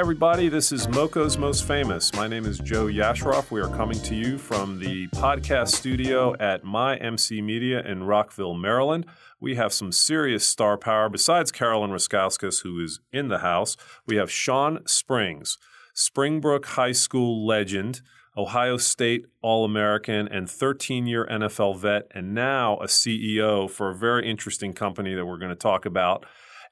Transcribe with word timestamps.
Hi, 0.00 0.02
everybody. 0.02 0.48
This 0.48 0.72
is 0.72 0.88
Moco's 0.88 1.36
Most 1.36 1.68
Famous. 1.68 2.14
My 2.14 2.26
name 2.26 2.46
is 2.46 2.58
Joe 2.58 2.86
Yasharoff. 2.86 3.50
We 3.50 3.60
are 3.60 3.68
coming 3.68 4.00
to 4.00 4.14
you 4.14 4.38
from 4.38 4.78
the 4.78 5.08
podcast 5.08 5.72
studio 5.72 6.34
at 6.40 6.64
My 6.64 6.96
MC 6.96 7.42
Media 7.42 7.82
in 7.82 8.04
Rockville, 8.04 8.54
Maryland. 8.54 9.04
We 9.40 9.56
have 9.56 9.74
some 9.74 9.92
serious 9.92 10.42
star 10.48 10.78
power. 10.78 11.10
Besides 11.10 11.52
Carolyn 11.52 11.90
Raskauskas, 11.90 12.62
who 12.62 12.82
is 12.82 13.00
in 13.12 13.28
the 13.28 13.40
house, 13.40 13.76
we 14.06 14.16
have 14.16 14.30
Sean 14.30 14.78
Springs, 14.86 15.58
Springbrook 15.92 16.64
High 16.64 16.92
School 16.92 17.46
legend, 17.46 18.00
Ohio 18.38 18.78
State 18.78 19.26
All 19.42 19.66
American, 19.66 20.26
and 20.28 20.48
13 20.48 21.06
year 21.06 21.26
NFL 21.30 21.76
vet, 21.76 22.06
and 22.12 22.32
now 22.32 22.78
a 22.78 22.86
CEO 22.86 23.68
for 23.68 23.90
a 23.90 23.94
very 23.94 24.26
interesting 24.30 24.72
company 24.72 25.14
that 25.14 25.26
we're 25.26 25.36
going 25.36 25.50
to 25.50 25.54
talk 25.54 25.84
about. 25.84 26.24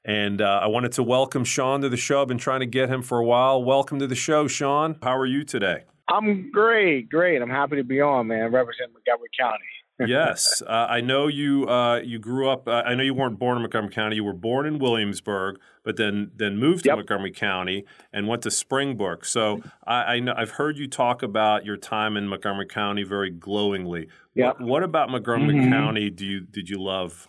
And 0.05 0.41
uh, 0.41 0.59
I 0.63 0.67
wanted 0.67 0.93
to 0.93 1.03
welcome 1.03 1.43
Sean 1.43 1.81
to 1.81 1.89
the 1.89 1.97
show. 1.97 2.21
I've 2.21 2.27
been 2.27 2.37
trying 2.37 2.61
to 2.61 2.65
get 2.65 2.89
him 2.89 3.01
for 3.01 3.19
a 3.19 3.25
while. 3.25 3.63
Welcome 3.63 3.99
to 3.99 4.07
the 4.07 4.15
show, 4.15 4.47
Sean. 4.47 4.97
How 5.03 5.15
are 5.17 5.25
you 5.25 5.43
today? 5.43 5.83
I'm 6.07 6.49
great, 6.51 7.09
great. 7.09 7.41
I'm 7.41 7.49
happy 7.49 7.75
to 7.75 7.83
be 7.83 8.01
on, 8.01 8.27
man, 8.27 8.51
representing 8.51 8.93
Montgomery 8.93 9.29
County. 9.37 9.65
yes, 10.07 10.61
uh, 10.65 10.87
I 10.89 11.01
know 11.01 11.27
you. 11.27 11.67
Uh, 11.67 11.99
you 11.99 12.19
grew 12.19 12.49
up. 12.49 12.69
Uh, 12.69 12.83
I 12.85 12.95
know 12.95 13.03
you 13.03 13.13
weren't 13.13 13.37
born 13.37 13.57
in 13.57 13.63
Montgomery 13.63 13.91
County. 13.91 14.15
You 14.15 14.23
were 14.23 14.31
born 14.33 14.65
in 14.65 14.79
Williamsburg, 14.79 15.59
but 15.83 15.97
then 15.97 16.31
then 16.33 16.57
moved 16.57 16.85
to 16.85 16.95
Montgomery 16.95 17.31
County 17.31 17.83
and 18.13 18.25
went 18.25 18.41
to 18.43 18.49
Springbrook. 18.51 19.25
So 19.25 19.61
I, 19.85 19.95
I 20.15 20.19
know 20.21 20.33
I've 20.37 20.51
heard 20.51 20.77
you 20.77 20.87
talk 20.87 21.21
about 21.21 21.65
your 21.65 21.75
time 21.75 22.15
in 22.15 22.29
Montgomery 22.29 22.67
County 22.67 23.03
very 23.03 23.29
glowingly. 23.29 24.07
Yep. 24.35 24.61
What, 24.61 24.67
what 24.69 24.83
about 24.83 25.09
Montgomery 25.09 25.55
Mhm. 25.55 25.69
County 25.69 26.09
do 26.09 26.25
you 26.25 26.39
did 26.39 26.69
you 26.69 26.81
love? 26.81 27.27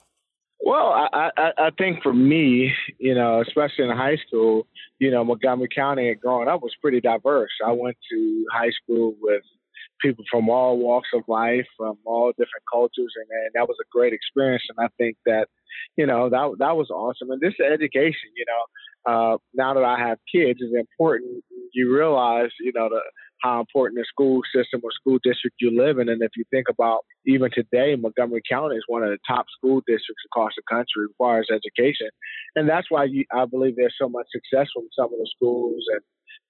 Well, 0.63 0.89
I, 1.13 1.31
I, 1.37 1.51
I 1.59 1.71
think 1.79 2.03
for 2.03 2.13
me, 2.13 2.73
you 2.99 3.15
know, 3.15 3.41
especially 3.41 3.85
in 3.85 3.97
high 3.97 4.17
school, 4.27 4.67
you 4.99 5.11
know, 5.11 5.25
Montgomery 5.25 5.69
County 5.75 6.15
growing 6.15 6.49
up 6.49 6.63
was 6.63 6.75
pretty 6.83 7.01
diverse. 7.01 7.51
I 7.67 7.73
went 7.73 7.97
to 8.11 8.45
high 8.53 8.71
school 8.83 9.15
with 9.21 9.43
people 10.03 10.25
from 10.31 10.49
all 10.51 10.79
walks 10.79 11.09
of 11.15 11.23
life, 11.29 11.67
from 11.77 11.97
all 12.05 12.31
different 12.33 12.65
cultures, 12.71 13.13
and, 13.17 13.27
and 13.45 13.51
that 13.55 13.69
was 13.69 13.77
a 13.81 13.89
great 13.91 14.13
experience. 14.13 14.63
And 14.69 14.85
I 14.85 14.89
think 14.99 15.17
that, 15.27 15.49
you 15.97 16.07
know, 16.07 16.29
that 16.29 16.57
that 16.59 16.77
was 16.77 16.91
awesome. 16.91 17.31
And 17.31 17.41
this 17.41 17.55
education, 17.61 18.31
you 18.37 18.45
know, 18.47 19.13
uh, 19.13 19.37
now 19.55 19.73
that 19.75 19.85
I 19.85 19.99
have 19.99 20.19
kids, 20.33 20.61
is 20.61 20.75
important. 20.79 21.43
You 21.73 21.95
realize, 21.95 22.51
you 22.61 22.73
know, 22.75 22.89
the 22.91 23.01
how 23.41 23.61
important 23.61 23.99
the 23.99 24.05
school 24.09 24.41
system 24.55 24.81
or 24.83 24.91
school 24.93 25.19
district 25.23 25.57
you 25.61 25.77
live 25.77 25.99
in. 25.99 26.09
And 26.09 26.23
if 26.23 26.33
you 26.37 26.45
think 26.51 26.69
about 26.69 27.01
even 27.27 27.51
today, 27.53 27.97
Montgomery 27.97 28.43
County 28.49 28.77
is 28.77 28.85
one 28.87 29.03
of 29.03 29.11
the 29.11 29.19
top 29.27 29.47
school 29.57 29.81
districts 29.87 30.23
across 30.27 30.53
the 30.57 30.63
country, 30.69 31.07
requires 31.09 31.49
education. 31.51 32.09
And 32.57 32.69
that's 32.69 32.91
why 32.91 33.05
you, 33.05 33.25
I 33.33 33.47
believe 33.47 33.77
there's 33.77 33.97
so 34.01 34.09
much 34.09 34.27
success 34.33 34.69
from 34.75 34.89
some 34.95 35.07
of 35.07 35.19
the 35.19 35.29
schools 35.37 35.85
and 35.93 36.01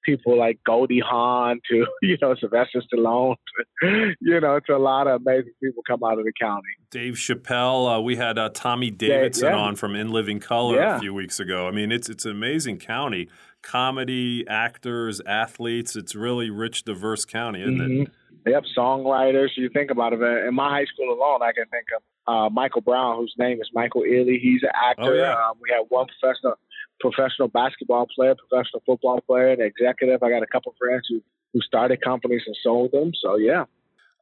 people 0.05 0.39
like 0.39 0.59
Goldie 0.67 1.01
Hawn 1.01 1.61
to, 1.71 1.87
you 2.03 2.17
know, 2.21 2.35
Sylvester 2.39 2.83
Stallone, 2.93 3.37
to, 3.83 4.15
you 4.21 4.41
know, 4.41 4.61
to 4.67 4.77
a 4.77 4.79
lot 4.79 5.07
of 5.07 5.21
amazing 5.21 5.53
people 5.63 5.83
come 5.87 6.01
out 6.05 6.19
of 6.19 6.25
the 6.25 6.33
county. 6.41 6.69
Dave 6.91 7.15
Chappelle. 7.15 7.99
Uh, 7.99 8.01
we 8.01 8.17
had 8.17 8.39
uh, 8.39 8.51
Tommy 8.53 8.91
Davidson 8.91 9.49
yeah. 9.49 9.57
on 9.57 9.77
from 9.77 9.95
In 9.95 10.11
Living 10.11 10.41
Color 10.41 10.81
a 10.81 11.01
few 11.01 11.15
weeks 11.15 11.41
ago. 11.41 11.69
I 11.69 11.71
mean, 11.71 11.93
it's 11.93 12.09
it's 12.09 12.25
an 12.25 12.33
amazing 12.33 12.79
county. 12.79 13.29
Comedy, 13.63 14.45
actors, 14.49 15.21
athletes. 15.27 15.97
It's 15.97 16.15
really 16.15 16.51
rich, 16.51 16.85
diverse 16.85 17.25
county, 17.25 17.63
isn't 17.63 17.81
it? 17.81 17.89
Mhm. 17.89 18.11
Yep, 18.47 18.65
songwriters. 18.77 19.51
You 19.57 19.69
think 19.69 19.91
about 19.91 20.13
it. 20.13 20.21
In 20.23 20.55
my 20.55 20.71
high 20.71 20.87
school 20.87 21.13
alone, 21.13 21.43
I 21.43 21.53
can 21.53 21.67
think 21.67 21.87
of 21.95 22.03
uh, 22.27 22.49
Michael 22.51 22.81
Brown, 22.81 23.17
whose 23.19 23.35
name 23.39 23.61
is 23.61 23.69
Michael 23.75 24.03
Ealy. 24.03 24.41
He's 24.41 24.63
an 24.63 24.71
actor. 24.75 25.03
Oh, 25.03 25.13
yeah. 25.13 25.33
um, 25.33 25.57
we 25.61 25.71
have 25.71 25.87
one 25.89 26.07
professional 26.07 26.55
professional 27.01 27.49
basketball 27.49 28.07
player, 28.15 28.35
professional 28.35 28.83
football 28.87 29.21
player, 29.27 29.49
an 29.49 29.61
executive. 29.61 30.23
I 30.23 30.31
got 30.31 30.43
a 30.43 30.47
couple 30.47 30.75
friends 30.79 31.07
who 31.09 31.23
who 31.53 31.61
started 31.61 32.01
companies 32.01 32.43
and 32.47 32.57
sold 32.63 32.93
them. 32.93 33.13
So 33.21 33.37
yeah. 33.37 33.65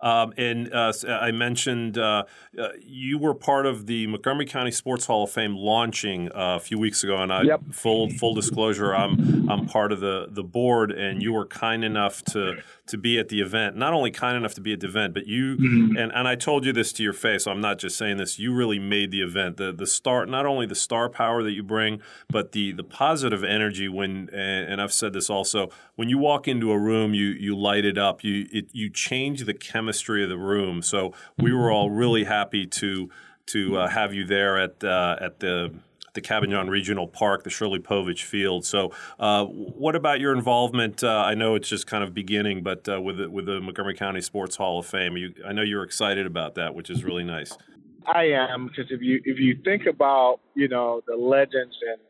Um, 0.01 0.33
and 0.37 0.73
uh, 0.73 0.89
s- 0.89 1.05
I 1.05 1.31
mentioned 1.33 1.99
uh, 1.99 2.25
uh, 2.59 2.69
you 2.81 3.19
were 3.19 3.35
part 3.35 3.67
of 3.67 3.87
the 3.87 4.07
Montgomery 4.07 4.47
County 4.47 4.71
Sports 4.71 5.07
Hall 5.07 5.25
of 5.25 5.31
Fame 5.31 5.57
launching 5.57 6.29
uh, 6.29 6.57
a 6.57 6.61
few 6.61 6.79
weeks 6.79 7.03
ago, 7.03 7.17
and 7.23 7.33
I 7.33 7.43
Yep. 7.43 7.61
full 7.73 8.09
full 8.11 8.35
disclosure, 8.35 8.95
I'm 8.95 9.49
I'm 9.51 9.67
part 9.67 9.91
of 9.93 10.01
the 10.01 10.27
the 10.31 10.45
board, 10.45 10.93
and 10.93 11.23
you 11.23 11.33
were 11.33 11.47
kind 11.47 11.85
enough 11.85 12.23
to 12.27 12.63
to 12.89 12.99
be 12.99 13.19
at 13.19 13.29
the 13.29 13.41
event. 13.41 13.77
Not 13.77 13.93
only 13.93 14.11
kind 14.11 14.37
enough 14.37 14.55
to 14.55 14.61
be 14.61 14.73
at 14.73 14.81
the 14.81 14.89
event, 14.89 15.15
but 15.15 15.27
you 15.27 15.57
and 15.97 16.13
and 16.13 16.29
I 16.29 16.35
told 16.35 16.65
you 16.65 16.73
this 16.73 16.93
to 16.95 17.03
your 17.03 17.13
face, 17.13 17.45
so 17.45 17.51
I'm 17.51 17.61
not 17.61 17.79
just 17.79 17.97
saying 17.97 18.17
this. 18.17 18.39
You 18.39 18.53
really 18.53 18.79
made 18.79 19.11
the 19.11 19.23
event. 19.23 19.57
The 19.57 19.73
the 19.73 19.87
star, 19.87 20.27
not 20.27 20.47
only 20.47 20.67
the 20.67 20.75
star 20.75 21.09
power 21.09 21.43
that 21.43 21.53
you 21.53 21.63
bring, 21.63 22.01
but 22.31 22.53
the 22.53 22.73
the 22.73 22.85
positive 22.85 23.45
energy 23.45 23.89
when. 23.89 24.29
And, 24.33 24.73
and 24.73 24.83
I've 24.83 24.93
said 24.93 25.13
this 25.13 25.31
also. 25.31 25.71
When 25.97 26.09
you 26.09 26.19
walk 26.19 26.49
into 26.49 26.71
a 26.71 26.79
room, 26.79 27.15
you 27.15 27.27
you 27.27 27.57
light 27.57 27.85
it 27.85 27.99
up. 27.99 28.25
You 28.25 28.47
it, 28.53 28.71
you 28.73 28.91
change 28.91 29.45
the 29.45 29.55
chemistry 29.55 30.23
of 30.23 30.29
the 30.29 30.39
room. 30.39 30.83
So 30.83 31.15
we 31.37 31.53
were 31.53 31.71
all 31.71 31.91
really 31.91 32.25
happy 32.25 32.67
to 32.67 33.11
to 33.47 33.79
uh, 33.79 33.89
have 33.89 34.15
you 34.15 34.25
there 34.25 34.59
at 34.59 34.83
uh, 34.85 35.17
at 35.21 35.41
the 35.41 35.75
the 36.19 36.29
Cabin 36.29 36.51
John 36.51 36.69
Regional 36.69 37.07
Park, 37.07 37.45
the 37.45 37.51
Shirley 37.51 37.79
Povich 37.79 38.25
Field. 38.25 38.65
So, 38.65 38.93
uh, 39.21 39.45
what 39.45 39.95
about 39.95 40.19
your 40.19 40.35
involvement? 40.35 41.05
Uh, 41.05 41.23
I 41.25 41.35
know 41.35 41.55
it's 41.55 41.69
just 41.69 41.87
kind 41.87 42.03
of 42.03 42.13
beginning, 42.13 42.65
but 42.65 42.89
uh, 42.89 43.01
with 43.01 43.19
the, 43.19 43.31
with 43.31 43.47
the 43.47 43.61
Montgomery 43.61 43.95
County 43.95 44.21
Sports 44.21 44.57
Hall 44.57 44.81
of 44.81 44.87
Fame, 44.87 45.17
you, 45.17 45.33
I 45.47 45.53
know 45.53 45.63
you're 45.63 45.85
excited 45.85 46.27
about 46.27 46.57
that, 46.57 46.75
which 46.75 46.91
is 46.91 47.05
really 47.05 47.23
nice. 47.23 47.57
I 48.05 48.25
am 48.25 48.67
because 48.67 48.91
if 48.91 49.01
you 49.01 49.21
if 49.25 49.39
you 49.39 49.59
think 49.65 49.87
about 49.87 50.41
you 50.55 50.67
know 50.67 51.03
the 51.07 51.15
legends 51.15 51.77
and 51.89 52.01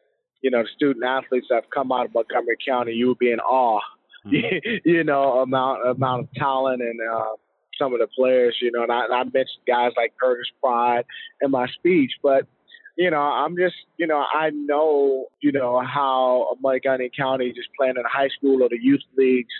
you 0.42 0.50
know 0.50 0.62
the 0.62 0.68
student 0.74 1.04
athletes 1.04 1.48
that 1.50 1.56
have 1.56 1.70
come 1.74 1.92
out 1.92 2.06
of 2.06 2.14
Montgomery 2.14 2.56
County, 2.66 2.92
you 2.92 3.08
would 3.08 3.18
be 3.18 3.32
in 3.32 3.40
awe. 3.40 3.80
you 4.30 5.04
know 5.04 5.40
amount 5.40 5.86
amount 5.86 6.22
of 6.22 6.32
talent 6.34 6.80
and 6.82 6.98
uh, 7.00 7.34
some 7.78 7.92
of 7.92 8.00
the 8.00 8.06
players. 8.06 8.56
You 8.62 8.70
know, 8.70 8.84
and 8.84 8.92
I, 8.92 9.04
and 9.04 9.12
I 9.12 9.24
mentioned 9.24 9.66
guys 9.66 9.92
like 9.96 10.14
Curtis 10.18 10.48
Pride 10.62 11.04
in 11.42 11.50
my 11.50 11.66
speech, 11.66 12.12
but 12.22 12.46
you 12.98 13.10
know 13.10 13.20
I'm 13.22 13.56
just 13.56 13.76
you 13.96 14.06
know 14.06 14.24
I 14.34 14.50
know 14.50 15.26
you 15.40 15.52
know 15.52 15.80
how 15.80 16.56
Montgomery 16.60 17.10
County 17.16 17.52
just 17.54 17.68
playing 17.78 17.94
in 17.96 18.02
high 18.10 18.28
school 18.36 18.62
or 18.62 18.68
the 18.68 18.78
youth 18.80 19.02
leagues 19.16 19.54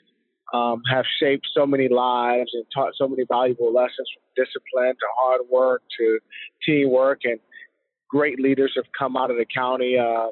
um, 0.52 0.82
have 0.90 1.04
shaped 1.20 1.46
so 1.54 1.66
many 1.66 1.88
lives 1.88 2.50
and 2.54 2.64
taught 2.74 2.92
so 2.98 3.06
many 3.08 3.24
valuable 3.30 3.72
lessons 3.72 4.08
from 4.12 4.44
discipline 4.44 4.94
to 4.94 5.06
hard 5.20 5.42
work 5.50 5.82
to 5.98 6.18
teamwork 6.66 7.20
and 7.24 7.38
great 8.10 8.40
leaders 8.40 8.72
have 8.76 8.86
come 8.98 9.16
out 9.16 9.30
of 9.30 9.36
the 9.36 9.46
county. 9.54 9.96
Uh, 9.98 10.28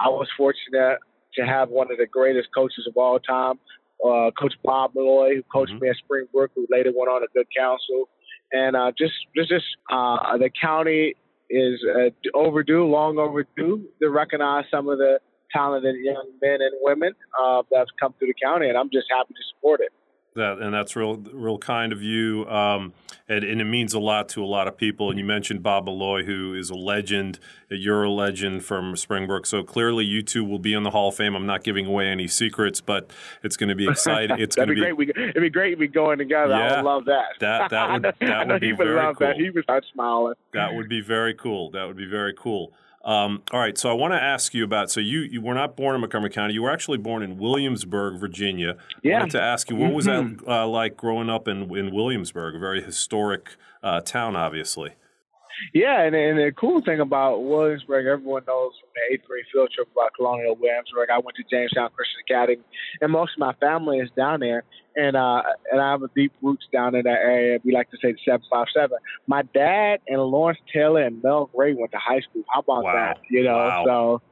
I 0.00 0.08
was 0.08 0.26
fortunate 0.36 0.98
to 1.34 1.46
have 1.46 1.68
one 1.68 1.92
of 1.92 1.98
the 1.98 2.06
greatest 2.06 2.48
coaches 2.54 2.86
of 2.88 2.96
all 2.96 3.18
time, 3.20 3.56
uh, 4.04 4.30
Coach 4.40 4.54
Bob 4.64 4.94
Milloy, 4.94 5.36
who 5.36 5.42
coached 5.52 5.72
Mhm. 5.74 5.82
me 5.82 5.88
at 5.90 5.96
Springbrook, 5.96 6.52
who 6.54 6.66
later 6.70 6.90
went 6.96 7.10
on 7.10 7.20
to 7.20 7.28
Good 7.34 7.46
Counsel. 7.56 8.08
And 8.52 8.74
uh, 8.74 8.92
just, 8.96 9.12
just, 9.36 9.50
just 9.50 9.66
uh, 9.90 10.38
the 10.38 10.50
county 10.58 11.14
is 11.50 11.80
uh, 11.84 12.10
overdue, 12.34 12.84
long 12.84 13.18
overdue, 13.18 13.86
to 14.00 14.10
recognize 14.10 14.64
some 14.70 14.88
of 14.88 14.98
the 14.98 15.18
talented 15.52 15.96
young 16.02 16.30
men 16.42 16.58
and 16.60 16.72
women 16.82 17.14
uh, 17.40 17.62
that 17.70 17.78
have 17.78 17.86
come 18.00 18.14
through 18.18 18.28
the 18.28 18.34
county, 18.42 18.68
and 18.68 18.76
I'm 18.76 18.90
just 18.92 19.06
happy 19.10 19.34
to 19.34 19.40
support 19.54 19.80
it. 19.80 19.92
That 20.38 20.58
and 20.58 20.72
that's 20.72 20.96
real, 20.96 21.16
real 21.32 21.58
kind 21.58 21.92
of 21.92 22.02
you, 22.02 22.46
um, 22.48 22.92
and, 23.28 23.44
and 23.44 23.60
it 23.60 23.64
means 23.64 23.92
a 23.92 23.98
lot 23.98 24.28
to 24.30 24.42
a 24.42 24.46
lot 24.46 24.66
of 24.66 24.76
people. 24.76 25.10
And 25.10 25.18
you 25.18 25.24
mentioned 25.24 25.62
Bob 25.62 25.86
Milloy, 25.86 26.24
who 26.24 26.54
is 26.54 26.70
a 26.70 26.74
legend. 26.74 27.38
You're 27.70 28.04
a 28.04 28.10
legend 28.10 28.64
from 28.64 28.96
Springbrook, 28.96 29.44
so 29.44 29.62
clearly 29.62 30.04
you 30.04 30.22
two 30.22 30.42
will 30.44 30.58
be 30.58 30.72
in 30.72 30.82
the 30.84 30.90
Hall 30.90 31.08
of 31.10 31.16
Fame. 31.16 31.34
I'm 31.34 31.44
not 31.46 31.62
giving 31.62 31.84
away 31.86 32.06
any 32.08 32.26
secrets, 32.26 32.80
but 32.80 33.10
it's 33.42 33.56
going 33.58 33.68
to 33.68 33.74
be 33.74 33.86
exciting. 33.88 34.38
It's 34.38 34.56
going 34.56 34.68
to 34.68 34.74
be, 34.74 34.80
great. 34.80 34.96
We, 34.96 35.10
it'd 35.10 35.34
be 35.34 35.50
great 35.50 35.78
we 35.78 35.86
going 35.86 36.16
together. 36.18 36.54
I 36.54 36.76
would 36.76 36.84
love 36.86 37.04
that. 37.04 37.26
That- 37.40 37.70
that 37.70 37.92
would- 37.92 38.02
that 38.20 38.48
would 38.48 38.60
be 38.60 38.66
he 38.68 38.72
would 38.72 38.86
very 38.86 38.96
love 38.96 39.18
that. 39.18 39.36
He 39.36 39.50
would 39.50 39.64
start 39.64 39.84
smiling. 39.92 40.34
That 40.54 40.74
would 40.74 40.88
be 40.88 41.00
very 41.02 41.34
cool. 41.34 41.70
That 41.72 41.86
would 41.86 41.96
be 41.96 42.06
very 42.06 42.32
cool. 42.38 42.72
Um, 43.04 43.42
all 43.52 43.60
right, 43.60 43.78
so 43.78 43.88
I 43.88 43.92
want 43.92 44.12
to 44.12 44.22
ask 44.22 44.52
you 44.54 44.64
about. 44.64 44.90
So 44.90 45.00
you 45.00 45.20
you 45.20 45.40
were 45.40 45.54
not 45.54 45.76
born 45.76 45.94
in 45.94 46.00
Montgomery 46.00 46.30
County. 46.30 46.54
You 46.54 46.62
were 46.62 46.70
actually 46.70 46.98
born 46.98 47.22
in 47.22 47.38
Williamsburg, 47.38 48.18
Virginia. 48.18 48.76
I 48.78 48.98
Yeah. 49.02 49.18
wanted 49.20 49.32
to 49.32 49.40
ask 49.42 49.70
you 49.70 49.76
what 49.76 49.92
was 49.92 50.06
Mhm. 50.06 50.40
that 50.44 50.48
uh, 50.50 50.66
like 50.66 50.96
growing 50.96 51.30
up 51.30 51.46
in 51.48 51.74
in 51.76 51.94
Williamsburg, 51.94 52.54
a 52.54 52.58
very 52.58 52.82
historic 52.82 53.50
uh, 53.82 54.00
town, 54.00 54.34
obviously. 54.34 54.94
Yeah, 55.74 56.02
and, 56.02 56.14
and 56.14 56.38
the 56.38 56.52
cool 56.52 56.80
thing 56.82 57.00
about 57.00 57.42
Williamsburg, 57.44 58.06
everyone 58.06 58.42
knows 58.46 58.72
from 58.80 58.90
the 58.94 59.14
eighth 59.14 59.26
grade 59.26 59.44
field 59.52 59.70
trip 59.74 59.88
about 59.92 60.12
Colonial 60.14 60.54
Williamsburg. 60.56 61.10
I 61.10 61.18
went 61.18 61.36
to 61.36 61.44
Jamestown 61.50 61.90
Christian 61.94 62.20
Academy, 62.28 62.62
and 63.00 63.12
most 63.12 63.32
of 63.34 63.38
my 63.40 63.52
family 63.54 63.98
is 63.98 64.10
down 64.16 64.40
there. 64.40 64.64
And 64.96 65.16
uh, 65.16 65.42
and 65.70 65.80
I 65.80 65.92
have 65.92 66.02
a 66.02 66.08
deep 66.16 66.32
roots 66.42 66.66
down 66.72 66.94
in 66.96 67.04
that 67.04 67.18
area. 67.18 67.58
We 67.64 67.72
like 67.72 67.90
to 67.90 67.96
say 68.02 68.12
the 68.12 68.18
seven 68.24 68.42
five 68.50 68.66
seven. 68.74 68.98
My 69.28 69.42
dad 69.54 70.00
and 70.08 70.20
Lawrence 70.20 70.58
Taylor 70.72 71.02
and 71.02 71.22
Mel 71.22 71.48
Gray 71.54 71.72
went 71.74 71.92
to 71.92 71.98
high 71.98 72.20
school. 72.20 72.42
How 72.52 72.60
about 72.60 72.82
Wow. 72.84 72.92
that? 72.94 73.18
You 73.30 73.44
know, 73.44 73.54
Wow. 73.56 73.84
so 73.86 74.22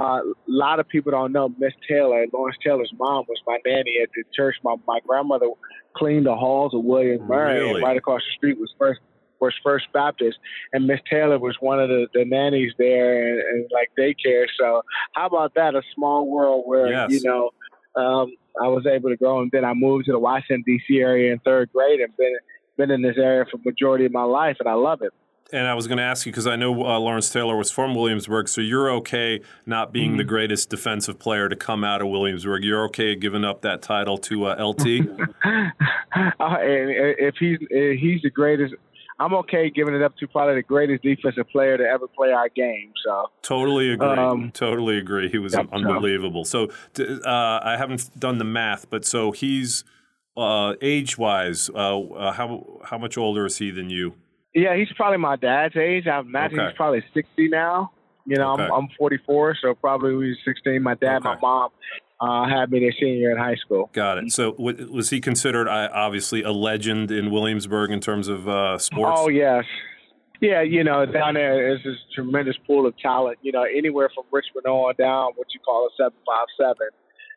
uh, 0.00 0.04
a 0.04 0.22
lot 0.48 0.80
of 0.80 0.88
people 0.88 1.12
don't 1.12 1.32
know 1.32 1.52
Miss 1.58 1.74
Taylor. 1.86 2.22
And 2.22 2.32
Lawrence 2.32 2.56
Taylor's 2.64 2.92
mom 2.98 3.24
was 3.28 3.38
my 3.46 3.58
nanny 3.66 3.98
at 4.02 4.08
the 4.14 4.22
church. 4.34 4.56
My 4.64 4.76
my 4.86 5.00
grandmother 5.06 5.46
cleaned 5.94 6.24
the 6.26 6.34
halls 6.34 6.72
of 6.74 6.84
William 6.84 7.26
Murray, 7.26 7.58
Really? 7.60 7.82
right 7.82 7.96
across 7.96 8.22
the 8.22 8.32
street 8.36 8.58
was 8.58 8.72
first 8.78 9.00
was 9.40 9.54
First 9.62 9.86
Baptist, 9.92 10.38
and 10.72 10.86
Miss 10.86 11.00
Taylor 11.08 11.38
was 11.38 11.56
one 11.60 11.80
of 11.80 11.88
the, 11.88 12.06
the 12.14 12.24
nannies 12.24 12.72
there 12.78 13.28
and, 13.28 13.40
and 13.40 13.70
like 13.72 13.90
daycare. 13.98 14.46
So 14.58 14.82
how 15.14 15.26
about 15.26 15.54
that? 15.54 15.74
A 15.74 15.82
small 15.94 16.26
world 16.26 16.64
where 16.66 16.88
Yes. 16.88 17.10
you 17.10 17.22
know 17.22 17.50
um, 17.96 18.32
I 18.60 18.68
was 18.68 18.86
able 18.86 19.10
to 19.10 19.16
grow, 19.16 19.40
and 19.40 19.50
then 19.52 19.64
I 19.64 19.74
moved 19.74 20.06
to 20.06 20.12
the 20.12 20.18
Washington 20.18 20.62
D.C. 20.66 20.98
area 20.98 21.32
in 21.32 21.38
third 21.40 21.70
grade, 21.72 22.00
and 22.00 22.16
been 22.16 22.36
been 22.76 22.90
in 22.90 23.02
this 23.02 23.16
area 23.16 23.44
for 23.50 23.58
majority 23.64 24.04
of 24.04 24.12
my 24.12 24.24
life, 24.24 24.56
and 24.60 24.68
I 24.68 24.74
love 24.74 25.02
it. 25.02 25.12
And 25.52 25.68
I 25.68 25.74
was 25.74 25.86
going 25.86 25.98
to 25.98 26.04
ask 26.04 26.26
you 26.26 26.32
because 26.32 26.46
I 26.46 26.56
know 26.56 26.72
uh, 26.84 26.98
Lawrence 26.98 27.30
Taylor 27.30 27.56
was 27.56 27.70
from 27.70 27.94
Williamsburg, 27.94 28.48
so 28.48 28.60
you're 28.60 28.90
okay 28.90 29.40
not 29.66 29.92
being 29.92 30.10
mm-hmm. 30.10 30.18
the 30.18 30.24
greatest 30.24 30.70
defensive 30.70 31.18
player 31.18 31.48
to 31.48 31.54
come 31.54 31.84
out 31.84 32.00
of 32.00 32.08
Williamsburg. 32.08 32.64
You're 32.64 32.84
okay 32.86 33.14
giving 33.14 33.44
up 33.44 33.60
that 33.60 33.82
title 33.82 34.16
to 34.18 34.46
uh, 34.46 34.64
LT. 34.64 34.80
uh, 36.40 36.56
if 36.60 37.36
he's 37.38 37.58
if 37.70 38.00
he's 38.00 38.22
the 38.22 38.30
greatest, 38.30 38.74
I'm 39.18 39.34
okay 39.34 39.70
giving 39.70 39.94
it 39.94 40.02
up 40.02 40.16
to 40.18 40.26
probably 40.26 40.56
the 40.56 40.62
greatest 40.62 41.02
defensive 41.02 41.48
player 41.50 41.76
to 41.76 41.84
ever 41.84 42.06
play 42.08 42.30
our 42.30 42.48
game. 42.48 42.92
So 43.04 43.26
totally 43.42 43.92
agree. 43.92 44.08
Um, 44.08 44.50
totally 44.52 44.98
agree. 44.98 45.28
He 45.28 45.38
was 45.38 45.54
yep, 45.54 45.68
unbelievable. 45.72 46.44
So 46.44 46.68
uh, 46.98 47.60
I 47.62 47.76
haven't 47.78 48.18
done 48.18 48.38
the 48.38 48.44
math, 48.44 48.90
but 48.90 49.04
so 49.04 49.30
he's 49.30 49.84
uh, 50.36 50.74
age 50.82 51.16
wise, 51.16 51.70
uh, 51.70 52.00
uh, 52.00 52.32
how 52.32 52.80
how 52.84 52.98
much 52.98 53.16
older 53.16 53.46
is 53.46 53.58
he 53.58 53.70
than 53.70 53.90
you? 53.90 54.14
Yeah, 54.54 54.76
he's 54.76 54.92
probably 54.96 55.18
my 55.18 55.36
dad's 55.36 55.76
age. 55.76 56.06
I 56.06 56.20
imagine 56.20 56.60
okay. 56.60 56.68
he's 56.68 56.76
probably 56.76 57.04
60 57.12 57.48
now. 57.48 57.92
You 58.26 58.36
know, 58.36 58.54
okay. 58.54 58.62
I'm, 58.62 58.72
I'm 58.72 58.88
44, 58.96 59.56
so 59.60 59.74
probably 59.74 60.28
he's 60.28 60.36
16. 60.44 60.82
My 60.82 60.94
dad, 60.94 61.16
okay. 61.16 61.24
my 61.28 61.38
mom 61.40 61.70
uh, 62.20 62.48
had 62.48 62.70
me 62.70 62.80
their 62.80 62.92
senior 62.98 63.30
in 63.30 63.38
high 63.38 63.56
school. 63.56 63.90
Got 63.92 64.18
it. 64.18 64.32
So 64.32 64.52
w- 64.52 64.90
was 64.92 65.10
he 65.10 65.20
considered 65.20 65.68
uh, 65.68 65.88
obviously 65.92 66.42
a 66.42 66.52
legend 66.52 67.10
in 67.10 67.30
Williamsburg 67.30 67.90
in 67.90 68.00
terms 68.00 68.28
of 68.28 68.48
uh, 68.48 68.78
sports? 68.78 69.20
Oh 69.20 69.28
yes. 69.28 69.64
Yeah, 70.40 70.62
you 70.62 70.84
know, 70.84 71.06
down 71.06 71.34
there 71.34 71.72
is 71.74 71.80
this 71.84 71.96
tremendous 72.14 72.56
pool 72.66 72.86
of 72.86 72.96
talent. 72.98 73.38
You 73.42 73.52
know, 73.52 73.62
anywhere 73.62 74.10
from 74.14 74.24
Richmond 74.30 74.66
on 74.66 74.94
down, 74.98 75.32
what 75.36 75.46
you 75.54 75.60
call 75.60 75.86
a 75.86 75.90
seven 75.96 76.18
five 76.26 76.46
seven. 76.58 76.88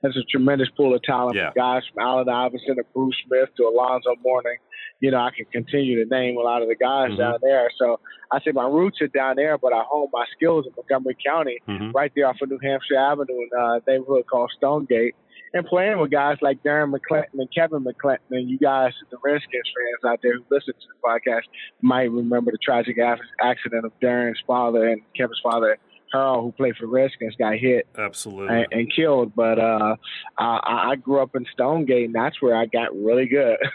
There's 0.01 0.17
a 0.17 0.25
tremendous 0.29 0.69
pool 0.75 0.93
of 0.93 1.01
talent 1.03 1.35
yeah. 1.35 1.51
from 1.51 1.53
guys 1.55 1.83
from 1.91 2.03
Allen 2.03 2.29
Iverson 2.29 2.75
to 2.75 2.83
Bruce 2.93 3.15
Smith 3.25 3.49
to 3.57 3.63
Alonzo 3.63 4.15
Mourning 4.21 4.57
you 4.99 5.11
know, 5.11 5.17
I 5.17 5.29
can 5.35 5.45
continue 5.45 6.03
to 6.03 6.09
name 6.09 6.37
a 6.37 6.41
lot 6.41 6.61
of 6.61 6.67
the 6.67 6.75
guys 6.75 7.09
mm-hmm. 7.09 7.19
down 7.19 7.39
there. 7.41 7.69
So 7.77 7.99
I 8.31 8.39
say 8.39 8.51
my 8.51 8.67
roots 8.67 9.01
are 9.01 9.07
down 9.07 9.35
there, 9.35 9.57
but 9.57 9.73
I 9.73 9.83
hone 9.87 10.09
my 10.11 10.25
skills 10.35 10.65
in 10.65 10.73
Montgomery 10.75 11.17
County, 11.23 11.59
mm-hmm. 11.67 11.91
right 11.91 12.11
there 12.15 12.27
off 12.27 12.37
of 12.41 12.49
New 12.49 12.59
Hampshire 12.61 12.97
Avenue 12.97 13.33
in 13.33 13.49
a 13.57 13.79
neighborhood 13.87 14.25
called 14.29 14.51
Stonegate. 14.57 15.15
And 15.53 15.65
playing 15.65 15.97
with 15.99 16.11
guys 16.11 16.37
like 16.41 16.61
Darren 16.61 16.93
McLinton 16.93 17.39
and 17.39 17.47
Kevin 17.55 17.83
McLinton, 17.85 18.17
and 18.31 18.49
you 18.49 18.59
guys, 18.59 18.91
the 19.09 19.17
Redskins 19.23 19.51
fans 19.53 20.11
out 20.11 20.19
there 20.21 20.33
who 20.33 20.43
listen 20.51 20.73
to 20.73 20.87
the 20.89 21.07
podcast, 21.07 21.43
might 21.81 22.11
remember 22.11 22.51
the 22.51 22.57
tragic 22.57 22.97
accident 23.41 23.85
of 23.85 23.93
Darren's 24.01 24.41
father 24.45 24.89
and 24.89 25.01
Kevin's 25.15 25.39
father 25.41 25.77
Harold, 26.11 26.43
who 26.43 26.51
played 26.51 26.75
for 26.75 26.87
Redskins, 26.87 27.35
got 27.37 27.55
hit 27.55 27.87
absolutely 27.97 28.55
and, 28.55 28.67
and 28.71 28.93
killed. 28.93 29.33
But 29.35 29.59
uh, 29.59 29.95
I, 30.37 30.91
I 30.91 30.95
grew 30.95 31.21
up 31.21 31.35
in 31.35 31.45
Stonegate, 31.53 32.05
and 32.05 32.15
that's 32.15 32.41
where 32.41 32.55
I 32.55 32.65
got 32.65 32.95
really 32.95 33.27
good. 33.27 33.57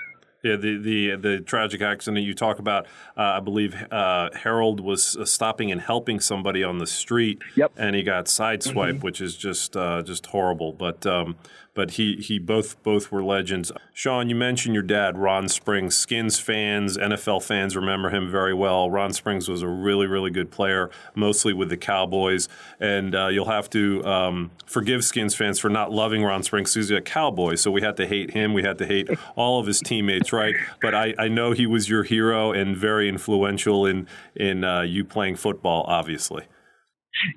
Yeah, 0.43 0.57
the 0.57 0.77
the 0.77 1.17
the 1.17 1.41
tragic 1.41 1.83
accident 1.83 2.25
you 2.25 2.35
talk 2.35 2.59
about. 2.59 2.87
Uh, 3.17 3.23
I 3.37 3.41
believe 3.41 3.77
uh, 3.93 4.31
Harold 4.35 4.81
was 4.81 5.17
uh, 5.17 5.25
stopping 5.25 5.71
and 5.71 5.81
helping 5.81 6.19
somebody 6.19 6.65
on 6.65 6.79
the 6.79 6.87
street, 6.87 7.41
yep. 7.55 7.73
and 7.77 7.95
he 7.95 8.03
got 8.03 8.27
sideswiped, 8.27 8.95
mm-hmm. 8.95 8.99
which 8.99 9.21
is 9.21 9.37
just 9.37 9.77
uh, 9.77 10.03
just 10.03 10.27
horrible. 10.27 10.73
But 10.73 11.07
um, 11.07 11.37
but 11.75 11.93
he 11.93 12.17
he 12.17 12.39
both 12.39 12.83
both 12.83 13.11
were 13.11 13.23
legends. 13.23 13.73
Sean, 13.93 14.29
you 14.29 14.35
mentioned 14.35 14.75
your 14.75 14.83
dad, 14.83 15.17
Ron 15.17 15.49
Springs. 15.49 15.95
Skins 15.97 16.39
fans, 16.39 16.99
NFL 16.99 17.43
fans 17.43 17.77
remember 17.77 18.11
him 18.11 18.31
very 18.31 18.55
well. 18.55 18.91
Ron 18.91 19.13
Springs 19.13 19.49
was 19.49 19.63
a 19.63 19.69
really 19.69 20.07
really 20.07 20.31
good 20.31 20.51
player, 20.51 20.91
mostly 21.15 21.53
with 21.53 21.69
the 21.69 21.77
Cowboys. 21.77 22.49
And 22.81 23.15
uh, 23.15 23.29
you'll 23.29 23.47
have 23.47 23.71
to 23.71 24.05
um, 24.05 24.51
forgive 24.67 25.05
Skins 25.05 25.35
fans 25.35 25.59
for 25.59 25.69
not 25.69 25.91
loving 25.91 26.23
Ron 26.23 26.43
Springs 26.43 26.75
he's 26.75 26.91
a 26.91 27.01
Cowboy. 27.01 27.55
So 27.55 27.71
we 27.71 27.81
had 27.81 27.97
to 27.97 28.07
hate 28.07 28.33
him. 28.33 28.53
We 28.53 28.63
had 28.63 28.79
to 28.79 28.87
hate 28.87 29.09
all 29.37 29.61
of 29.61 29.67
his 29.67 29.81
teammates, 29.81 30.33
right? 30.33 30.55
But 30.81 30.95
I, 30.95 31.15
I 31.19 31.29
know 31.29 31.53
he 31.53 31.67
was 31.67 31.89
your 31.89 32.03
hero 32.03 32.53
and 32.53 32.77
very 32.77 33.09
influential 33.09 33.87
in 33.87 34.07
in 34.37 34.65
uh, 34.65 34.83
you 34.83 35.05
playing 35.05 35.37
football, 35.37 35.85
obviously. 35.87 36.45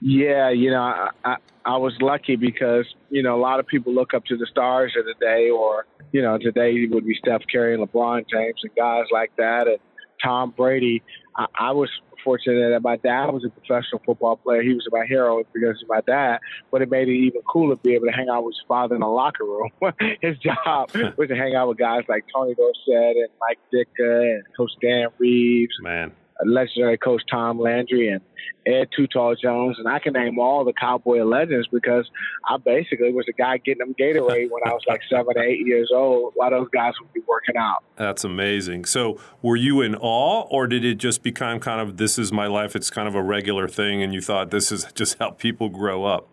Yeah, 0.02 0.50
you 0.50 0.72
know, 0.72 0.82
I, 0.82 1.10
I 1.24 1.36
I 1.66 1.78
was 1.78 1.94
lucky 2.00 2.36
because 2.36 2.86
you 3.10 3.24
know 3.24 3.36
a 3.36 3.42
lot 3.42 3.60
of 3.60 3.68
people 3.68 3.94
look 3.94 4.14
up 4.14 4.26
to 4.26 4.38
the 4.38 4.48
stars 4.50 4.94
of 4.98 5.06
the 5.06 5.16
day, 5.20 5.50
or 5.50 5.86
you 6.12 6.22
know 6.22 6.38
today 6.38 6.86
would 6.90 7.06
be 7.06 7.16
Steph 7.16 7.42
Curry 7.52 7.74
and 7.74 7.88
LeBron 7.88 8.26
James 8.30 8.60
and 8.64 8.76
guys 8.76 9.06
like 9.12 9.36
that, 9.38 9.68
and 9.68 9.80
Tom 10.24 10.54
Brady. 10.56 11.04
I, 11.36 11.48
I 11.60 11.72
was 11.72 11.90
fortunate 12.24 12.70
that 12.70 12.82
my 12.82 12.96
dad 12.98 13.28
was 13.28 13.46
a 13.46 13.50
professional 13.50 14.02
football 14.06 14.38
player. 14.38 14.62
He 14.62 14.74
was 14.74 14.88
my 14.92 15.06
hero 15.06 15.44
because 15.54 15.82
of 15.82 15.90
my 15.90 16.02
dad, 16.02 16.40
but 16.72 16.82
it 16.82 16.90
made 16.90 17.08
it 17.08 17.14
even 17.14 17.42
cooler 17.42 17.76
to 17.76 17.82
be 17.82 17.94
able 17.94 18.08
to 18.08 18.14
hang 18.14 18.30
out 18.30 18.44
with 18.46 18.56
his 18.56 18.64
father 18.68 18.96
in 18.96 19.02
the 19.02 19.08
locker 19.08 19.44
room. 19.44 19.70
his 20.22 20.38
job 20.38 20.92
was 21.18 21.28
to 21.28 21.36
hang 21.36 21.56
out 21.56 21.68
with 21.68 21.78
guys 21.78 22.04
like 22.08 22.26
Tony 22.34 22.56
Dorsett 22.56 23.18
and 23.18 23.30
Mike 23.40 23.60
Ditka 23.74 24.36
and 24.36 24.44
Coach 24.56 24.72
Dan 24.82 25.08
Reeves. 25.20 25.74
Man 25.82 26.14
legendary 26.44 26.98
coach 26.98 27.22
Tom 27.30 27.60
Landry 27.60 28.10
and 28.10 28.22
Ed 28.66 28.90
Too 28.96 29.08
Tall 29.08 29.36
Jones, 29.36 29.78
and 29.78 29.88
I 29.88 30.00
can 30.00 30.14
name 30.14 30.40
all 30.40 30.66
the 30.66 30.74
Cowboy 30.74 31.24
legends 31.24 31.68
because 31.72 32.10
I 32.48 32.58
basically 32.58 33.14
was 33.14 33.26
the 33.28 33.34
guy 33.34 33.58
getting 33.58 33.80
them 33.80 33.96
Gatorade 34.00 34.50
when 34.50 34.62
I 34.66 34.72
was 34.72 34.82
like 34.88 35.02
seven 35.10 35.34
or 35.36 35.44
eight 35.44 35.66
years 35.66 35.92
old 35.94 36.34
while 36.36 36.50
those 36.50 36.70
guys 36.70 36.94
would 37.00 37.14
be 37.14 37.22
working 37.28 37.58
out. 37.58 37.84
That's 37.96 38.24
amazing. 38.24 38.86
So, 38.86 39.20
were 39.42 39.56
you 39.56 39.82
in 39.82 39.96
awe, 39.96 40.48
or 40.50 40.68
did 40.68 40.84
it 40.84 40.96
just 40.96 41.24
become 41.24 41.60
kind 41.60 41.80
of 41.80 41.98
this 41.98 42.18
is 42.18 42.32
my 42.32 42.48
life? 42.48 42.76
It's 42.76 42.90
kind 42.90 43.08
of 43.08 43.16
a 43.16 43.24
regular 43.24 43.68
thing, 43.68 44.02
and 44.02 44.14
you 44.14 44.22
thought 44.22 44.52
this 44.52 44.72
is 44.72 44.86
just 44.94 45.20
how 45.20 45.32
people 45.32 45.70
grow 45.70 46.06
up? 46.06 46.28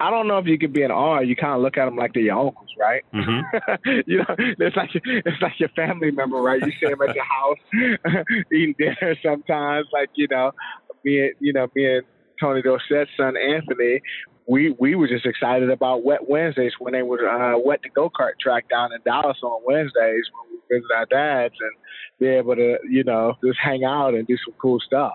I 0.00 0.10
don't 0.10 0.26
know 0.26 0.38
if 0.38 0.46
you 0.46 0.58
could 0.58 0.72
be 0.72 0.82
an 0.82 0.90
R. 0.90 1.22
You 1.22 1.36
kind 1.36 1.54
of 1.54 1.60
look 1.60 1.76
at 1.76 1.84
them 1.84 1.96
like 1.96 2.14
they're 2.14 2.22
your 2.22 2.38
uncles, 2.38 2.68
right? 2.78 3.02
Mm-hmm. 3.14 4.00
you 4.06 4.18
know, 4.18 4.34
it's 4.38 4.76
like 4.76 4.90
it's 4.94 5.42
like 5.42 5.58
your 5.58 5.68
family 5.70 6.10
member, 6.10 6.38
right? 6.38 6.60
You 6.60 6.72
see 6.80 6.88
them 6.88 7.02
at 7.02 7.14
your 7.14 7.24
house 7.24 7.58
eating 8.52 8.74
dinner 8.78 9.16
sometimes. 9.22 9.86
Like 9.92 10.10
you 10.14 10.28
know, 10.30 10.52
me 11.04 11.20
and 11.20 11.32
you 11.40 11.52
know 11.52 11.68
me 11.74 11.96
and 11.96 12.02
Tony 12.40 12.62
Dorsett's 12.62 13.10
son 13.16 13.34
Anthony. 13.36 14.00
We 14.48 14.74
we 14.78 14.94
were 14.94 15.08
just 15.08 15.26
excited 15.26 15.70
about 15.70 16.04
Wet 16.04 16.28
Wednesdays 16.28 16.72
when 16.78 16.92
they 16.92 17.02
would 17.02 17.22
uh, 17.22 17.58
wet 17.58 17.80
the 17.82 17.88
go 17.88 18.08
kart 18.08 18.32
track 18.40 18.68
down 18.68 18.92
in 18.92 19.00
Dallas 19.04 19.38
on 19.42 19.60
Wednesdays 19.64 20.24
when 20.32 20.52
we 20.52 20.76
visit 20.76 20.90
our 20.94 21.06
dads 21.06 21.54
and 21.60 21.72
be 22.20 22.28
able 22.28 22.54
to 22.54 22.78
you 22.88 23.02
know 23.04 23.34
just 23.44 23.58
hang 23.62 23.84
out 23.84 24.14
and 24.14 24.26
do 24.26 24.36
some 24.44 24.54
cool 24.60 24.78
stuff. 24.80 25.14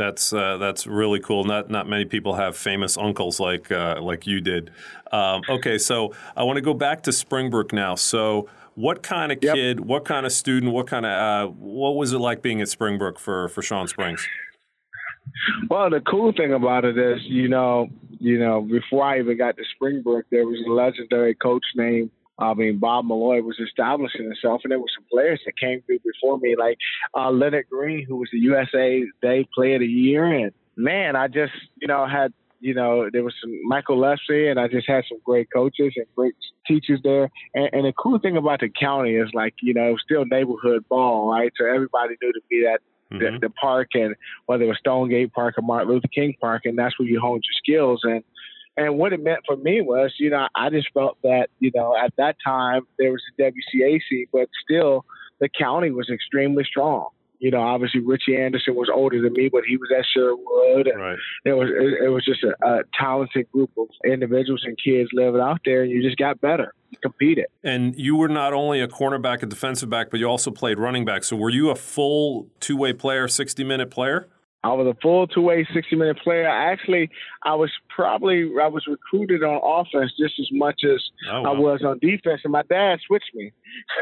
That's 0.00 0.32
uh, 0.32 0.56
that's 0.56 0.86
really 0.86 1.20
cool. 1.20 1.44
Not 1.44 1.68
not 1.68 1.86
many 1.86 2.06
people 2.06 2.36
have 2.36 2.56
famous 2.56 2.96
uncles 2.96 3.38
like 3.38 3.70
uh, 3.70 4.00
like 4.00 4.26
you 4.26 4.40
did. 4.40 4.70
Um, 5.12 5.42
okay, 5.46 5.76
so 5.76 6.14
I 6.34 6.42
want 6.44 6.56
to 6.56 6.62
go 6.62 6.72
back 6.72 7.02
to 7.02 7.12
Springbrook 7.12 7.74
now. 7.74 7.96
So, 7.96 8.48
what 8.76 9.02
kind 9.02 9.30
of 9.30 9.40
yep. 9.42 9.54
kid, 9.54 9.80
what 9.80 10.06
kind 10.06 10.24
of 10.24 10.32
student, 10.32 10.72
what 10.72 10.86
kind 10.86 11.04
of 11.04 11.12
uh, 11.12 11.52
what 11.52 11.96
was 11.96 12.14
it 12.14 12.18
like 12.18 12.40
being 12.40 12.62
at 12.62 12.70
Springbrook 12.70 13.18
for 13.18 13.48
for 13.48 13.60
Sean 13.60 13.88
Springs? 13.88 14.26
Well, 15.68 15.90
the 15.90 16.00
cool 16.00 16.32
thing 16.32 16.54
about 16.54 16.86
it 16.86 16.96
is, 16.96 17.18
you 17.24 17.48
know, 17.48 17.88
you 18.18 18.38
know, 18.38 18.62
before 18.62 19.04
I 19.04 19.18
even 19.18 19.36
got 19.36 19.58
to 19.58 19.64
Springbrook, 19.74 20.24
there 20.30 20.46
was 20.46 20.64
a 20.66 20.70
legendary 20.70 21.34
coach 21.34 21.64
named 21.76 22.10
I 22.40 22.54
mean, 22.54 22.78
Bob 22.78 23.06
Milloy 23.06 23.42
was 23.42 23.58
establishing 23.60 24.24
himself, 24.24 24.62
and 24.64 24.70
there 24.70 24.78
were 24.78 24.86
some 24.96 25.04
players 25.10 25.40
that 25.44 25.58
came 25.58 25.82
through 25.82 26.00
before 26.00 26.38
me, 26.38 26.56
like 26.58 26.78
uh, 27.14 27.30
Leonard 27.30 27.66
Green, 27.70 28.06
who 28.06 28.16
was 28.16 28.28
the 28.32 28.38
USA 28.38 29.04
Today 29.20 29.46
Player 29.54 29.74
of 29.76 29.80
the 29.80 29.86
Year. 29.86 30.24
And 30.24 30.52
man, 30.76 31.16
I 31.16 31.28
just, 31.28 31.52
you 31.80 31.88
know, 31.88 32.06
had, 32.06 32.32
you 32.60 32.74
know, 32.74 33.08
there 33.12 33.24
was 33.24 33.34
some 33.42 33.52
Michael 33.66 33.98
Leslie, 33.98 34.48
and 34.48 34.58
I 34.58 34.68
just 34.68 34.88
had 34.88 35.04
some 35.08 35.18
great 35.24 35.48
coaches 35.52 35.92
and 35.96 36.06
great 36.16 36.34
teachers 36.66 37.00
there. 37.04 37.30
And, 37.54 37.70
and 37.72 37.84
the 37.84 37.92
cool 37.92 38.18
thing 38.18 38.36
about 38.36 38.60
the 38.60 38.68
county 38.68 39.16
is, 39.16 39.28
like, 39.34 39.54
you 39.62 39.74
know, 39.74 39.88
it 39.88 39.92
was 39.92 40.02
still 40.04 40.24
neighborhood 40.24 40.84
ball, 40.88 41.30
right? 41.30 41.52
So 41.58 41.66
everybody 41.66 42.14
knew 42.22 42.32
to 42.32 42.40
be 42.48 42.66
at 42.66 42.80
mm-hmm. 43.12 43.34
the, 43.34 43.48
the 43.48 43.50
park, 43.50 43.88
and 43.94 44.14
whether 44.46 44.64
it 44.64 44.68
was 44.68 44.78
Stonegate 44.78 45.32
Park 45.32 45.56
or 45.58 45.62
Martin 45.62 45.90
Luther 45.90 46.08
King 46.08 46.34
Park, 46.40 46.62
and 46.64 46.78
that's 46.78 46.98
where 46.98 47.08
you 47.08 47.20
honed 47.20 47.44
your 47.44 47.76
skills. 47.76 48.00
And 48.04 48.22
and 48.80 48.98
what 48.98 49.12
it 49.12 49.22
meant 49.22 49.40
for 49.46 49.56
me 49.56 49.82
was, 49.82 50.14
you 50.18 50.30
know, 50.30 50.48
I 50.54 50.70
just 50.70 50.88
felt 50.94 51.18
that, 51.22 51.48
you 51.58 51.70
know, 51.74 51.94
at 51.96 52.14
that 52.16 52.36
time 52.44 52.86
there 52.98 53.12
was 53.12 53.22
a 53.38 53.42
WCAC, 53.42 54.28
but 54.32 54.48
still 54.64 55.04
the 55.38 55.48
county 55.48 55.90
was 55.90 56.08
extremely 56.08 56.64
strong. 56.64 57.10
You 57.40 57.50
know, 57.50 57.60
obviously 57.60 58.00
Richie 58.00 58.36
Anderson 58.36 58.74
was 58.74 58.90
older 58.94 59.20
than 59.20 59.32
me, 59.32 59.48
but 59.50 59.62
he 59.66 59.76
was 59.76 59.88
at 59.96 60.04
Sherwood. 60.14 60.86
And 60.86 61.00
right. 61.00 61.18
It 61.44 61.52
was 61.52 61.68
it, 61.70 62.04
it 62.04 62.08
was 62.08 62.24
just 62.24 62.42
a, 62.42 62.54
a 62.66 62.82
talented 62.98 63.50
group 63.50 63.70
of 63.78 63.88
individuals 64.04 64.62
and 64.64 64.76
kids 64.82 65.08
living 65.12 65.40
out 65.40 65.60
there, 65.64 65.82
and 65.82 65.90
you 65.90 66.02
just 66.02 66.18
got 66.18 66.40
better 66.40 66.74
competed. 67.02 67.46
And 67.62 67.96
you 67.96 68.16
were 68.16 68.28
not 68.28 68.52
only 68.52 68.80
a 68.80 68.88
cornerback, 68.88 69.42
a 69.42 69.46
defensive 69.46 69.88
back, 69.88 70.10
but 70.10 70.20
you 70.20 70.26
also 70.26 70.50
played 70.50 70.78
running 70.78 71.06
back. 71.06 71.24
So 71.24 71.36
were 71.36 71.50
you 71.50 71.70
a 71.70 71.74
full 71.74 72.48
two 72.60 72.76
way 72.76 72.92
player, 72.92 73.26
60 73.26 73.64
minute 73.64 73.90
player? 73.90 74.28
I 74.62 74.72
was 74.74 74.86
a 74.86 75.00
full 75.00 75.26
two 75.26 75.40
way, 75.40 75.66
60 75.72 75.96
minute 75.96 76.18
player. 76.18 76.46
Actually, 76.46 77.08
I 77.42 77.54
was 77.54 77.70
probably, 77.88 78.50
I 78.60 78.68
was 78.68 78.84
recruited 78.86 79.42
on 79.42 79.60
offense 79.64 80.12
just 80.18 80.34
as 80.38 80.48
much 80.52 80.82
as 80.84 81.00
oh, 81.30 81.42
wow. 81.42 81.54
I 81.54 81.58
was 81.58 81.82
on 81.84 81.98
defense. 81.98 82.42
And 82.44 82.52
my 82.52 82.62
dad 82.68 82.98
switched 83.06 83.34
me. 83.34 83.52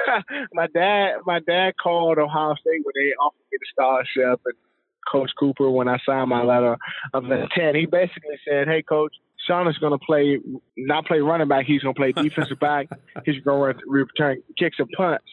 my 0.53 0.67
dad, 0.75 1.19
my 1.27 1.39
dad 1.39 1.75
called 1.81 2.19
Ohio 2.19 2.55
State 2.55 2.83
when 2.83 2.93
they 2.97 3.13
offered 3.15 3.45
me 3.53 3.59
the 3.59 3.67
scholarship 3.73 4.41
and 4.47 4.55
Coach 5.11 5.31
Cooper 5.39 5.71
when 5.71 5.89
I 5.89 5.99
signed 6.05 6.31
my 6.31 6.43
letter 6.43 6.77
of 7.15 7.25
intent. 7.25 7.77
He 7.77 7.87
basically 7.87 8.39
said, 8.47 8.67
Hey, 8.67 8.83
coach, 8.83 9.15
Sean 9.49 9.67
is 9.67 9.79
going 9.79 9.99
to 9.99 10.05
play 10.05 10.39
not 10.77 11.07
play 11.07 11.19
running 11.21 11.49
back. 11.49 11.67
He's 11.67 11.83
going 11.83 11.95
to 11.95 11.99
play 11.99 12.13
defensive 12.23 12.61
back. 12.61 12.89
He's 13.25 13.43
going 13.43 13.75
to 13.75 13.81
return 13.87 14.43
kicks 14.59 14.77
and 14.79 14.89
punts. 14.97 15.25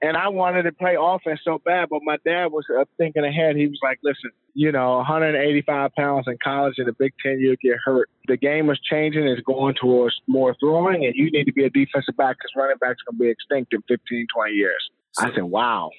And 0.00 0.16
I 0.16 0.28
wanted 0.28 0.62
to 0.62 0.72
play 0.72 0.96
offense 0.98 1.40
so 1.44 1.60
bad, 1.64 1.88
but 1.90 2.00
my 2.04 2.16
dad 2.24 2.46
was 2.46 2.64
uh, 2.70 2.84
thinking 2.96 3.24
ahead. 3.24 3.56
He 3.56 3.66
was 3.66 3.80
like, 3.82 3.98
"Listen, 4.02 4.30
you 4.54 4.72
know, 4.72 4.96
185 4.98 5.92
pounds 5.94 6.26
in 6.28 6.38
college 6.42 6.74
in 6.78 6.86
the 6.86 6.92
Big 6.92 7.12
Ten, 7.22 7.38
you'll 7.40 7.56
get 7.60 7.76
hurt. 7.84 8.08
The 8.28 8.36
game 8.36 8.70
is 8.70 8.78
changing. 8.88 9.26
It's 9.26 9.42
going 9.42 9.74
towards 9.74 10.14
more 10.26 10.54
throwing, 10.60 11.04
and 11.04 11.14
you 11.14 11.30
need 11.30 11.44
to 11.44 11.52
be 11.52 11.64
a 11.64 11.70
defensive 11.70 12.16
back 12.16 12.36
because 12.36 12.52
running 12.56 12.78
backs 12.80 13.02
going 13.06 13.18
to 13.18 13.24
be 13.24 13.30
extinct 13.30 13.74
in 13.74 13.82
15, 13.88 14.26
20 14.34 14.52
years." 14.52 14.90
So, 15.14 15.26
I 15.26 15.34
said, 15.34 15.44
"Wow." 15.44 15.90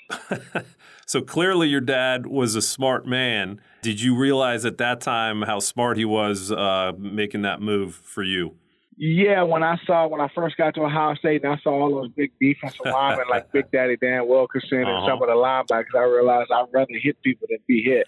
so 1.06 1.22
clearly, 1.22 1.70
your 1.70 1.82
dad 1.82 2.28
was 2.28 2.56
a 2.56 2.62
smart 2.62 3.06
man. 3.06 3.62
Did 3.82 4.02
you 4.02 4.16
realize 4.16 4.66
at 4.66 4.78
that 4.80 5.02
time 5.02 5.44
how 5.44 5.60
smart 5.60 5.98
he 5.98 6.06
was 6.06 6.52
uh, 6.52 6.92
making 6.98 7.44
that 7.44 7.62
move 7.62 7.96
for 7.96 8.24
you? 8.24 8.56
Yeah, 8.98 9.44
when 9.44 9.62
I 9.62 9.78
saw 9.86 10.08
when 10.08 10.22
I 10.22 10.30
first 10.34 10.56
got 10.56 10.74
to 10.76 10.84
Ohio 10.84 11.16
State 11.16 11.44
and 11.44 11.52
I 11.52 11.58
saw 11.58 11.72
all 11.72 12.02
those 12.02 12.12
big 12.12 12.32
defensive 12.40 12.86
linemen 12.86 13.26
like 13.30 13.52
Big 13.54 13.70
Daddy 13.70 13.98
Dan 13.98 14.26
Wilkinson 14.28 14.84
uh-huh. 14.84 14.92
and 14.92 15.06
some 15.06 15.22
of 15.22 15.28
the 15.28 15.34
linebackers, 15.34 15.98
I 15.98 16.04
realized 16.04 16.50
I'd 16.50 16.66
rather 16.72 16.94
hit 16.94 17.22
people 17.22 17.48
than 17.50 17.58
be 17.68 17.84
hit. 17.84 18.08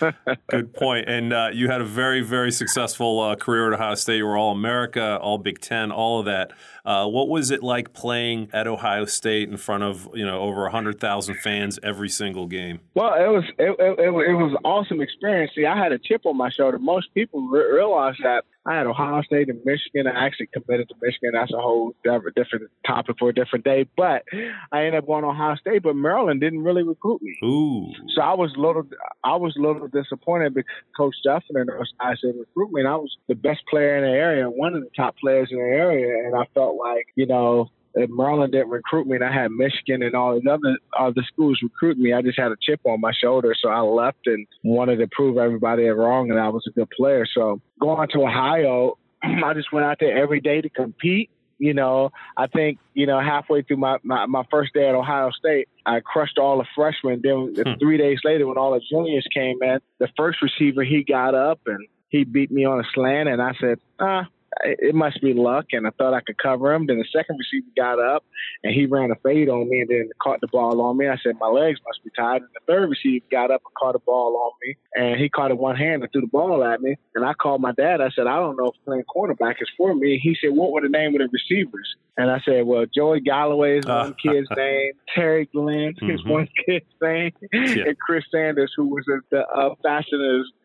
Good 0.50 0.74
point. 0.74 1.08
And 1.08 1.32
uh, 1.32 1.50
you 1.52 1.68
had 1.68 1.80
a 1.80 1.84
very, 1.84 2.22
very 2.22 2.50
successful 2.50 3.20
uh, 3.20 3.36
career 3.36 3.72
at 3.72 3.74
Ohio 3.74 3.94
State. 3.94 4.16
You 4.16 4.26
were 4.26 4.36
All 4.36 4.50
America, 4.50 5.18
All 5.22 5.38
Big 5.38 5.60
Ten, 5.60 5.92
all 5.92 6.18
of 6.18 6.24
that. 6.26 6.52
Uh, 6.84 7.06
what 7.06 7.28
was 7.28 7.52
it 7.52 7.62
like 7.62 7.92
playing 7.92 8.48
at 8.52 8.66
Ohio 8.66 9.04
State 9.04 9.48
in 9.48 9.56
front 9.56 9.84
of 9.84 10.08
you 10.12 10.26
know 10.26 10.40
over 10.40 10.68
hundred 10.70 10.98
thousand 10.98 11.36
fans 11.36 11.78
every 11.84 12.08
single 12.08 12.46
game? 12.46 12.80
Well, 12.94 13.14
it 13.14 13.28
was 13.28 13.44
it, 13.58 13.76
it, 13.78 13.98
it, 13.98 14.10
was 14.10 14.52
an 14.52 14.64
awesome 14.64 15.00
experience. 15.00 15.52
See, 15.54 15.66
I 15.66 15.76
had 15.76 15.92
a 15.92 15.98
chip 15.98 16.26
on 16.26 16.36
my 16.36 16.50
shoulder. 16.50 16.78
Most 16.78 17.14
people 17.14 17.46
re- 17.48 17.70
realize 17.72 18.14
that 18.22 18.44
I 18.66 18.76
had 18.76 18.86
Ohio 18.86 19.22
State 19.22 19.48
and 19.48 19.60
Michigan. 19.64 20.06
I 20.06 20.26
actually 20.26 20.48
committed 20.52 20.88
to 20.90 20.94
Michigan. 21.00 21.30
That's 21.32 21.52
a 21.52 21.60
whole 21.60 21.94
different 22.04 22.70
topic 22.86 23.16
for 23.18 23.30
a 23.30 23.34
different 23.34 23.64
day. 23.64 23.86
But 23.96 24.24
I 24.70 24.84
ended 24.84 24.96
up 24.96 25.06
going 25.06 25.22
to 25.22 25.30
Ohio 25.30 25.56
State, 25.56 25.82
but 25.82 25.96
Maryland 25.96 26.40
didn't 26.40 26.62
really 26.62 26.82
recruit 26.82 27.22
me. 27.22 27.38
Ooh. 27.42 27.86
So 28.14 28.20
I 28.20 28.34
was 28.34 28.52
little 28.56 28.82
I 29.24 29.36
was 29.36 29.56
a 29.56 29.62
little 29.62 29.88
disappointed 29.88 30.54
because 30.54 30.70
Coach 30.96 31.14
Justin 31.24 31.56
and 31.56 31.68
those 31.68 31.92
guys 31.98 32.20
didn't 32.20 32.40
recruit 32.40 32.72
me. 32.72 32.82
And 32.82 32.88
I 32.88 32.96
was 32.96 33.16
the 33.28 33.34
best 33.34 33.60
player 33.70 33.96
in 33.96 34.04
the 34.04 34.10
area, 34.10 34.44
one 34.50 34.74
of 34.74 34.82
the 34.82 34.90
top 34.94 35.16
players 35.16 35.48
in 35.50 35.56
the 35.56 35.64
area, 35.64 36.26
and 36.26 36.36
I 36.36 36.44
felt 36.54 36.76
like 36.76 37.06
you 37.16 37.26
know 37.26 37.70
if 37.94 38.10
Maryland 38.10 38.52
didn't 38.52 38.70
recruit 38.70 39.06
me 39.06 39.16
and 39.16 39.24
I 39.24 39.32
had 39.32 39.50
Michigan 39.50 40.02
and 40.02 40.14
all 40.14 40.40
the 40.40 40.50
other 40.50 40.78
other 40.98 41.22
schools 41.32 41.58
recruit 41.62 41.98
me, 41.98 42.12
I 42.12 42.22
just 42.22 42.38
had 42.38 42.52
a 42.52 42.56
chip 42.60 42.80
on 42.84 43.00
my 43.00 43.12
shoulder. 43.12 43.54
So 43.60 43.68
I 43.68 43.80
left 43.80 44.26
and 44.26 44.46
wanted 44.62 44.96
to 44.98 45.08
prove 45.10 45.38
everybody 45.38 45.84
wrong 45.84 46.30
and 46.30 46.38
I 46.38 46.48
was 46.48 46.64
a 46.68 46.70
good 46.70 46.90
player. 46.90 47.26
So 47.32 47.60
going 47.80 48.08
to 48.08 48.22
Ohio, 48.22 48.98
I 49.22 49.54
just 49.54 49.72
went 49.72 49.86
out 49.86 49.98
there 50.00 50.16
every 50.16 50.40
day 50.40 50.60
to 50.60 50.68
compete. 50.68 51.30
You 51.58 51.74
know, 51.74 52.10
I 52.38 52.46
think, 52.46 52.78
you 52.94 53.04
know, 53.04 53.20
halfway 53.20 53.60
through 53.60 53.76
my, 53.76 53.98
my, 54.02 54.24
my 54.24 54.44
first 54.50 54.72
day 54.72 54.88
at 54.88 54.94
Ohio 54.94 55.30
State, 55.30 55.68
I 55.84 56.00
crushed 56.00 56.38
all 56.38 56.56
the 56.56 56.64
freshmen. 56.74 57.20
Then 57.22 57.54
hmm. 57.54 57.78
three 57.78 57.98
days 57.98 58.18
later, 58.24 58.46
when 58.46 58.56
all 58.56 58.72
the 58.72 58.80
juniors 58.90 59.26
came 59.34 59.62
in, 59.62 59.78
the 59.98 60.08
first 60.16 60.38
receiver, 60.40 60.82
he 60.84 61.04
got 61.04 61.34
up 61.34 61.60
and 61.66 61.86
he 62.08 62.24
beat 62.24 62.50
me 62.50 62.64
on 62.64 62.80
a 62.80 62.84
slant. 62.94 63.28
And 63.28 63.42
I 63.42 63.52
said, 63.60 63.78
ah, 63.98 64.26
it 64.62 64.94
must 64.94 65.20
be 65.20 65.32
luck, 65.32 65.66
and 65.72 65.86
I 65.86 65.90
thought 65.90 66.14
I 66.14 66.20
could 66.20 66.38
cover 66.38 66.72
him. 66.72 66.86
Then 66.86 66.98
the 66.98 67.04
second 67.12 67.38
receiver 67.38 67.66
got 67.76 68.00
up, 68.00 68.24
and 68.62 68.74
he 68.74 68.86
ran 68.86 69.10
a 69.10 69.16
fade 69.16 69.48
on 69.48 69.68
me, 69.68 69.80
and 69.80 69.88
then 69.88 70.10
caught 70.22 70.40
the 70.40 70.48
ball 70.48 70.80
on 70.80 70.96
me. 70.96 71.08
I 71.08 71.16
said 71.22 71.36
my 71.40 71.48
legs 71.48 71.80
must 71.86 72.04
be 72.04 72.10
tired. 72.16 72.42
And 72.42 72.50
the 72.54 72.72
third 72.72 72.90
receiver 72.90 73.24
got 73.30 73.50
up 73.50 73.62
and 73.64 73.74
caught 73.78 73.94
the 73.94 74.00
ball 74.00 74.36
on 74.36 74.52
me, 74.64 74.76
and 74.94 75.20
he 75.20 75.28
caught 75.28 75.50
it 75.50 75.58
one 75.58 75.76
hand 75.76 76.02
and 76.02 76.12
threw 76.12 76.20
the 76.22 76.26
ball 76.26 76.64
at 76.64 76.80
me. 76.80 76.96
And 77.14 77.24
I 77.24 77.34
called 77.34 77.60
my 77.60 77.72
dad. 77.72 78.00
I 78.00 78.10
said 78.10 78.26
I 78.26 78.36
don't 78.36 78.56
know 78.56 78.66
if 78.66 78.84
playing 78.84 79.04
cornerback 79.14 79.56
is 79.60 79.68
for 79.76 79.94
me. 79.94 80.18
He 80.22 80.36
said, 80.40 80.50
"What 80.54 80.72
were 80.72 80.82
the 80.82 80.88
name 80.88 81.14
of 81.14 81.20
the 81.20 81.28
receivers?" 81.32 81.96
And 82.16 82.30
I 82.30 82.40
said, 82.44 82.66
"Well, 82.66 82.84
Joey 82.94 83.20
Galloway 83.20 83.78
is 83.78 83.86
one 83.86 84.14
kid's 84.22 84.48
name, 84.56 84.92
Terry 85.14 85.48
Glenn 85.52 85.94
is 86.02 86.20
mm-hmm. 86.20 86.30
one 86.30 86.48
kid's 86.66 86.84
name, 87.00 87.32
yeah. 87.52 87.84
and 87.86 87.98
Chris 87.98 88.24
Sanders, 88.30 88.72
who 88.76 88.86
was 88.86 89.04
the 89.30 89.46
uh, 89.46 89.74
fastest 89.82 90.12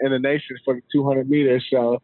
in 0.01 0.11
the 0.11 0.19
nation 0.19 0.57
for 0.65 0.75
the 0.75 0.81
200 0.91 1.29
meters." 1.29 1.65
So. 1.71 2.01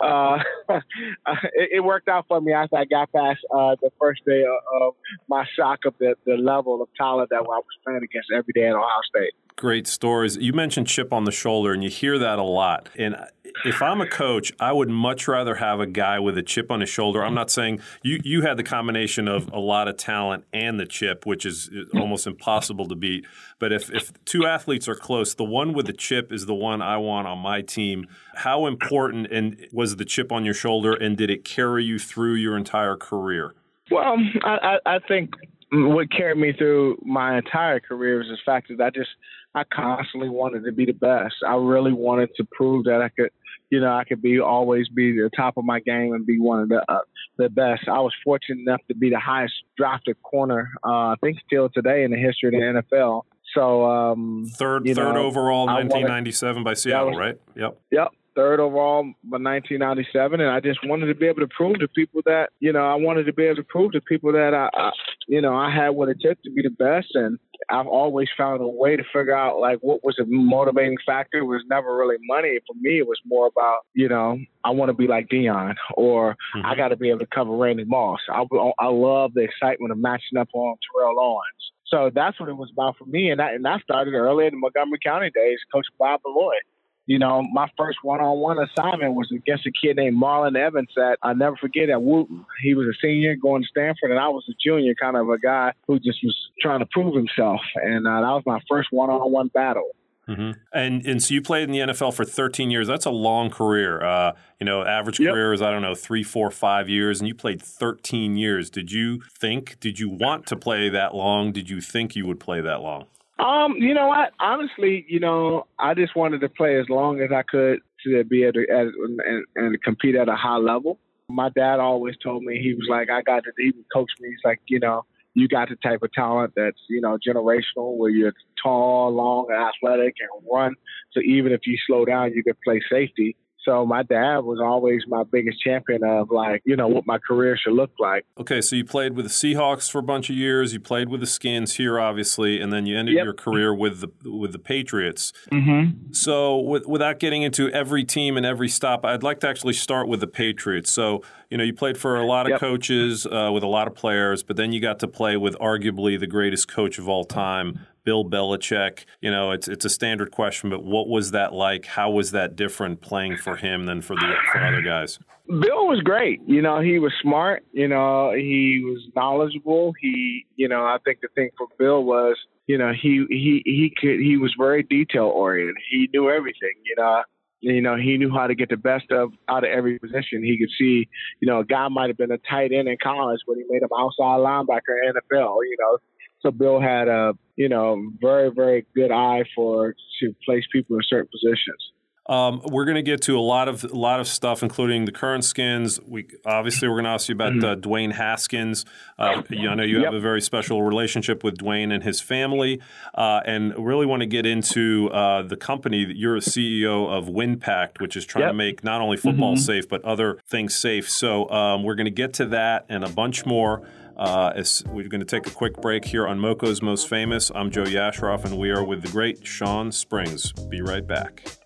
Uh, 0.00 0.38
it, 1.54 1.70
it, 1.72 1.80
worked 1.80 2.08
out 2.08 2.26
for 2.28 2.40
me 2.40 2.52
after 2.52 2.76
I 2.76 2.84
got 2.84 3.12
past 3.12 3.40
uh, 3.52 3.76
the 3.80 3.90
first 4.00 4.24
day 4.24 4.42
of, 4.42 4.82
of, 4.82 4.94
my 5.28 5.44
shock 5.56 5.80
of 5.86 5.94
the, 5.98 6.14
the 6.26 6.34
level 6.34 6.82
of 6.82 6.88
talent 6.96 7.30
that 7.30 7.36
I 7.36 7.42
was 7.42 7.64
playing 7.84 8.02
against 8.02 8.28
every 8.34 8.52
day 8.54 8.68
at 8.68 8.74
Ohio 8.74 9.00
State. 9.08 9.32
Great 9.56 9.86
stories. 9.86 10.36
You 10.36 10.52
mentioned 10.52 10.86
chip 10.86 11.12
on 11.12 11.24
the 11.24 11.32
shoulder, 11.32 11.72
and 11.72 11.82
you 11.82 11.90
hear 11.90 12.18
that 12.18 12.38
a 12.38 12.42
lot. 12.42 12.88
And 12.98 13.16
if 13.64 13.80
I'm 13.80 14.00
a 14.00 14.06
coach, 14.06 14.52
I 14.58 14.72
would 14.72 14.88
much 14.88 15.28
rather 15.28 15.54
have 15.56 15.78
a 15.78 15.86
guy 15.86 16.18
with 16.18 16.36
a 16.36 16.42
chip 16.42 16.70
on 16.70 16.80
his 16.80 16.88
shoulder. 16.88 17.24
I'm 17.24 17.34
not 17.34 17.50
saying 17.50 17.80
you, 18.02 18.20
you 18.24 18.42
had 18.42 18.56
the 18.56 18.64
combination 18.64 19.28
of 19.28 19.50
a 19.52 19.58
lot 19.58 19.86
of 19.86 19.96
talent 19.96 20.44
and 20.52 20.80
the 20.80 20.86
chip, 20.86 21.24
which 21.24 21.46
is 21.46 21.70
almost 21.94 22.26
impossible 22.26 22.88
to 22.88 22.96
beat. 22.96 23.26
But 23.64 23.72
if, 23.72 23.90
if 23.90 24.12
two 24.26 24.44
athletes 24.44 24.88
are 24.88 24.94
close, 24.94 25.32
the 25.32 25.42
one 25.42 25.72
with 25.72 25.86
the 25.86 25.94
chip 25.94 26.30
is 26.30 26.44
the 26.44 26.54
one 26.54 26.82
I 26.82 26.98
want 26.98 27.26
on 27.26 27.38
my 27.38 27.62
team. 27.62 28.06
How 28.34 28.66
important 28.66 29.28
and 29.32 29.56
was 29.72 29.96
the 29.96 30.04
chip 30.04 30.30
on 30.30 30.44
your 30.44 30.52
shoulder, 30.52 30.92
and 30.92 31.16
did 31.16 31.30
it 31.30 31.46
carry 31.46 31.82
you 31.82 31.98
through 31.98 32.34
your 32.34 32.58
entire 32.58 32.94
career? 32.94 33.54
Well, 33.90 34.18
I, 34.42 34.80
I 34.84 34.98
think 35.08 35.30
what 35.72 36.12
carried 36.12 36.36
me 36.36 36.52
through 36.52 36.98
my 37.06 37.38
entire 37.38 37.80
career 37.80 38.18
was 38.18 38.26
the 38.26 38.36
fact 38.44 38.68
that 38.68 38.84
I 38.84 38.90
just 38.90 39.08
I 39.54 39.64
constantly 39.64 40.28
wanted 40.28 40.64
to 40.64 40.72
be 40.72 40.84
the 40.84 40.92
best. 40.92 41.36
I 41.48 41.54
really 41.54 41.94
wanted 41.94 42.34
to 42.36 42.46
prove 42.52 42.84
that 42.84 43.00
I 43.00 43.08
could, 43.08 43.30
you 43.70 43.80
know, 43.80 43.94
I 43.96 44.04
could 44.04 44.20
be 44.20 44.40
always 44.40 44.90
be 44.90 45.12
the 45.12 45.30
top 45.34 45.56
of 45.56 45.64
my 45.64 45.80
game 45.80 46.12
and 46.12 46.26
be 46.26 46.38
one 46.38 46.60
of 46.60 46.68
the 46.68 46.84
uh, 46.86 46.98
the 47.38 47.48
best. 47.48 47.88
I 47.88 48.00
was 48.00 48.12
fortunate 48.22 48.58
enough 48.60 48.82
to 48.88 48.94
be 48.94 49.08
the 49.08 49.20
highest 49.20 49.54
drafted 49.78 50.22
corner, 50.22 50.70
uh, 50.84 51.12
I 51.12 51.14
think, 51.22 51.38
still 51.46 51.70
today 51.70 52.04
in 52.04 52.10
the 52.10 52.18
history 52.18 52.48
of 52.48 52.52
the 52.52 52.82
NFL. 52.92 53.22
So 53.54 53.84
um, 53.84 54.50
third 54.54 54.84
third 54.84 55.14
know, 55.14 55.26
overall, 55.26 55.66
1997 55.66 56.56
wanted, 56.56 56.64
by 56.64 56.74
Seattle, 56.74 57.10
was, 57.10 57.18
right? 57.18 57.40
Yep. 57.56 57.78
Yep 57.90 58.08
third 58.34 58.60
overall 58.60 59.02
by 59.24 59.38
1997, 59.38 60.40
and 60.40 60.50
I 60.50 60.60
just 60.60 60.80
wanted 60.84 61.06
to 61.06 61.14
be 61.14 61.26
able 61.26 61.40
to 61.40 61.48
prove 61.48 61.78
to 61.80 61.88
people 61.88 62.20
that 62.26 62.50
you 62.60 62.72
know 62.72 62.84
I 62.84 62.94
wanted 62.96 63.24
to 63.24 63.32
be 63.32 63.44
able 63.44 63.56
to 63.56 63.64
prove 63.64 63.92
to 63.92 64.00
people 64.00 64.32
that 64.32 64.54
I, 64.54 64.68
I 64.76 64.90
you 65.28 65.40
know 65.40 65.54
I 65.54 65.70
had 65.70 65.90
what 65.90 66.08
it 66.08 66.18
took 66.20 66.42
to 66.42 66.50
be 66.50 66.62
the 66.62 66.70
best, 66.70 67.08
and 67.14 67.38
I've 67.70 67.86
always 67.86 68.28
found 68.36 68.60
a 68.60 68.66
way 68.66 68.96
to 68.96 69.02
figure 69.04 69.36
out 69.36 69.58
like 69.58 69.78
what 69.80 70.04
was 70.04 70.18
a 70.18 70.24
motivating 70.26 70.96
factor. 71.06 71.38
It 71.38 71.44
was 71.44 71.62
never 71.68 71.96
really 71.96 72.16
money 72.26 72.58
for 72.66 72.74
me. 72.80 72.98
It 72.98 73.06
was 73.06 73.20
more 73.24 73.46
about 73.46 73.80
you 73.94 74.08
know 74.08 74.38
I 74.64 74.70
want 74.70 74.90
to 74.90 74.94
be 74.94 75.06
like 75.06 75.28
Deion 75.28 75.74
or 75.94 76.36
mm-hmm. 76.56 76.66
I 76.66 76.74
got 76.74 76.88
to 76.88 76.96
be 76.96 77.10
able 77.10 77.20
to 77.20 77.26
cover 77.26 77.56
Randy 77.56 77.84
Moss. 77.84 78.20
I 78.28 78.44
I 78.78 78.88
love 78.88 79.32
the 79.34 79.42
excitement 79.42 79.92
of 79.92 79.98
matching 79.98 80.38
up 80.38 80.48
on 80.52 80.76
Terrell 80.92 81.20
Owens. 81.20 81.73
So 81.94 82.10
that's 82.12 82.40
what 82.40 82.48
it 82.48 82.56
was 82.56 82.70
about 82.72 82.96
for 82.98 83.04
me, 83.04 83.30
and 83.30 83.40
I, 83.40 83.52
and 83.52 83.64
that 83.64 83.80
started 83.82 84.14
early 84.14 84.46
in 84.46 84.54
the 84.54 84.58
Montgomery 84.58 84.98
County 84.98 85.30
days. 85.30 85.58
Coach 85.72 85.86
Bob 85.96 86.20
Lloyd 86.26 86.62
you 87.06 87.18
know, 87.18 87.42
my 87.52 87.68
first 87.76 87.98
one-on-one 88.02 88.58
assignment 88.58 89.14
was 89.14 89.30
against 89.30 89.66
a 89.66 89.72
kid 89.72 89.96
named 89.96 90.16
Marlon 90.16 90.56
Evans 90.56 90.88
that 90.96 91.18
I 91.22 91.34
never 91.34 91.56
forget 91.56 91.90
at 91.90 92.02
Wootton. 92.02 92.44
He 92.62 92.74
was 92.74 92.86
a 92.86 92.96
senior 93.00 93.36
going 93.36 93.62
to 93.62 93.68
Stanford, 93.68 94.10
and 94.10 94.18
I 94.18 94.28
was 94.28 94.44
a 94.48 94.54
junior, 94.62 94.94
kind 94.94 95.16
of 95.16 95.28
a 95.28 95.38
guy 95.38 95.72
who 95.86 95.98
just 95.98 96.20
was 96.24 96.36
trying 96.60 96.80
to 96.80 96.86
prove 96.86 97.14
himself. 97.14 97.60
And 97.74 98.06
uh, 98.06 98.20
that 98.20 98.30
was 98.30 98.42
my 98.46 98.60
first 98.70 98.88
one-on-one 98.90 99.48
battle. 99.48 99.90
Mm-hmm. 100.28 100.52
And 100.72 101.06
and 101.06 101.22
so 101.22 101.34
you 101.34 101.42
played 101.42 101.64
in 101.64 101.72
the 101.72 101.80
NFL 101.92 102.14
for 102.14 102.24
13 102.24 102.70
years. 102.70 102.86
That's 102.86 103.04
a 103.04 103.10
long 103.10 103.50
career. 103.50 104.02
Uh, 104.02 104.32
you 104.58 104.64
know, 104.64 104.82
average 104.82 105.20
yep. 105.20 105.32
career 105.32 105.52
is 105.52 105.60
I 105.60 105.70
don't 105.70 105.82
know 105.82 105.94
three, 105.94 106.22
four, 106.22 106.50
five 106.50 106.88
years, 106.88 107.20
and 107.20 107.28
you 107.28 107.34
played 107.34 107.60
13 107.60 108.36
years. 108.36 108.70
Did 108.70 108.90
you 108.90 109.20
think? 109.38 109.78
Did 109.80 109.98
you 109.98 110.08
want 110.08 110.46
to 110.46 110.56
play 110.56 110.88
that 110.88 111.14
long? 111.14 111.52
Did 111.52 111.68
you 111.68 111.80
think 111.80 112.16
you 112.16 112.26
would 112.26 112.40
play 112.40 112.60
that 112.60 112.80
long? 112.80 113.06
Um, 113.38 113.74
you 113.76 113.94
know 113.94 114.08
what? 114.08 114.32
Honestly, 114.38 115.04
you 115.08 115.20
know, 115.20 115.66
I 115.78 115.94
just 115.94 116.14
wanted 116.14 116.40
to 116.40 116.48
play 116.48 116.78
as 116.78 116.88
long 116.88 117.20
as 117.20 117.30
I 117.32 117.42
could 117.42 117.80
to 118.04 118.24
be 118.24 118.44
able 118.44 118.52
to 118.52 118.66
and, 118.70 119.44
and 119.56 119.82
compete 119.82 120.14
at 120.14 120.28
a 120.28 120.36
high 120.36 120.56
level. 120.56 120.98
My 121.28 121.48
dad 121.48 121.80
always 121.80 122.16
told 122.22 122.44
me 122.44 122.60
he 122.62 122.74
was 122.74 122.86
like, 122.88 123.10
I 123.10 123.22
got 123.22 123.44
to. 123.44 123.52
He 123.58 123.72
would 123.74 123.86
coach 123.92 124.10
me. 124.20 124.28
He's 124.28 124.44
like, 124.44 124.60
you 124.68 124.78
know, 124.78 125.04
you 125.34 125.48
got 125.48 125.68
the 125.68 125.76
type 125.76 126.02
of 126.02 126.12
talent 126.12 126.52
that's 126.56 126.80
you 126.88 127.00
know 127.00 127.18
generational, 127.26 127.96
where 127.96 128.10
you're 128.10 128.32
tall, 128.62 129.12
long, 129.12 129.46
and 129.50 129.62
athletic, 129.62 130.14
and 130.20 130.46
run. 130.50 130.74
So 131.12 131.20
even 131.20 131.52
if 131.52 131.60
you 131.66 131.76
slow 131.86 132.04
down, 132.04 132.32
you 132.32 132.42
can 132.42 132.54
play 132.64 132.80
safety. 132.90 133.36
So 133.64 133.86
my 133.86 134.02
dad 134.02 134.40
was 134.40 134.60
always 134.62 135.02
my 135.08 135.22
biggest 135.24 135.58
champion 135.60 136.04
of 136.04 136.30
like, 136.30 136.60
you 136.64 136.76
know, 136.76 136.86
what 136.86 137.06
my 137.06 137.18
career 137.18 137.56
should 137.56 137.72
look 137.72 137.92
like. 137.98 138.26
Okay, 138.38 138.60
so 138.60 138.76
you 138.76 138.84
played 138.84 139.14
with 139.16 139.24
the 139.24 139.30
Seahawks 139.30 139.90
for 139.90 139.98
a 139.98 140.02
bunch 140.02 140.28
of 140.28 140.36
years. 140.36 140.74
You 140.74 140.80
played 140.80 141.08
with 141.08 141.20
the 141.20 141.26
Skins 141.26 141.76
here, 141.76 141.98
obviously, 141.98 142.60
and 142.60 142.72
then 142.72 142.84
you 142.84 142.98
ended 142.98 143.14
yep. 143.14 143.24
your 143.24 143.32
career 143.32 143.74
with 143.74 144.00
the 144.00 144.30
with 144.30 144.52
the 144.52 144.58
Patriots. 144.58 145.32
Mm-hmm. 145.50 146.12
So, 146.12 146.58
with, 146.58 146.86
without 146.86 147.18
getting 147.18 147.42
into 147.42 147.70
every 147.70 148.04
team 148.04 148.36
and 148.36 148.44
every 148.44 148.68
stop, 148.68 149.04
I'd 149.04 149.22
like 149.22 149.40
to 149.40 149.48
actually 149.48 149.74
start 149.74 150.08
with 150.08 150.20
the 150.20 150.26
Patriots. 150.26 150.92
So, 150.92 151.22
you 151.54 151.58
know, 151.58 151.62
you 151.62 151.72
played 151.72 151.96
for 151.96 152.16
a 152.16 152.26
lot 152.26 152.46
of 152.46 152.50
yep. 152.50 152.60
coaches 152.60 153.26
uh, 153.26 153.48
with 153.54 153.62
a 153.62 153.68
lot 153.68 153.86
of 153.86 153.94
players, 153.94 154.42
but 154.42 154.56
then 154.56 154.72
you 154.72 154.80
got 154.80 154.98
to 154.98 155.06
play 155.06 155.36
with 155.36 155.54
arguably 155.60 156.18
the 156.18 156.26
greatest 156.26 156.66
coach 156.66 156.98
of 156.98 157.08
all 157.08 157.24
time, 157.24 157.78
Bill 158.02 158.24
Belichick. 158.24 159.04
You 159.20 159.30
know, 159.30 159.52
it's 159.52 159.68
it's 159.68 159.84
a 159.84 159.88
standard 159.88 160.32
question, 160.32 160.68
but 160.68 160.82
what 160.82 161.06
was 161.06 161.30
that 161.30 161.52
like? 161.52 161.86
How 161.86 162.10
was 162.10 162.32
that 162.32 162.56
different 162.56 163.02
playing 163.02 163.36
for 163.36 163.54
him 163.54 163.86
than 163.86 164.02
for 164.02 164.16
the 164.16 164.34
for 164.50 164.64
other 164.64 164.82
guys? 164.82 165.20
Bill 165.46 165.86
was 165.86 166.00
great. 166.00 166.40
You 166.44 166.60
know, 166.60 166.80
he 166.80 166.98
was 166.98 167.12
smart. 167.22 167.64
You 167.70 167.86
know, 167.86 168.32
he 168.32 168.82
was 168.84 169.00
knowledgeable. 169.14 169.92
He, 170.00 170.46
you 170.56 170.66
know, 170.66 170.82
I 170.82 170.96
think 171.04 171.20
the 171.22 171.28
thing 171.36 171.50
for 171.56 171.68
Bill 171.78 172.02
was, 172.02 172.36
you 172.66 172.78
know, 172.78 172.92
he 173.00 173.26
he 173.28 173.62
he 173.64 173.92
could 173.96 174.18
he 174.18 174.36
was 174.38 174.52
very 174.58 174.82
detail 174.82 175.26
oriented. 175.26 175.76
He 175.88 176.08
knew 176.12 176.28
everything. 176.30 176.74
You 176.84 176.96
know, 176.98 177.22
you 177.64 177.80
know, 177.80 177.96
he 177.96 178.18
knew 178.18 178.30
how 178.30 178.46
to 178.46 178.54
get 178.54 178.68
the 178.68 178.76
best 178.76 179.10
of 179.10 179.32
out 179.48 179.64
of 179.64 179.70
every 179.70 179.98
position. 179.98 180.44
He 180.44 180.58
could 180.58 180.70
see, 180.78 181.08
you 181.40 181.48
know, 181.48 181.60
a 181.60 181.64
guy 181.64 181.88
might 181.88 182.08
have 182.08 182.16
been 182.18 182.30
a 182.30 182.38
tight 182.38 182.72
end 182.72 182.88
in 182.88 182.96
college, 183.02 183.40
but 183.46 183.56
he 183.56 183.64
made 183.68 183.82
him 183.82 183.88
outside 183.98 184.38
linebacker 184.38 185.00
in 185.06 185.14
the 185.14 185.22
NFL. 185.30 185.56
You 185.62 185.76
know, 185.80 185.98
so 186.40 186.50
Bill 186.50 186.80
had 186.80 187.08
a, 187.08 187.32
you 187.56 187.68
know, 187.68 188.10
very 188.20 188.50
very 188.50 188.86
good 188.94 189.10
eye 189.10 189.44
for 189.54 189.94
to 190.20 190.34
place 190.44 190.64
people 190.70 190.96
in 190.96 191.02
certain 191.08 191.28
positions. 191.32 191.93
Um, 192.26 192.62
we're 192.64 192.86
going 192.86 192.94
to 192.94 193.02
get 193.02 193.20
to 193.22 193.38
a 193.38 193.40
lot 193.40 193.68
of 193.68 193.84
a 193.84 193.88
lot 193.88 194.18
of 194.18 194.26
stuff, 194.26 194.62
including 194.62 195.04
the 195.04 195.12
current 195.12 195.44
skins. 195.44 196.00
We 196.06 196.26
obviously 196.46 196.88
we're 196.88 196.94
going 196.94 197.04
to 197.04 197.10
ask 197.10 197.28
you 197.28 197.34
about 197.34 197.52
mm-hmm. 197.52 197.64
uh, 197.64 197.76
Dwayne 197.76 198.12
Haskins. 198.12 198.86
Uh, 199.18 199.42
I 199.50 199.74
know 199.74 199.82
you 199.82 199.98
yep. 199.98 200.06
have 200.06 200.14
a 200.14 200.20
very 200.20 200.40
special 200.40 200.82
relationship 200.82 201.44
with 201.44 201.58
Dwayne 201.58 201.92
and 201.92 202.02
his 202.02 202.22
family, 202.22 202.80
uh, 203.14 203.40
and 203.44 203.74
really 203.76 204.06
want 204.06 204.20
to 204.20 204.26
get 204.26 204.46
into 204.46 205.10
uh, 205.10 205.42
the 205.42 205.56
company 205.56 206.06
that 206.06 206.16
you're 206.16 206.36
a 206.36 206.40
CEO 206.40 207.06
of 207.10 207.26
Windpact, 207.26 208.00
which 208.00 208.16
is 208.16 208.24
trying 208.24 208.44
yep. 208.44 208.50
to 208.50 208.54
make 208.54 208.82
not 208.82 209.02
only 209.02 209.18
football 209.18 209.54
mm-hmm. 209.54 209.62
safe 209.62 209.86
but 209.88 210.02
other 210.04 210.38
things 210.48 210.74
safe. 210.74 211.10
So 211.10 211.50
um, 211.50 211.82
we're 211.82 211.94
going 211.94 212.06
to 212.06 212.10
get 212.10 212.32
to 212.34 212.46
that 212.46 212.86
and 212.88 213.04
a 213.04 213.08
bunch 213.10 213.44
more. 213.44 213.86
Uh, 214.16 214.52
as 214.54 214.84
we're 214.86 215.08
going 215.08 215.20
to 215.20 215.26
take 215.26 215.44
a 215.44 215.50
quick 215.50 215.74
break 215.82 216.04
here 216.04 216.24
on 216.24 216.38
Moco's 216.38 216.80
Most 216.80 217.08
Famous. 217.08 217.50
I'm 217.52 217.72
Joe 217.72 217.82
Yasharoff, 217.82 218.44
and 218.44 218.56
we 218.56 218.70
are 218.70 218.84
with 218.84 219.02
the 219.02 219.08
great 219.08 219.44
Sean 219.44 219.90
Springs. 219.90 220.52
Be 220.52 220.80
right 220.80 221.04
back. 221.04 221.63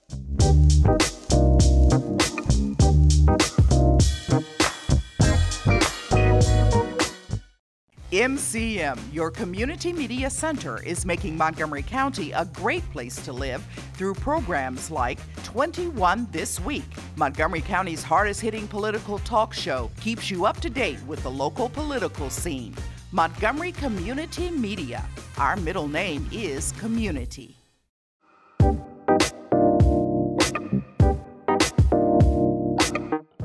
MCM, 8.12 8.98
your 9.12 9.30
community 9.30 9.92
media 9.92 10.30
center, 10.30 10.82
is 10.82 11.04
making 11.04 11.36
Montgomery 11.36 11.82
County 11.82 12.32
a 12.32 12.46
great 12.46 12.82
place 12.90 13.16
to 13.16 13.34
live 13.34 13.62
through 13.92 14.14
programs 14.14 14.90
like 14.90 15.18
21 15.44 16.26
This 16.32 16.58
Week. 16.58 16.86
Montgomery 17.16 17.60
County's 17.60 18.02
hardest 18.02 18.40
hitting 18.40 18.66
political 18.66 19.18
talk 19.18 19.52
show 19.52 19.90
keeps 20.00 20.30
you 20.30 20.46
up 20.46 20.58
to 20.60 20.70
date 20.70 21.02
with 21.06 21.22
the 21.22 21.30
local 21.30 21.68
political 21.68 22.30
scene. 22.30 22.74
Montgomery 23.12 23.72
Community 23.72 24.50
Media. 24.52 25.04
Our 25.36 25.56
middle 25.56 25.86
name 25.86 26.26
is 26.32 26.72
Community. 26.72 27.57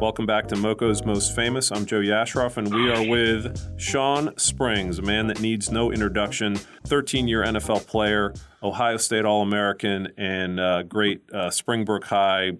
Welcome 0.03 0.25
back 0.25 0.49
to 0.49 0.57
Moco's 0.57 1.05
Most 1.05 1.33
Famous. 1.33 1.71
I'm 1.71 1.85
Joe 1.85 2.01
Yasharoff, 2.01 2.57
and 2.57 2.75
we 2.75 2.91
are 2.91 3.07
with 3.07 3.79
Sean 3.79 4.37
Springs, 4.37 4.99
a 4.99 5.01
man 5.01 5.27
that 5.27 5.39
needs 5.39 5.71
no 5.71 5.93
introduction, 5.93 6.57
13 6.87 7.29
year 7.29 7.41
NFL 7.41 7.87
player, 7.87 8.33
Ohio 8.61 8.97
State 8.97 9.23
All 9.23 9.41
American, 9.41 10.09
and 10.17 10.59
uh, 10.59 10.83
great 10.83 11.21
uh, 11.33 11.49
Springbrook 11.49 12.03
High, 12.03 12.51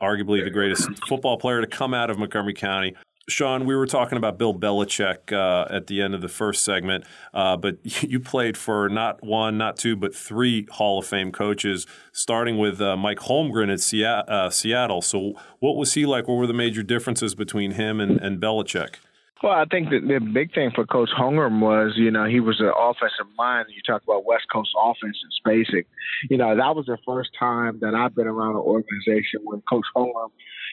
arguably 0.00 0.44
the 0.44 0.50
greatest 0.50 0.90
football 1.08 1.38
player 1.38 1.60
to 1.60 1.66
come 1.66 1.92
out 1.92 2.08
of 2.08 2.20
Montgomery 2.20 2.54
County. 2.54 2.94
Shawn, 3.28 3.66
we 3.66 3.76
were 3.76 3.86
talking 3.86 4.18
about 4.18 4.36
Bill 4.36 4.52
Belichick 4.52 5.32
uh, 5.32 5.72
at 5.72 5.86
the 5.86 6.02
end 6.02 6.14
of 6.14 6.20
the 6.20 6.28
first 6.28 6.64
segment, 6.64 7.04
uh, 7.32 7.56
but 7.56 7.78
you 8.02 8.18
played 8.18 8.56
for 8.56 8.88
not 8.88 9.22
one, 9.24 9.56
not 9.56 9.76
two, 9.76 9.94
but 9.96 10.14
three 10.14 10.66
Hall 10.70 10.98
of 10.98 11.06
Fame 11.06 11.30
coaches, 11.30 11.86
starting 12.12 12.58
with 12.58 12.80
uh, 12.80 12.96
Mike 12.96 13.18
Holmgren 13.18 13.72
at 13.72 14.28
uh, 14.28 14.50
Seattle. 14.50 15.02
So, 15.02 15.34
what 15.60 15.76
was 15.76 15.94
he 15.94 16.04
like? 16.04 16.26
What 16.26 16.34
were 16.34 16.46
the 16.46 16.52
major 16.52 16.82
differences 16.82 17.34
between 17.34 17.72
him 17.72 18.00
and, 18.00 18.20
and 18.20 18.40
Belichick? 18.40 18.96
Well, 19.42 19.52
I 19.52 19.64
think 19.64 19.90
that 19.90 20.06
the 20.06 20.20
big 20.20 20.54
thing 20.54 20.70
for 20.72 20.86
Coach 20.86 21.10
Holmgren 21.18 21.58
was, 21.60 21.94
you 21.96 22.12
know, 22.12 22.26
he 22.26 22.38
was 22.38 22.60
an 22.60 22.70
offensive 22.78 23.26
mind. 23.36 23.66
You 23.70 23.82
talk 23.84 24.02
about 24.04 24.24
West 24.24 24.44
Coast 24.52 24.70
offense 24.80 25.18
and 25.20 25.32
spacing. 25.32 25.82
You 26.30 26.36
know, 26.38 26.56
that 26.56 26.76
was 26.76 26.86
the 26.86 26.98
first 27.04 27.30
time 27.36 27.80
that 27.80 27.92
I've 27.92 28.14
been 28.14 28.28
around 28.28 28.54
an 28.54 28.62
organization 28.62 29.40
when 29.42 29.60
Coach 29.62 29.86
Holmgren 29.96 30.30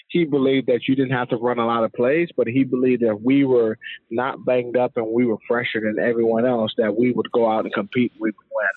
he 0.10 0.26
believed 0.26 0.68
that 0.68 0.88
you 0.88 0.96
didn't 0.96 1.12
have 1.12 1.30
to 1.30 1.38
run 1.38 1.60
a 1.60 1.66
lot 1.66 1.84
of 1.84 1.94
plays, 1.94 2.30
but 2.36 2.48
he 2.48 2.64
believed 2.64 3.04
that 3.04 3.22
we 3.22 3.46
were 3.46 3.78
not 4.10 4.44
banged 4.44 4.76
up 4.76 4.98
and 4.98 5.08
we 5.08 5.26
were 5.26 5.38
fresher 5.48 5.80
than 5.82 5.98
everyone 6.00 6.46
else, 6.46 6.74
that 6.78 6.98
we 6.98 7.12
would 7.12 7.32
go 7.32 7.50
out 7.50 7.66
and 7.66 7.74
compete 7.74 8.12
and 8.14 8.22
we 8.22 8.30
would 8.30 8.36
win. 8.52 8.70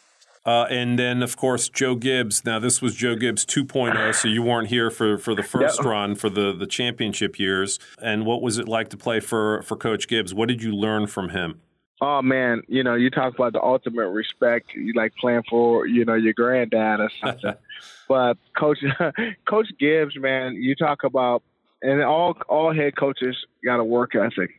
Uh, 0.45 0.66
and 0.71 0.99
then, 0.99 1.23
of 1.23 1.37
course, 1.37 1.68
Joe 1.68 1.95
Gibbs. 1.95 2.45
Now, 2.45 2.59
this 2.59 2.83
was 2.83 2.97
Joe 2.97 3.14
Gibbs 3.14 3.47
2.0, 3.47 4.14
so 4.14 4.29
you 4.29 4.42
weren't 4.42 4.68
here 4.68 4.90
for, 4.90 5.16
for 5.16 5.35
the 5.35 5.42
first 5.42 5.79
yep. 5.79 5.87
run 5.87 6.14
for 6.16 6.29
the, 6.29 6.53
the 6.53 6.66
championship 6.66 7.38
years. 7.38 7.79
And 8.03 8.27
what 8.27 8.42
was 8.42 8.59
it 8.59 8.68
like 8.68 8.88
to 8.90 8.97
play 8.97 9.21
for, 9.21 9.62
for 9.62 9.77
Coach 9.77 10.09
Gibbs? 10.09 10.35
What 10.35 10.49
did 10.49 10.62
you 10.62 10.75
learn 10.75 11.07
from 11.07 11.31
him? 11.31 11.61
Oh 12.05 12.21
man, 12.21 12.62
you 12.66 12.83
know, 12.83 12.95
you 12.95 13.11
talk 13.11 13.33
about 13.33 13.53
the 13.53 13.62
ultimate 13.62 14.09
respect, 14.09 14.75
you 14.75 14.92
like 14.97 15.14
playing 15.21 15.45
for, 15.49 15.87
you 15.87 16.05
know, 16.05 16.14
your 16.14 16.33
granddad 16.33 16.99
or 16.99 17.11
something. 17.25 17.55
but 18.12 18.37
coach 18.55 18.77
Coach 19.48 19.68
Gibbs, 19.81 20.18
man, 20.18 20.55
you 20.55 20.75
talk 20.75 21.03
about 21.03 21.42
and 21.81 22.03
all 22.03 22.37
all 22.46 22.75
head 22.75 22.94
coaches 22.94 23.35
got 23.64 23.81
a 23.81 23.85
work 23.85 24.14
ethic. 24.14 24.51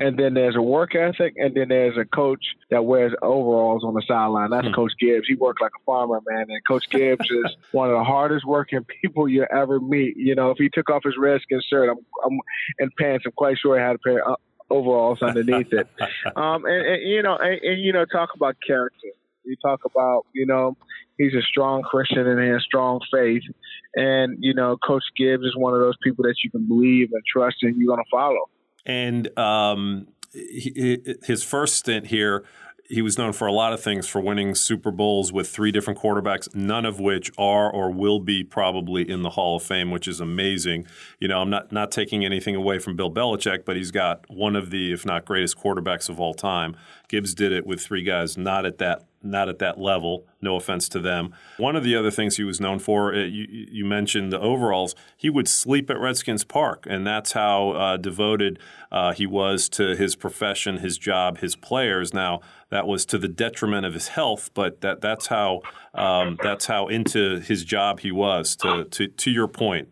And 0.00 0.18
then 0.18 0.32
there's 0.34 0.56
a 0.56 0.62
work 0.62 0.94
ethic, 0.94 1.34
and 1.36 1.54
then 1.54 1.68
there's 1.68 1.98
a 1.98 2.06
coach 2.06 2.44
that 2.70 2.84
wears 2.84 3.12
overalls 3.20 3.84
on 3.84 3.92
the 3.92 4.02
sideline. 4.08 4.50
That's 4.50 4.68
hmm. 4.68 4.72
Coach 4.72 4.92
Gibbs. 4.98 5.26
He 5.28 5.34
worked 5.34 5.60
like 5.60 5.72
a 5.78 5.84
farmer, 5.84 6.20
man. 6.26 6.46
And 6.48 6.60
Coach 6.66 6.88
Gibbs 6.88 7.30
is 7.30 7.56
one 7.72 7.90
of 7.90 7.98
the 7.98 8.04
hardest 8.04 8.46
working 8.46 8.84
people 9.02 9.28
you 9.28 9.44
ever 9.52 9.80
meet. 9.80 10.16
You 10.16 10.34
know, 10.34 10.50
if 10.50 10.56
he 10.56 10.70
took 10.72 10.88
off 10.88 11.02
his 11.04 11.14
Redskin 11.18 11.60
shirt, 11.68 11.90
I'm, 11.90 11.98
I'm 12.24 12.38
and 12.78 12.90
pants, 12.96 13.24
I'm 13.26 13.32
quite 13.32 13.58
sure 13.58 13.76
he 13.76 13.82
had 13.82 13.96
a 13.96 13.98
pair 13.98 14.26
of 14.26 14.36
overalls 14.70 15.20
underneath 15.20 15.72
it. 15.72 15.86
Um, 16.36 16.64
and, 16.64 16.86
and, 16.86 17.02
you 17.02 17.22
know, 17.22 17.36
and, 17.36 17.60
and, 17.62 17.82
you 17.82 17.92
know, 17.92 18.06
talk 18.06 18.30
about 18.34 18.56
character. 18.66 19.08
You 19.44 19.56
talk 19.62 19.80
about, 19.84 20.26
you 20.32 20.46
know, 20.46 20.76
he's 21.18 21.34
a 21.34 21.42
strong 21.42 21.82
Christian 21.82 22.26
and 22.26 22.40
he 22.42 22.48
has 22.48 22.62
strong 22.62 23.00
faith. 23.12 23.42
And, 23.94 24.38
you 24.40 24.54
know, 24.54 24.76
Coach 24.76 25.04
Gibbs 25.16 25.44
is 25.44 25.54
one 25.56 25.74
of 25.74 25.80
those 25.80 25.96
people 26.02 26.24
that 26.24 26.34
you 26.42 26.50
can 26.50 26.66
believe 26.66 27.10
and 27.12 27.22
trust 27.30 27.56
and 27.62 27.76
you're 27.76 27.94
going 27.94 28.04
to 28.04 28.10
follow. 28.10 28.48
And 28.86 29.36
um, 29.38 30.08
he, 30.32 30.98
his 31.24 31.42
first 31.42 31.76
stint 31.76 32.08
here 32.08 32.44
he 32.88 33.00
was 33.00 33.16
known 33.16 33.32
for 33.32 33.46
a 33.46 33.52
lot 33.52 33.72
of 33.72 33.82
things 33.82 34.06
for 34.06 34.20
winning 34.20 34.54
Super 34.54 34.90
Bowls 34.90 35.32
with 35.32 35.48
three 35.48 35.72
different 35.72 35.98
quarterbacks, 35.98 36.54
none 36.54 36.84
of 36.84 37.00
which 37.00 37.30
are 37.38 37.70
or 37.70 37.90
will 37.90 38.20
be 38.20 38.44
probably 38.44 39.08
in 39.08 39.22
the 39.22 39.30
Hall 39.30 39.56
of 39.56 39.62
Fame, 39.62 39.90
which 39.90 40.06
is 40.06 40.20
amazing. 40.20 40.86
You 41.18 41.28
know, 41.28 41.40
I'm 41.40 41.50
not 41.50 41.72
not 41.72 41.90
taking 41.90 42.24
anything 42.24 42.54
away 42.54 42.78
from 42.78 42.94
Bill 42.94 43.10
Belichick, 43.10 43.64
but 43.64 43.76
he's 43.76 43.90
got 43.90 44.28
one 44.28 44.54
of 44.54 44.70
the, 44.70 44.92
if 44.92 45.06
not 45.06 45.24
greatest 45.24 45.58
quarterbacks 45.58 46.08
of 46.08 46.20
all 46.20 46.34
time. 46.34 46.76
Gibbs 47.08 47.34
did 47.34 47.52
it 47.52 47.66
with 47.66 47.80
three 47.80 48.02
guys 48.02 48.36
not 48.36 48.64
at 48.64 48.78
that 48.78 49.04
not 49.24 49.48
at 49.48 49.58
that 49.58 49.80
level. 49.80 50.26
No 50.40 50.56
offense 50.56 50.88
to 50.90 51.00
them. 51.00 51.34
One 51.56 51.76
of 51.76 51.82
the 51.82 51.96
other 51.96 52.10
things 52.10 52.36
he 52.36 52.44
was 52.44 52.60
known 52.60 52.78
for, 52.78 53.14
uh, 53.14 53.18
you, 53.20 53.46
you, 53.48 53.84
mentioned 53.84 54.30
the 54.30 54.38
overalls. 54.38 54.94
He 55.16 55.30
would 55.30 55.48
sleep 55.48 55.88
at 55.88 55.98
Redskins 55.98 56.44
Park, 56.44 56.86
and 56.88 57.06
that's 57.06 57.32
how 57.32 57.70
uh, 57.70 57.96
devoted 57.96 58.58
uh, 58.92 59.14
he 59.14 59.26
was 59.26 59.68
to 59.70 59.96
his 59.96 60.14
profession, 60.14 60.78
his 60.78 60.98
job, 60.98 61.38
his 61.38 61.56
players. 61.56 62.12
Now 62.12 62.42
that 62.68 62.86
was 62.86 63.06
to 63.06 63.18
the 63.18 63.28
detriment 63.28 63.86
of 63.86 63.94
his 63.94 64.08
health, 64.08 64.50
but 64.52 64.82
that 64.82 65.00
that's 65.00 65.28
how 65.28 65.62
um, 65.94 66.38
that's 66.42 66.66
how 66.66 66.88
into 66.88 67.40
his 67.40 67.64
job 67.64 68.00
he 68.00 68.12
was. 68.12 68.56
To 68.56 68.84
to 68.84 69.08
to 69.08 69.30
your 69.30 69.48
point, 69.48 69.88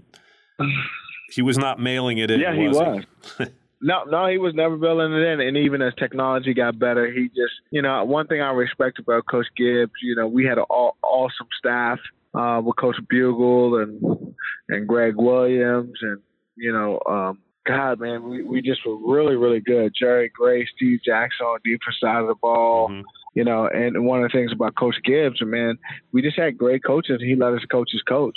he 1.30 1.40
was 1.40 1.56
not 1.56 1.80
mailing 1.80 2.18
it 2.18 2.30
in. 2.30 2.40
Yeah, 2.40 2.54
he 2.54 2.68
was. 2.68 3.04
He? 3.38 3.46
No, 3.82 4.04
no, 4.04 4.28
he 4.28 4.38
was 4.38 4.54
never 4.54 4.76
building 4.76 5.12
it 5.12 5.26
in. 5.26 5.40
And 5.40 5.56
even 5.56 5.82
as 5.82 5.92
technology 5.98 6.54
got 6.54 6.78
better, 6.78 7.10
he 7.10 7.28
just, 7.28 7.54
you 7.70 7.82
know, 7.82 8.04
one 8.04 8.28
thing 8.28 8.40
I 8.40 8.52
respect 8.52 9.00
about 9.00 9.24
Coach 9.28 9.48
Gibbs, 9.56 9.92
you 10.02 10.14
know, 10.14 10.28
we 10.28 10.44
had 10.44 10.58
an 10.58 10.64
all, 10.70 10.96
awesome 11.02 11.48
staff 11.58 11.98
uh, 12.32 12.62
with 12.64 12.76
Coach 12.76 12.96
Bugel 13.12 13.82
and 13.82 14.34
and 14.68 14.86
Gregg 14.86 15.16
Williams 15.16 15.98
and 16.00 16.20
you 16.56 16.72
know, 16.72 17.00
um, 17.08 17.38
God, 17.66 18.00
man, 18.00 18.28
we, 18.28 18.42
we 18.42 18.62
just 18.62 18.80
were 18.86 18.96
really, 18.96 19.36
really 19.36 19.60
good. 19.60 19.92
Jerry 19.98 20.30
Gray, 20.34 20.66
Steve 20.76 21.00
Jackson 21.04 21.46
on 21.46 21.58
the 21.64 21.70
defense 21.70 21.96
side 22.00 22.20
of 22.20 22.28
the 22.28 22.34
ball. 22.34 22.88
Mm-hmm. 22.88 23.02
You 23.34 23.44
know, 23.44 23.66
and 23.66 24.04
one 24.04 24.22
of 24.22 24.30
the 24.30 24.36
things 24.36 24.52
about 24.52 24.76
Coach 24.76 24.96
Gibbs, 25.04 25.40
man, 25.42 25.78
we 26.12 26.20
just 26.20 26.38
had 26.38 26.58
great 26.58 26.84
coaches. 26.84 27.16
And 27.20 27.28
he 27.28 27.34
let 27.34 27.54
us 27.54 27.64
coach 27.70 27.88
his 27.90 28.02
coach. 28.02 28.36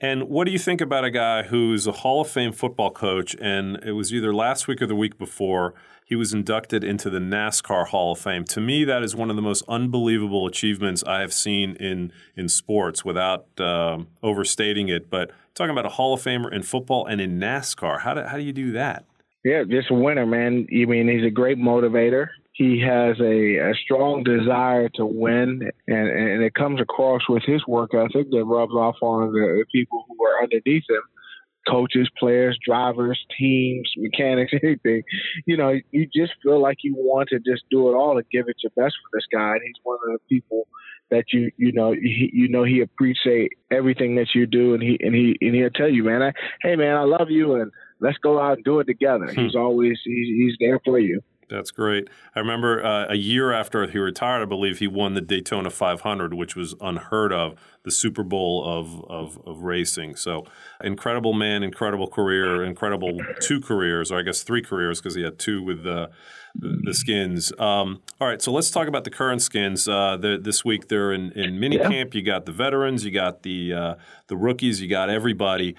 And 0.00 0.24
what 0.24 0.44
do 0.44 0.52
you 0.52 0.58
think 0.58 0.80
about 0.80 1.04
a 1.04 1.10
guy 1.10 1.44
who's 1.44 1.86
a 1.86 1.92
Hall 1.92 2.20
of 2.20 2.28
Fame 2.28 2.52
football 2.52 2.90
coach? 2.90 3.34
And 3.40 3.82
it 3.82 3.92
was 3.92 4.12
either 4.12 4.34
last 4.34 4.68
week 4.68 4.82
or 4.82 4.86
the 4.86 4.94
week 4.94 5.18
before 5.18 5.74
he 6.04 6.14
was 6.14 6.34
inducted 6.34 6.84
into 6.84 7.08
the 7.08 7.18
NASCAR 7.18 7.86
Hall 7.88 8.12
of 8.12 8.18
Fame. 8.18 8.44
To 8.44 8.60
me, 8.60 8.84
that 8.84 9.02
is 9.02 9.16
one 9.16 9.30
of 9.30 9.36
the 9.36 9.42
most 9.42 9.64
unbelievable 9.68 10.46
achievements 10.46 11.02
I 11.04 11.20
have 11.20 11.32
seen 11.32 11.76
in 11.76 12.12
in 12.36 12.48
sports, 12.48 13.04
without 13.04 13.46
um, 13.58 14.08
overstating 14.22 14.88
it. 14.88 15.08
But 15.08 15.30
talking 15.54 15.70
about 15.70 15.86
a 15.86 15.90
Hall 15.90 16.14
of 16.14 16.22
Famer 16.22 16.52
in 16.52 16.62
football 16.62 17.06
and 17.06 17.20
in 17.20 17.40
NASCAR, 17.40 18.00
how 18.02 18.14
do 18.14 18.22
how 18.22 18.36
do 18.36 18.42
you 18.42 18.52
do 18.52 18.72
that? 18.72 19.06
Yeah, 19.44 19.64
just 19.64 19.90
a 19.90 19.94
winner, 19.94 20.26
man. 20.26 20.66
I 20.70 20.84
mean, 20.84 21.08
he's 21.08 21.24
a 21.24 21.30
great 21.30 21.58
motivator. 21.58 22.28
He 22.56 22.80
has 22.80 23.20
a, 23.20 23.70
a 23.70 23.74
strong 23.84 24.24
desire 24.24 24.88
to 24.94 25.04
win, 25.04 25.70
and, 25.86 26.08
and 26.08 26.42
it 26.42 26.54
comes 26.54 26.80
across 26.80 27.20
with 27.28 27.42
his 27.44 27.66
work 27.66 27.92
ethic 27.92 28.30
that 28.30 28.44
rubs 28.44 28.72
off 28.72 28.96
on 29.02 29.32
the 29.32 29.64
people 29.70 30.06
who 30.08 30.24
are 30.24 30.42
underneath 30.42 30.84
him 30.88 31.02
coaches, 31.68 32.08
players, 32.18 32.58
drivers, 32.64 33.20
teams, 33.38 33.90
mechanics, 33.96 34.52
anything. 34.62 35.02
You 35.46 35.56
know, 35.56 35.74
you 35.90 36.08
just 36.14 36.32
feel 36.42 36.60
like 36.60 36.78
you 36.82 36.94
want 36.94 37.28
to 37.30 37.38
just 37.38 37.64
do 37.70 37.90
it 37.90 37.94
all 37.94 38.16
and 38.16 38.26
give 38.30 38.48
it 38.48 38.56
your 38.62 38.70
best 38.76 38.94
for 39.02 39.16
this 39.16 39.26
guy. 39.32 39.52
And 39.52 39.62
he's 39.64 39.74
one 39.82 39.98
of 40.06 40.12
the 40.12 40.34
people 40.34 40.66
that 41.10 41.24
you 41.32 41.50
you 41.56 41.72
know 41.72 41.92
he, 41.92 42.30
you 42.32 42.48
know 42.48 42.64
he 42.64 42.80
appreciate 42.80 43.52
everything 43.70 44.16
that 44.16 44.28
you 44.34 44.46
do, 44.46 44.74
and 44.74 44.82
he 44.82 44.98
and 45.00 45.14
he 45.14 45.36
and 45.40 45.54
he'll 45.54 45.70
tell 45.70 45.88
you, 45.88 46.04
man, 46.04 46.22
I, 46.22 46.32
hey 46.62 46.76
man, 46.76 46.96
I 46.96 47.04
love 47.04 47.30
you, 47.30 47.54
and 47.54 47.70
let's 48.00 48.18
go 48.18 48.40
out 48.40 48.56
and 48.56 48.64
do 48.64 48.80
it 48.80 48.86
together. 48.86 49.26
Hmm. 49.26 49.40
He's 49.40 49.54
always 49.54 49.98
he's, 50.04 50.28
he's 50.28 50.54
there 50.58 50.80
for 50.84 50.98
you. 50.98 51.22
That's 51.48 51.70
great. 51.70 52.08
I 52.34 52.40
remember 52.40 52.84
uh, 52.84 53.06
a 53.08 53.14
year 53.14 53.52
after 53.52 53.86
he 53.86 53.98
retired, 53.98 54.42
I 54.42 54.46
believe 54.46 54.80
he 54.80 54.88
won 54.88 55.14
the 55.14 55.20
Daytona 55.20 55.70
500, 55.70 56.34
which 56.34 56.56
was 56.56 56.74
unheard 56.80 57.32
of, 57.32 57.54
the 57.84 57.92
Super 57.92 58.24
Bowl 58.24 58.64
of, 58.64 59.04
of, 59.08 59.38
of 59.46 59.62
racing. 59.62 60.16
So, 60.16 60.44
incredible 60.82 61.32
man, 61.32 61.62
incredible 61.62 62.08
career, 62.08 62.64
incredible 62.64 63.16
two 63.40 63.60
careers, 63.60 64.10
or 64.10 64.18
I 64.18 64.22
guess 64.22 64.42
three 64.42 64.60
careers 64.60 65.00
because 65.00 65.14
he 65.14 65.22
had 65.22 65.38
two 65.38 65.62
with 65.62 65.84
the, 65.84 66.10
the, 66.56 66.80
the 66.82 66.94
skins. 66.94 67.52
Um, 67.60 68.02
all 68.20 68.26
right, 68.26 68.42
so 68.42 68.52
let's 68.52 68.72
talk 68.72 68.88
about 68.88 69.04
the 69.04 69.10
current 69.10 69.40
skins. 69.40 69.86
Uh, 69.86 70.16
this 70.16 70.64
week 70.64 70.88
they're 70.88 71.12
in, 71.12 71.30
in 71.32 71.60
mini 71.60 71.76
yeah. 71.76 72.04
You 72.12 72.22
got 72.22 72.44
the 72.44 72.52
veterans, 72.52 73.04
you 73.04 73.12
got 73.12 73.44
the 73.44 73.72
uh, 73.72 73.94
the 74.26 74.36
rookies, 74.36 74.80
you 74.80 74.88
got 74.88 75.08
everybody. 75.08 75.76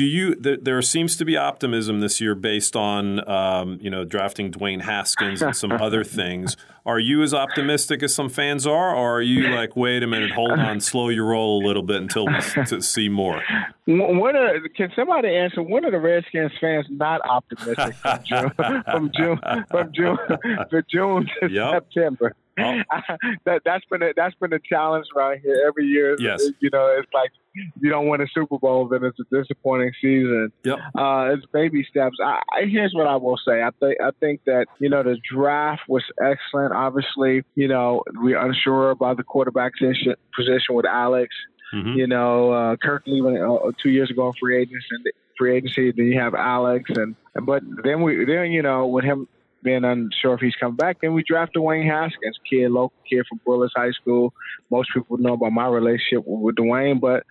Do 0.00 0.06
you? 0.06 0.34
Th- 0.34 0.60
there 0.62 0.80
seems 0.80 1.14
to 1.18 1.26
be 1.26 1.36
optimism 1.36 2.00
this 2.00 2.22
year 2.22 2.34
based 2.34 2.74
on 2.74 3.28
um, 3.28 3.78
you 3.82 3.90
know 3.90 4.02
drafting 4.02 4.50
Dwayne 4.50 4.80
Haskins 4.80 5.42
and 5.42 5.54
some 5.54 5.72
other 5.72 6.04
things. 6.20 6.56
Are 6.86 6.98
you 6.98 7.22
as 7.22 7.34
optimistic 7.34 8.02
as 8.02 8.14
some 8.14 8.30
fans 8.30 8.66
are, 8.66 8.94
or 8.96 9.18
are 9.18 9.20
you 9.20 9.50
like, 9.50 9.76
wait 9.76 10.02
a 10.02 10.06
minute, 10.06 10.30
hold 10.30 10.58
on, 10.58 10.80
slow 10.80 11.10
your 11.10 11.26
roll 11.26 11.62
a 11.62 11.66
little 11.66 11.82
bit 11.82 12.00
until 12.00 12.24
we 12.24 12.32
to 12.64 12.80
see 12.80 13.10
more? 13.10 13.42
Are, 13.90 14.60
can 14.74 14.90
somebody 14.96 15.36
answer? 15.36 15.62
When 15.62 15.84
are 15.84 15.90
the 15.90 16.00
Redskins 16.00 16.52
fans 16.58 16.86
not 16.88 17.20
optimistic 17.28 17.94
from 17.96 18.22
June 18.24 18.52
from 18.86 19.10
June 19.14 19.38
from 19.70 19.92
June, 19.92 20.18
from 20.70 20.82
June 20.90 21.28
to 21.42 21.50
yep. 21.50 21.74
September? 21.74 22.34
Oh. 22.62 23.16
that 23.44 23.62
that's 23.64 23.84
been 23.86 24.02
a, 24.02 24.12
that's 24.16 24.34
been 24.36 24.52
a 24.52 24.58
challenge 24.58 25.06
around 25.16 25.40
here 25.40 25.64
every 25.66 25.86
year. 25.86 26.16
Yes, 26.18 26.44
you 26.60 26.70
know, 26.70 26.94
it's 26.98 27.12
like 27.12 27.30
you 27.54 27.90
don't 27.90 28.08
win 28.08 28.20
a 28.20 28.26
Super 28.32 28.58
Bowl, 28.58 28.88
then 28.88 29.04
it's 29.04 29.18
a 29.18 29.24
disappointing 29.34 29.92
season. 30.00 30.52
Yep. 30.64 30.78
Uh, 30.96 31.30
it's 31.32 31.46
baby 31.46 31.84
steps. 31.88 32.16
I, 32.22 32.40
I, 32.52 32.66
here's 32.66 32.94
what 32.94 33.06
I 33.06 33.16
will 33.16 33.38
say. 33.46 33.62
I 33.62 33.70
think 33.80 33.96
I 34.00 34.10
think 34.20 34.42
that 34.46 34.66
you 34.78 34.88
know 34.88 35.02
the 35.02 35.18
draft 35.32 35.82
was 35.88 36.04
excellent. 36.22 36.72
Obviously, 36.72 37.44
you 37.54 37.68
know 37.68 38.02
we're 38.14 38.38
unsure 38.38 38.90
about 38.90 39.16
the 39.16 39.24
quarterback 39.24 39.72
position, 39.78 40.14
position 40.36 40.74
with 40.74 40.86
Alex. 40.86 41.34
Mm-hmm. 41.74 41.98
You 41.98 42.06
know, 42.08 42.52
uh, 42.52 42.76
Kirk 42.76 43.04
leaving 43.06 43.40
uh, 43.40 43.70
two 43.80 43.90
years 43.90 44.10
ago 44.10 44.28
in 44.28 44.32
free 44.40 44.60
agency, 44.60 44.86
and 44.90 45.06
free 45.38 45.56
agency. 45.56 45.92
Then 45.92 46.06
you 46.06 46.18
have 46.18 46.34
Alex, 46.34 46.90
and 46.94 47.14
but 47.46 47.62
then 47.84 48.02
we 48.02 48.24
then 48.24 48.50
you 48.50 48.62
know 48.62 48.86
with 48.86 49.04
him 49.04 49.28
being 49.62 49.84
unsure 49.84 50.34
if 50.34 50.40
he's 50.40 50.54
coming 50.54 50.76
back. 50.76 50.98
Then 51.00 51.14
we 51.14 51.22
drafted 51.22 51.62
Dwayne 51.62 51.86
Haskins, 51.86 52.38
kid, 52.48 52.70
local 52.70 52.96
kid 53.08 53.24
from 53.28 53.40
Bullis 53.46 53.70
High 53.74 53.90
School. 53.92 54.32
Most 54.70 54.90
people 54.92 55.18
know 55.18 55.34
about 55.34 55.52
my 55.52 55.66
relationship 55.66 56.24
with 56.26 56.56
Dwayne, 56.56 57.00
but 57.00 57.24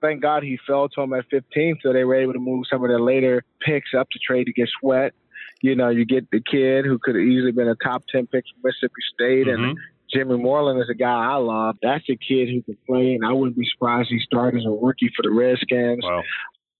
thank 0.00 0.22
God 0.22 0.42
he 0.42 0.58
fell 0.66 0.88
to 0.88 1.02
him 1.02 1.12
at 1.12 1.24
15, 1.30 1.78
so 1.82 1.92
they 1.92 2.04
were 2.04 2.16
able 2.16 2.32
to 2.32 2.38
move 2.38 2.64
some 2.70 2.82
of 2.82 2.90
their 2.90 3.00
later 3.00 3.44
picks 3.60 3.90
up 3.98 4.08
to 4.10 4.18
trade 4.18 4.44
to 4.44 4.52
get 4.52 4.68
Sweat. 4.80 5.12
You 5.62 5.74
know, 5.74 5.88
you 5.88 6.04
get 6.04 6.30
the 6.30 6.40
kid 6.40 6.84
who 6.84 6.98
could 6.98 7.14
have 7.14 7.24
easily 7.24 7.52
been 7.52 7.68
a 7.68 7.76
top 7.76 8.04
10 8.10 8.26
pick 8.26 8.44
from 8.52 8.62
Mississippi 8.64 8.94
State, 9.14 9.46
mm-hmm. 9.46 9.64
and 9.64 9.78
Jimmy 10.12 10.36
Moreland 10.36 10.80
is 10.80 10.88
a 10.90 10.94
guy 10.94 11.32
I 11.32 11.36
love. 11.36 11.76
That's 11.82 12.04
a 12.08 12.16
kid 12.16 12.48
who 12.48 12.62
can 12.62 12.76
play, 12.86 13.14
and 13.14 13.24
I 13.24 13.32
wouldn't 13.32 13.56
be 13.56 13.66
surprised 13.72 14.08
he 14.08 14.20
started 14.20 14.58
as 14.58 14.66
a 14.66 14.70
rookie 14.70 15.10
for 15.16 15.22
the 15.22 15.30
Redskins. 15.30 16.04
Wow. 16.04 16.22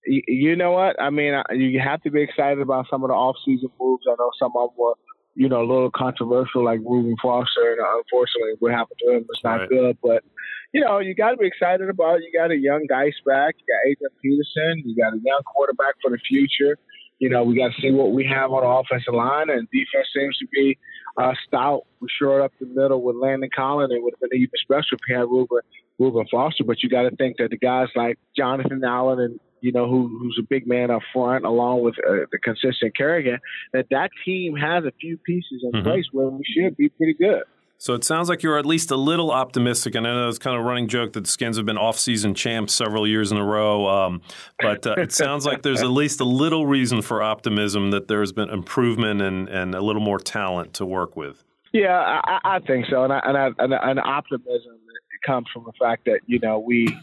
You 0.07 0.55
know 0.57 0.73
what? 0.73 1.01
I 1.01 1.11
mean, 1.11 1.35
you 1.51 1.81
have 1.81 2.03
to 2.03 2.11
be 2.11 2.23
excited 2.23 2.61
about 2.61 2.87
some 2.89 3.03
of 3.03 3.09
the 3.09 3.15
off-season 3.15 3.71
moves. 3.81 4.05
I 4.09 4.15
know 4.19 4.31
some 4.39 4.53
of 4.55 4.71
them 4.71 4.77
were 4.79 4.95
you 5.37 5.51
know, 5.51 5.61
a 5.61 5.69
little 5.69 5.91
controversial, 5.91 6.65
like 6.65 6.81
Reuben 6.81 7.15
Foster, 7.23 7.73
and 7.73 7.81
unfortunately, 7.81 8.57
what 8.59 8.73
happened 8.73 8.99
to 9.05 9.17
him 9.17 9.27
was 9.29 9.41
not 9.45 9.61
right. 9.61 9.69
good. 9.69 9.99
But 10.03 10.25
you 10.73 10.81
know, 10.81 10.99
you 10.99 11.15
got 11.15 11.33
to 11.33 11.37
be 11.37 11.47
excited 11.47 11.89
about. 11.89 12.17
It. 12.17 12.25
You 12.25 12.33
got 12.41 12.51
a 12.51 12.57
young 12.57 12.87
guy 12.89 13.13
back. 13.27 13.55
You 13.59 13.67
got 13.69 13.91
Adrian 13.91 14.15
Peterson. 14.23 14.83
You 14.87 14.97
got 14.97 15.13
a 15.13 15.21
young 15.23 15.43
quarterback 15.45 15.95
for 16.03 16.11
the 16.11 16.19
future. 16.27 16.79
You 17.19 17.29
know, 17.29 17.45
we 17.45 17.57
got 17.57 17.73
to 17.73 17.81
see 17.81 17.93
what 17.93 18.13
we 18.13 18.27
have 18.27 18.51
on 18.51 18.63
the 18.63 18.69
offensive 18.69 19.15
line, 19.15 19.51
and 19.51 19.69
defense 19.71 20.09
seems 20.15 20.39
to 20.39 20.47
be 20.53 20.79
uh, 21.19 21.33
stout. 21.47 21.83
We 22.01 22.09
short 22.19 22.43
up 22.43 22.53
the 22.59 22.67
middle 22.67 23.03
with 23.03 23.17
Landon 23.17 23.51
Collins. 23.55 23.93
It 23.93 24.03
would 24.03 24.15
have 24.15 24.31
been 24.31 24.41
even 24.41 24.51
special 24.63 24.97
if 24.97 25.01
we 25.07 25.15
had 25.15 25.29
Reuben 25.29 25.61
Reuben 25.99 26.27
Foster. 26.31 26.65
But 26.65 26.83
you 26.83 26.89
got 26.89 27.03
to 27.03 27.15
think 27.15 27.37
that 27.39 27.51
the 27.51 27.59
guys 27.59 27.89
like 27.95 28.19
Jonathan 28.35 28.83
Allen 28.83 29.21
and 29.21 29.41
you 29.61 29.73
know, 29.73 29.89
who, 29.89 30.19
who's 30.19 30.39
a 30.39 30.47
big 30.49 30.67
man 30.67 30.91
up 30.91 31.03
front, 31.13 31.45
along 31.45 31.83
with 31.83 31.95
uh, 31.99 32.27
the 32.31 32.39
consistent 32.39 32.97
Kerrigan, 32.97 33.39
that 33.73 33.87
that 33.91 34.11
team 34.25 34.55
has 34.57 34.85
a 34.85 34.93
few 35.01 35.17
pieces 35.19 35.63
in 35.63 35.73
mm-hmm. 35.73 35.89
place 35.89 36.05
where 36.13 36.29
we 36.29 36.45
should 36.45 36.77
be 36.77 36.89
pretty 36.89 37.15
good. 37.15 37.43
So 37.79 37.93
it 37.93 38.05
sounds 38.05 38.31
like 38.31 38.43
you're 38.43 38.59
at 38.59 38.65
least 38.65 38.91
a 38.91 38.97
little 38.97 39.31
optimistic. 39.31 39.95
And 39.95 40.07
I 40.07 40.15
know 40.15 40.29
it's 40.29 40.39
kind 40.39 40.57
of 40.57 40.63
a 40.63 40.65
running 40.65 40.89
joke 40.89 41.13
that 41.13 41.25
the 41.25 41.31
Skins 41.31 41.59
have 41.59 41.67
been 41.67 41.77
off-season 41.77 42.35
champs 42.35 42.73
several 42.73 43.07
years 43.07 43.31
in 43.31 43.37
a 43.37 43.45
row. 43.45 43.87
Um, 43.87 44.23
but 44.59 44.87
uh, 44.87 44.95
it 44.97 45.13
sounds 45.13 45.45
like 45.45 45.61
there's 45.61 45.83
at 45.83 45.91
least 45.91 46.21
a 46.21 46.25
little 46.25 46.67
reason 46.67 47.03
for 47.03 47.23
optimism 47.23 47.91
that 47.91 48.09
there's 48.09 48.33
been 48.33 48.49
improvement 48.49 49.21
and, 49.21 49.51
and 49.51 49.75
a 49.75 49.83
little 49.83 50.01
more 50.01 50.19
talent 50.19 50.73
to 50.75 50.87
work 50.87 51.17
with. 51.17 51.45
Yeah, 51.75 51.99
I, 52.25 52.39
I 52.45 52.59
think 52.61 52.87
so. 52.89 53.05
And, 53.05 53.13
I, 53.13 53.21
and, 53.23 53.37
I, 53.37 53.47
and, 53.59 53.75
and 53.75 54.01
optimism 54.01 54.79
comes 55.27 55.47
from 55.53 55.65
the 55.65 55.73
fact 55.79 56.07
that, 56.07 56.21
you 56.27 56.39
know, 56.39 56.59
we, 56.59 56.97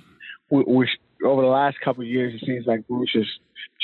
we, 0.50 0.64
we 0.66 0.90
over 1.24 1.42
the 1.42 1.48
last 1.48 1.78
couple 1.84 2.04
of 2.04 2.08
years, 2.08 2.34
it 2.34 2.46
seems 2.46 2.66
like 2.66 2.88
Bruce 2.88 3.12
is 3.16 3.28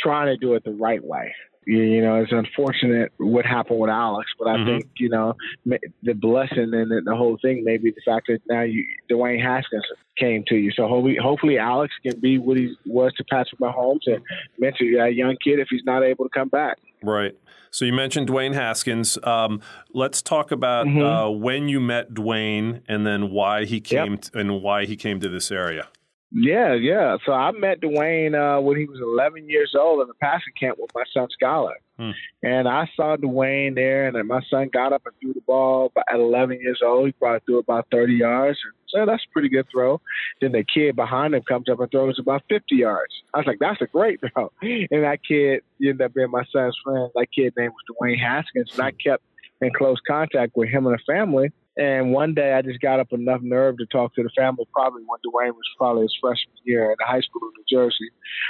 trying 0.02 0.28
to 0.28 0.38
do 0.38 0.54
it 0.54 0.63
the 0.63 0.71
right 0.71 1.04
way. 1.04 1.34
You 1.65 2.02
know, 2.02 2.15
it's 2.15 2.32
unfortunate 2.32 3.12
what 3.17 3.45
happened 3.45 3.80
with 3.80 3.91
Alex, 3.91 4.32
but 4.39 4.47
I 4.47 4.56
mm-hmm. 4.56 4.65
think 4.65 4.89
you 4.97 5.10
know 5.10 5.36
the 5.65 6.13
blessing 6.13 6.71
and 6.73 7.06
the 7.06 7.15
whole 7.15 7.38
thing 7.41 7.63
may 7.63 7.78
be 7.78 7.91
the 7.91 8.02
fact 8.04 8.28
that 8.28 8.39
now 8.49 8.62
you 8.62 8.84
Dwayne 9.12 9.43
Haskins 9.43 9.84
came 10.17 10.43
to 10.47 10.56
you. 10.56 10.71
So 10.71 10.88
hopefully, 10.88 11.17
hopefully 11.21 11.60
Alex 11.60 11.93
can 12.02 12.19
be 12.19 12.39
what 12.39 12.58
he 12.58 12.75
was 12.88 13.13
to 13.17 13.23
Patrick 13.25 13.60
Mahomes 13.60 13.99
and 14.08 14.19
mentor 14.58 14.88
that 14.97 15.13
young 15.13 15.36
kid 15.43 15.60
if 15.60 15.67
he's 15.69 15.84
not 15.86 16.02
able 16.02 16.25
to 16.25 16.30
come 16.30 16.49
back. 16.49 16.78
Right. 17.04 17.38
So 17.71 17.86
you 17.86 17.93
mentioned 17.93 18.30
Dwayne 18.30 18.56
Haskins. 18.56 19.17
Um, 19.23 19.62
let's 19.93 20.21
talk 20.21 20.52
about 20.52 20.88
mm-hmm. 20.88 21.04
uh, 21.04 21.30
when 21.30 21.69
you 21.69 21.80
met 21.80 22.13
Dwayne 22.13 22.82
and 22.88 23.06
then 23.06 23.30
why 23.30 23.65
he 23.65 23.80
came 23.80 24.13
yep. 24.13 24.21
t- 24.21 24.39
and 24.39 24.62
why 24.62 24.86
he 24.86 24.95
came 24.95 25.19
to 25.19 25.30
this 25.30 25.52
area. 25.52 25.88
Yeah, 26.32 26.76
yeah. 26.76 27.18
So 27.26 27.32
I 27.32 27.52
met 27.52 27.82
Dwayne 27.82 28.36
uh, 28.36 28.62
when 28.62 28.78
he 28.78 28.86
was 28.86 29.00
11 29.02 29.50
years 29.50 29.74
old 29.78 30.04
in 30.04 30.10
a 30.10 30.13
passing 30.13 30.54
camp 30.60 30.78
with 30.80 30.92
my 30.94 31.04
son 31.12 31.28
Skylar. 31.42 31.74
Hmm. 31.98 32.12
And 32.44 32.68
I 32.68 32.88
saw 32.96 33.18
Dwayne 33.18 33.74
there, 33.74 34.08
and 34.08 34.28
my 34.28 34.42
son 34.50 34.70
got 34.72 34.94
up 34.94 35.02
and 35.06 35.15
threw 35.20 35.34
the 35.34 35.42
ball 35.42 35.92
at 35.98 36.20
11 36.20 36.60
years 36.62 36.82
old. 36.86 37.08
He 37.08 37.12
probably 37.13 37.42
threw 37.46 37.58
about 37.58 37.88
30 37.92 38.13
yards. 38.13 38.60
And 38.63 38.74
so 38.89 39.06
that's 39.06 39.24
a 39.28 39.34
pretty 39.34 39.50
good 39.50 39.65
throw. 39.72 40.02
Then 40.39 40.52
the 40.52 40.63
kid 40.63 40.96
behind 40.96 41.34
him 41.34 41.42
comes 41.42 41.68
up 41.68 41.80
and 41.80 41.89
throws 41.89 42.20
about 42.20 42.44
50 42.48 42.76
yards. 42.76 43.13
I 43.34 43.39
was 43.39 43.48
like, 43.48 43.60
that's 43.60 43.82
a 43.82 43.88
great 43.88 44.20
throw. 44.34 44.52
And 44.62 45.04
that 45.04 45.20
kid 45.28 45.62
ended 45.82 46.02
up 46.02 46.13
being 46.13 46.32
my 46.32 46.44
son's 46.52 46.78
friend. 46.84 47.10
That 47.15 47.28
kid 47.36 47.54
name 47.58 47.72
was 47.72 47.98
Dwayne 48.00 48.20
Haskins. 48.20 48.72
And 48.74 48.82
I 48.82 48.92
kept 48.92 49.24
in 49.62 49.72
close 49.74 49.98
contact 50.08 50.56
with 50.56 50.70
him 50.70 50.86
and 50.86 50.96
the 50.96 51.12
family. 51.12 51.52
And 51.80 52.12
one 52.12 52.34
day 52.34 52.54
I 52.54 52.62
just 52.62 52.82
got 52.82 53.00
up 53.00 53.13
enough 53.13 53.39
nerve 53.42 53.78
to 53.78 53.86
talk 53.86 54.13
to 54.15 54.24
the 54.24 54.30
family, 54.38 54.68
probably 54.74 55.02
when 55.08 55.20
Dwayne 55.26 55.56
was 55.56 55.63
probably 55.78 56.04
his 56.04 56.18
freshman 56.20 56.58
year 56.65 56.92
in 56.92 56.96
the 57.00 57.06
high 57.06 57.22
school 57.22 57.42
in 57.44 57.52
New 57.56 57.78
Jersey. 57.80 58.10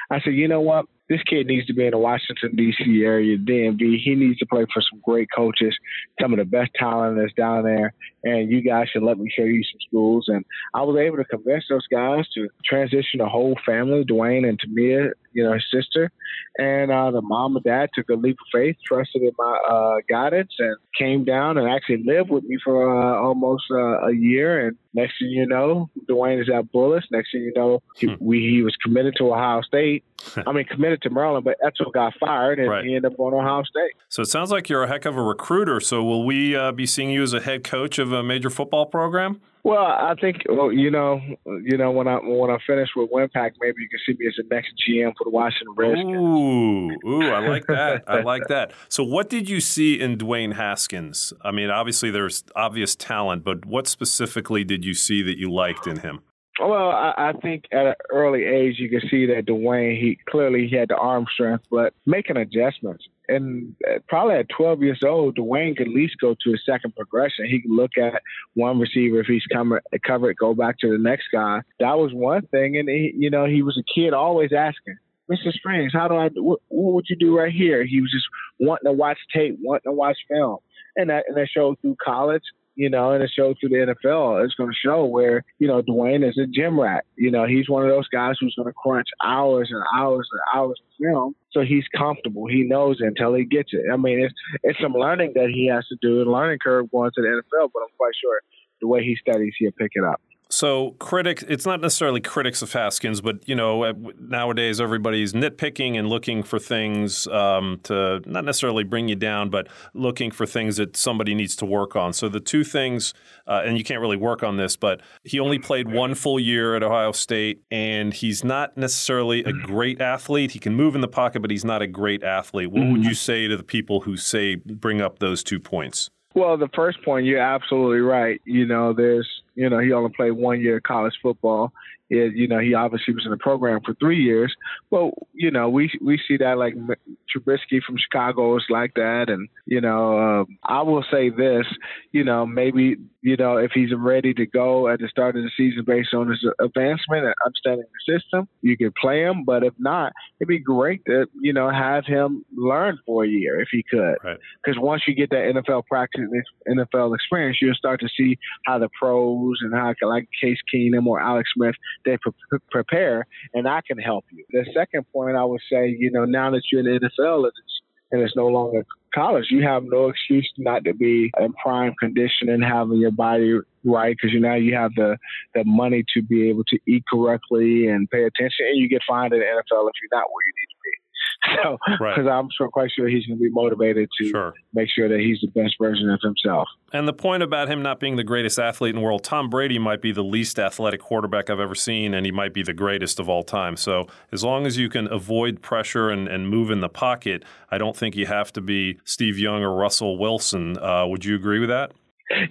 I 0.10 0.20
said, 0.20 0.34
you 0.34 0.48
know 0.48 0.62
what? 0.62 0.86
This 1.10 1.22
kid 1.24 1.46
needs 1.46 1.68
to 1.68 1.74
be 1.74 1.86
in 1.86 1.92
the 1.92 2.00
Washington, 2.00 2.56
D.C. 2.56 3.04
area, 3.04 3.38
DMV. 3.38 4.00
He 4.04 4.16
needs 4.16 4.40
to 4.40 4.48
play 4.48 4.66
for 4.74 4.82
some 4.82 5.00
great 5.04 5.28
coaches, 5.36 5.76
some 6.20 6.34
of 6.34 6.40
the 6.40 6.46
best 6.46 6.72
talent 6.76 7.18
that's 7.18 7.34
down 7.34 7.64
there. 7.64 7.94
And 8.24 8.52
you 8.52 8.62
guys 8.62 8.88
should 8.90 9.04
let 9.04 9.20
me 9.20 9.32
show 9.36 9.44
you 9.44 9.64
some 9.64 9.80
schools. 9.88 10.26
And 10.28 10.44
I 10.74 10.82
was 10.82 11.00
able 11.00 11.18
to 11.18 11.24
convince 11.26 11.66
those 11.70 11.86
guys 11.88 12.26
to 12.34 12.50
transition 12.66 13.20
the 13.20 13.28
whole 13.28 13.56
family, 13.64 14.06
Dwayne 14.06 14.48
and 14.48 14.60
Tamia, 14.60 15.12
you 15.34 15.44
know, 15.44 15.54
his 15.54 15.66
sister. 15.74 16.12
And 16.58 16.92
uh, 16.92 17.12
the 17.12 17.22
mom 17.22 17.56
and 17.56 17.64
dad 17.64 17.90
took 17.94 18.10
a 18.10 18.16
leap 18.16 18.38
of 18.40 18.48
faith, 18.52 18.76
trusted 18.86 19.22
in 19.22 19.32
my 19.38 19.60
uh, 19.70 19.96
guidance, 20.10 20.52
and 20.60 20.76
came 20.98 21.24
down 21.24 21.58
and 21.58 21.70
actually 21.70 22.04
lived 22.06 22.30
with 22.30 22.44
me 22.44 22.58
for 22.64 23.00
uh, 23.00 23.22
almost 23.22 23.64
uh, 23.72 24.08
a 24.08 24.14
year. 24.14 24.68
And 24.68 24.78
next 24.94 25.14
thing 25.20 25.30
you 25.30 25.48
know, 25.48 25.90
Dwayne 26.10 26.42
is 26.42 26.50
at 26.50 26.72
Bullis. 26.74 27.04
Next 27.12 27.32
thing 27.32 27.44
you 27.44 27.54
know, 27.56 27.82
he, 27.96 28.08
hmm. 28.08 28.14
we, 28.20 28.40
he 28.40 28.62
was 28.62 28.76
committed 28.84 29.16
to 29.18 29.32
Ohio 29.32 29.62
State. 29.62 30.04
I 30.48 30.52
mean, 30.52 30.66
committed 30.66 31.02
to 31.04 31.10
Maryland, 31.10 31.46
but 31.46 31.58
Edsall 31.64 31.94
got 31.94 32.14
fired, 32.20 32.60
and 32.60 32.70
right. 32.70 32.84
he 32.84 32.96
ended 32.96 33.12
up 33.12 33.18
going 33.18 33.34
to 33.34 33.40
Ohio 33.40 33.64
State. 33.64 33.94
So 34.10 34.22
it 34.22 34.28
sounds 34.28 34.52
like 34.52 34.68
you're 34.68 34.84
a 34.84 34.88
heck 34.88 35.06
of 35.06 35.16
a 35.16 35.24
recruiter. 35.24 35.80
So 35.80 36.04
will 36.04 36.26
we 36.26 36.56
uh, 36.56 36.74
be 36.74 36.86
seeing 36.86 37.10
you 37.10 37.24
as 37.24 37.34
a 37.34 37.40
head 37.40 37.64
coach 37.64 38.00
of 38.00 38.12
a 38.12 38.22
major 38.22 38.50
football 38.50 38.86
program? 38.86 39.40
Well, 39.64 39.84
I 39.84 40.16
think 40.20 40.44
well, 40.48 40.72
you 40.72 40.90
know, 40.90 41.20
you 41.46 41.78
know 41.78 41.92
when 41.92 42.08
I 42.08 42.16
when 42.16 42.50
I 42.50 42.58
finish 42.66 42.90
with 42.96 43.12
Windpact, 43.12 43.54
maybe 43.60 43.76
you 43.82 43.90
can 43.90 44.00
see 44.06 44.16
me 44.18 44.28
as 44.28 44.36
the 44.38 44.44
next 44.50 44.70
GM 44.88 45.12
for 45.18 45.26
the 45.26 45.30
Washington 45.30 45.76
Redskins. 45.76 46.16
Ooh, 46.16 47.10
ooh, 47.10 47.30
I 47.30 47.48
like 47.48 47.68
that. 47.68 48.04
I 48.08 48.22
like 48.22 48.48
that. 48.48 48.72
So, 48.88 49.04
what 49.04 49.30
did 49.30 49.50
you 49.50 49.60
see 49.60 50.00
in 50.00 50.18
Dwayne 50.18 50.54
Haskins? 50.54 51.34
I 51.42 51.52
mean, 51.52 51.70
obviously 51.70 52.10
there's 52.10 52.44
obvious 52.56 52.96
talent, 52.96 53.44
but 53.44 53.66
what 53.66 53.88
specifically 53.88 54.64
did 54.64 54.86
you 54.86 54.94
see 54.94 55.22
that 55.24 55.38
you 55.38 55.52
liked 55.52 55.88
in 55.88 56.00
him? 56.00 56.22
Well, 56.60 56.90
I, 56.90 57.14
I 57.18 57.34
think 57.42 57.66
at 57.72 57.88
an 57.88 57.94
early 58.12 58.44
age 58.44 58.80
you 58.80 58.90
can 58.90 59.08
see 59.10 59.26
that 59.28 59.46
Dwayne 59.46 59.98
he 59.98 60.20
clearly 60.30 60.68
he 60.68 60.76
had 60.76 60.90
the 60.90 60.98
arm 60.98 61.26
strength, 61.34 61.66
but 61.72 61.94
making 62.06 62.36
adjustments. 62.36 63.06
And 63.30 63.76
uh, 63.90 64.00
probably 64.08 64.36
at 64.36 64.50
12 64.50 64.82
years 64.82 65.00
old, 65.06 65.38
Dwayne 65.38 65.78
could 65.78 65.88
at 65.88 65.94
least 65.94 66.16
go 66.20 66.36
to 66.44 66.54
a 66.54 66.58
second 66.58 66.96
progression. 66.96 67.46
He 67.46 67.62
could 67.62 67.72
look 67.72 67.92
at 67.98 68.22
one 68.56 68.80
receiver 68.80 69.22
if 69.22 69.28
he's 69.28 69.46
covered, 69.54 69.84
covered, 70.06 70.36
go 70.38 70.54
back 70.54 70.80
to 70.80 70.92
the 70.92 70.98
next 70.98 71.28
guy. 71.32 71.62
That 71.80 71.98
was 71.98 72.12
one 72.14 72.42
thing, 72.48 72.78
and 72.78 72.90
he, 72.90 73.14
you 73.16 73.30
know 73.30 73.46
he 73.46 73.62
was 73.62 73.78
a 73.80 73.94
kid 73.94 74.14
always 74.14 74.52
asking. 74.52 74.98
Mr. 75.32 75.54
Springs, 75.54 75.94
how 75.94 76.08
do 76.08 76.16
I? 76.16 76.30
What, 76.36 76.60
what 76.68 76.94
would 76.96 77.06
you 77.08 77.16
do 77.16 77.38
right 77.38 77.54
here? 77.54 77.86
He 77.86 78.02
was 78.02 78.12
just 78.12 78.26
wanting 78.60 78.92
to 78.92 78.94
watch 78.94 79.20
tape, 79.34 79.58
wanting 79.62 79.92
to 79.92 79.96
watch 79.96 80.18
film, 80.28 80.58
and 80.96 81.10
that 81.10 81.26
and 81.28 81.38
that 81.38 81.48
showed 81.54 81.80
through 81.82 81.98
college 82.04 82.44
you 82.80 82.90
know, 82.90 83.12
and 83.12 83.22
it 83.22 83.30
showed 83.36 83.58
through 83.60 83.68
the 83.68 83.94
NFL. 83.94 84.46
It's 84.46 84.56
going 84.56 84.70
to 84.70 84.88
show 84.88 85.04
where, 85.04 85.44
you 85.60 85.68
know, 85.68 85.82
Dwayne 85.82 86.26
is 86.26 86.38
a 86.38 86.48
gym 86.48 86.80
rat. 86.80 87.04
You 87.18 87.30
know, 87.30 87.46
he's 87.46 87.68
one 87.68 87.84
of 87.84 87.90
those 87.90 88.08
guys 88.08 88.36
who's 88.40 88.56
going 88.56 88.70
to 88.70 88.74
crunch 88.74 89.10
hours 89.22 89.68
and 89.70 89.84
hours 90.00 90.30
and 90.32 90.42
hours 90.56 90.80
of 90.80 91.06
film. 91.06 91.36
So 91.52 91.60
he's 91.60 91.84
comfortable. 91.94 92.48
He 92.48 92.64
knows 92.64 93.02
it 93.02 93.08
until 93.08 93.34
he 93.34 93.44
gets 93.44 93.72
it. 93.74 93.84
I 93.92 93.98
mean, 93.98 94.22
it's 94.22 94.34
it's 94.64 94.80
some 94.82 94.94
learning 94.94 95.34
that 95.36 95.50
he 95.54 95.68
has 95.68 95.86
to 95.90 95.98
do, 96.02 96.22
and 96.22 96.32
learning 96.32 96.60
curve 96.64 96.90
going 96.90 97.12
to 97.16 97.22
the 97.22 97.28
NFL. 97.28 97.70
But 97.74 97.82
I'm 97.84 97.96
quite 97.98 98.14
sure 98.16 98.40
the 98.80 98.88
way 98.88 99.04
he 99.04 99.18
studies, 99.18 99.54
he'll 99.60 99.74
pick 99.74 99.92
it 99.96 100.06
up. 100.06 100.22
So 100.52 100.92
critics, 100.98 101.44
it's 101.48 101.68
not 101.68 101.80
necessarily 101.80 102.22
critics 102.22 102.64
of 102.64 102.74
Haskins, 102.74 103.22
but 103.22 103.48
you 103.48 103.54
know 103.54 103.94
nowadays 104.20 104.82
everybody's 104.82 105.34
nitpicking 105.34 105.98
and 105.98 106.10
looking 106.10 106.42
for 106.42 106.58
things 106.58 107.28
um, 107.28 107.80
to 107.84 108.22
not 108.26 108.46
necessarily 108.46 108.84
bring 108.84 109.08
you 109.08 109.16
down, 109.16 109.52
but 109.52 109.68
looking 109.94 110.32
for 110.32 110.48
things 110.48 110.78
that 110.78 110.98
somebody 110.98 111.36
needs 111.36 111.56
to 111.58 111.68
work 111.68 111.96
on. 111.96 112.14
So 112.14 112.30
the 112.30 112.40
two 112.40 112.64
things, 112.64 113.14
uh, 113.48 113.62
and 113.64 113.78
you 113.78 113.84
can't 113.84 114.02
really 114.02 114.18
work 114.18 114.42
on 114.42 114.58
this, 114.58 114.76
but 114.76 115.02
he 115.24 115.40
only 115.40 115.60
played 115.60 115.88
one 115.92 116.16
full 116.16 116.40
year 116.40 116.76
at 116.76 116.82
Ohio 116.82 117.12
State, 117.12 117.62
and 117.70 118.12
he's 118.12 118.44
not 118.44 118.76
necessarily 118.76 119.44
a 119.44 119.54
great 119.54 120.02
athlete. 120.02 120.52
He 120.52 120.60
can 120.60 120.74
move 120.74 120.96
in 120.96 121.02
the 121.02 121.08
pocket, 121.08 121.42
but 121.44 121.52
he's 121.52 121.66
not 121.66 121.84
a 121.84 121.88
great 121.88 122.24
athlete. 122.24 122.72
What 122.72 122.88
would 122.88 123.06
you 123.06 123.14
say 123.14 123.48
to 123.48 123.56
the 123.56 123.64
people 123.64 124.02
who 124.02 124.18
say 124.18 124.56
bring 124.56 125.00
up 125.00 125.20
those 125.20 125.44
two 125.44 125.60
points? 125.60 126.10
Well, 126.36 126.58
the 126.58 126.70
first 126.76 127.04
point, 127.04 127.26
you're 127.26 127.40
absolutely 127.40 128.00
right. 128.00 128.40
You 128.46 128.66
know, 128.66 128.94
there's, 128.94 129.28
you 129.56 129.70
know, 129.70 129.80
he 129.80 129.92
only 129.92 130.12
played 130.16 130.32
one 130.32 130.62
year 130.62 130.78
of 130.78 130.84
college 130.84 131.14
football. 131.22 131.74
It, 132.12 132.36
you 132.36 132.48
know, 132.48 132.60
he 132.60 132.74
obviously 132.74 133.14
was 133.14 133.26
in 133.26 133.32
the 133.32 133.38
program 133.38 133.82
for 133.86 133.94
three 133.96 134.24
years. 134.24 134.56
But, 134.90 135.12
you 135.34 135.52
know, 135.52 135.70
we 135.70 135.92
we 136.02 136.20
see 136.28 136.38
that 136.38 136.58
like 136.58 136.76
Trubisky 136.76 137.82
from 137.86 137.98
Chicago 137.98 138.58
is 138.58 138.66
like 138.70 138.94
that. 138.96 139.26
And, 139.30 139.48
you 139.66 139.82
know, 139.82 140.18
uh, 140.18 140.46
I 140.64 140.82
will 140.82 141.04
say 141.12 141.30
this, 141.30 141.66
you 142.12 142.24
know, 142.24 142.46
maybe, 142.46 142.98
you 143.22 143.36
know, 143.36 143.58
if 143.58 143.72
he's 143.74 143.94
ready 143.96 144.34
to 144.34 144.46
go 144.46 144.88
at 144.88 145.00
the 145.00 145.08
start 145.10 145.36
of 145.36 145.44
the 145.44 145.52
season 145.58 145.84
based 145.86 146.14
on 146.14 146.30
his 146.30 146.44
advancement 146.60 147.26
and 147.26 147.34
understanding 147.46 147.86
the 147.86 148.14
system, 148.14 148.48
you 148.62 148.78
can 148.78 148.94
play 149.00 149.22
him. 149.22 149.44
But 149.46 149.64
if 149.64 149.74
not, 149.78 150.14
it'd 150.40 150.48
be 150.48 150.60
great 150.60 151.02
to, 151.06 151.26
you 151.42 151.52
know, 151.52 151.70
have 151.70 152.06
him 152.06 152.46
learn 152.56 152.98
for 153.06 153.26
a 153.26 153.28
year 153.28 153.60
if 153.60 153.68
he 153.72 153.84
could. 153.90 154.16
Because 154.24 154.78
right. 154.78 154.82
once 154.82 155.04
you 155.06 155.16
get 155.16 155.30
that 155.32 155.54
NFL 155.54 155.86
practice, 155.88 156.22
NFL 156.68 157.14
experience, 157.14 157.58
you'll 157.62 157.74
start 157.74 158.00
to 158.02 158.10
see 158.18 158.38
how 158.66 158.80
the 158.80 158.90
pros 159.00 159.58
and 159.62 159.74
how, 159.74 159.94
like 160.02 160.30
Case 160.42 160.60
Keenum 160.74 161.06
or 161.06 161.20
Alex 161.20 161.50
Smith, 161.56 161.76
they 162.06 162.18
pre- 162.18 162.60
prepare, 162.72 163.26
and 163.54 163.68
I 163.68 163.82
can 163.86 163.98
help 163.98 164.26
you. 164.32 164.46
The 164.52 164.66
second 164.74 165.06
point 165.12 165.36
I 165.36 165.44
would 165.44 165.62
say, 165.72 165.90
you 165.90 166.10
know, 166.12 166.24
now 166.24 166.52
that 166.52 166.62
you're 166.72 166.80
in 166.80 166.86
the 166.86 167.10
NFL 167.10 167.38
and 167.40 167.48
it's, 167.48 167.82
and 168.12 168.22
it's 168.22 168.36
no 168.36 168.48
longer 168.48 168.86
college, 169.14 169.48
you 169.50 169.64
have 169.64 169.84
no 169.86 170.10
excuse 170.10 170.50
not 170.58 170.84
to 170.86 170.94
be 170.94 171.32
in 171.40 171.54
prime 171.54 171.94
condition 172.00 172.50
and 172.50 172.64
having 172.64 172.98
your 172.98 173.12
body 173.12 173.54
right 173.84 174.16
because 174.16 174.34
you 174.34 174.40
now 174.40 174.56
you 174.56 174.76
have 174.76 174.92
the 174.96 175.18
the 175.56 175.64
money 175.66 176.04
to 176.14 176.22
be 176.22 176.50
able 176.50 176.64
to 176.66 176.78
eat 176.88 177.04
correctly 177.12 177.88
and 177.88 178.10
pay 178.10 178.24
attention, 178.24 178.68
and 178.68 178.78
you 178.78 178.90
get 178.90 179.02
fined 179.08 179.34
in 179.34 179.40
the 179.40 179.46
NFL 179.46 179.88
if 179.90 179.94
you're 180.02 180.20
not 180.20 180.28
where 180.32 180.46
you 180.46 180.54
need 180.58 180.70
to 180.70 180.80
be. 180.84 181.09
So, 181.64 181.78
because 181.86 182.00
right. 182.00 182.28
I'm 182.28 182.48
sure, 182.56 182.70
quite 182.70 182.92
sure 182.96 183.08
he's 183.08 183.26
going 183.26 183.38
to 183.38 183.44
be 183.44 183.50
motivated 183.50 184.10
to 184.20 184.30
sure. 184.30 184.54
make 184.74 184.90
sure 184.90 185.10
that 185.10 185.20
he's 185.20 185.40
the 185.42 185.48
best 185.48 185.76
version 185.80 186.10
of 186.10 186.20
himself. 186.22 186.68
And 186.94 187.08
the 187.08 187.14
point 187.14 187.44
about 187.44 187.70
him 187.70 187.82
not 187.82 188.00
being 188.00 188.16
the 188.16 188.24
greatest 188.24 188.60
athlete 188.60 188.92
in 188.92 188.98
the 188.98 189.02
world, 189.02 189.24
Tom 189.24 189.50
Brady 189.50 189.80
might 189.80 190.02
be 190.02 190.12
the 190.12 190.24
least 190.24 190.60
athletic 190.60 191.02
quarterback 191.02 191.50
I've 191.50 191.60
ever 191.60 191.76
seen, 191.76 192.14
and 192.14 192.26
he 192.26 192.32
might 192.32 192.54
be 192.54 192.64
the 192.64 192.74
greatest 192.74 193.20
of 193.20 193.30
all 193.30 193.44
time. 193.44 193.78
So, 193.78 194.08
as 194.32 194.44
long 194.44 194.66
as 194.66 194.78
you 194.78 194.90
can 194.90 195.12
avoid 195.12 195.62
pressure 195.62 196.10
and, 196.10 196.28
and 196.28 196.50
move 196.50 196.72
in 196.72 196.82
the 196.82 196.90
pocket, 196.90 197.44
I 197.72 197.78
don't 197.78 197.96
think 197.96 198.16
you 198.16 198.26
have 198.26 198.54
to 198.54 198.62
be 198.62 199.00
Steve 199.04 199.38
Young 199.38 199.62
or 199.64 199.74
Russell 199.74 200.18
Wilson. 200.18 200.78
Uh, 200.78 201.08
would 201.08 201.26
you 201.26 201.36
agree 201.36 201.60
with 201.60 201.70
that? 201.70 201.92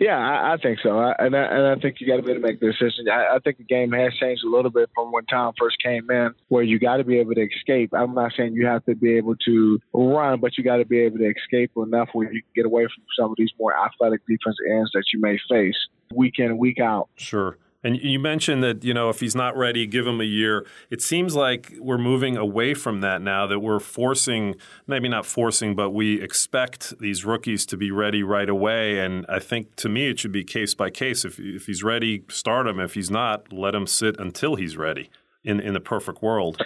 Yeah, 0.00 0.18
I, 0.18 0.54
I 0.54 0.56
think 0.56 0.80
so, 0.82 0.98
I, 0.98 1.14
and 1.18 1.36
I, 1.36 1.42
and 1.44 1.66
I 1.66 1.80
think 1.80 2.00
you 2.00 2.06
got 2.06 2.16
to 2.16 2.22
be 2.22 2.32
able 2.32 2.40
to 2.40 2.46
make 2.46 2.58
the 2.60 2.66
decision. 2.66 3.08
I, 3.08 3.36
I 3.36 3.38
think 3.44 3.58
the 3.58 3.64
game 3.64 3.92
has 3.92 4.12
changed 4.14 4.42
a 4.44 4.50
little 4.50 4.70
bit 4.70 4.90
from 4.94 5.12
when 5.12 5.24
Tom 5.26 5.54
first 5.58 5.76
came 5.82 6.10
in, 6.10 6.34
where 6.48 6.62
you 6.64 6.78
got 6.78 6.96
to 6.96 7.04
be 7.04 7.18
able 7.18 7.34
to 7.34 7.46
escape. 7.46 7.90
I'm 7.92 8.14
not 8.14 8.32
saying 8.36 8.54
you 8.54 8.66
have 8.66 8.84
to 8.86 8.96
be 8.96 9.16
able 9.16 9.36
to 9.46 9.80
run, 9.92 10.40
but 10.40 10.58
you 10.58 10.64
got 10.64 10.78
to 10.78 10.84
be 10.84 10.98
able 11.00 11.18
to 11.18 11.30
escape 11.30 11.70
enough 11.76 12.08
where 12.12 12.32
you 12.32 12.42
can 12.42 12.50
get 12.56 12.66
away 12.66 12.84
from 12.84 13.04
some 13.16 13.30
of 13.30 13.36
these 13.36 13.50
more 13.58 13.72
athletic 13.78 14.20
defensive 14.26 14.66
ends 14.68 14.90
that 14.94 15.04
you 15.12 15.20
may 15.20 15.38
face 15.48 15.76
week 16.12 16.38
in 16.38 16.58
week 16.58 16.80
out. 16.80 17.08
Sure. 17.16 17.56
And 17.84 17.96
you 17.96 18.18
mentioned 18.18 18.62
that, 18.64 18.82
you 18.82 18.92
know, 18.92 19.08
if 19.08 19.20
he's 19.20 19.36
not 19.36 19.56
ready, 19.56 19.86
give 19.86 20.06
him 20.06 20.20
a 20.20 20.24
year. 20.24 20.66
It 20.90 21.00
seems 21.00 21.36
like 21.36 21.72
we're 21.78 21.98
moving 21.98 22.36
away 22.36 22.74
from 22.74 23.00
that 23.02 23.22
now, 23.22 23.46
that 23.46 23.60
we're 23.60 23.78
forcing, 23.78 24.56
maybe 24.88 25.08
not 25.08 25.24
forcing, 25.24 25.76
but 25.76 25.90
we 25.90 26.20
expect 26.20 26.98
these 26.98 27.24
rookies 27.24 27.64
to 27.66 27.76
be 27.76 27.92
ready 27.92 28.24
right 28.24 28.48
away. 28.48 28.98
And 28.98 29.24
I 29.28 29.38
think 29.38 29.76
to 29.76 29.88
me, 29.88 30.08
it 30.10 30.18
should 30.18 30.32
be 30.32 30.42
case 30.42 30.74
by 30.74 30.90
case. 30.90 31.24
If, 31.24 31.38
if 31.38 31.66
he's 31.66 31.84
ready, 31.84 32.24
start 32.28 32.66
him. 32.66 32.80
If 32.80 32.94
he's 32.94 33.12
not, 33.12 33.52
let 33.52 33.76
him 33.76 33.86
sit 33.86 34.18
until 34.18 34.56
he's 34.56 34.76
ready 34.76 35.08
in, 35.44 35.60
in 35.60 35.72
the 35.74 35.80
perfect 35.80 36.20
world. 36.20 36.60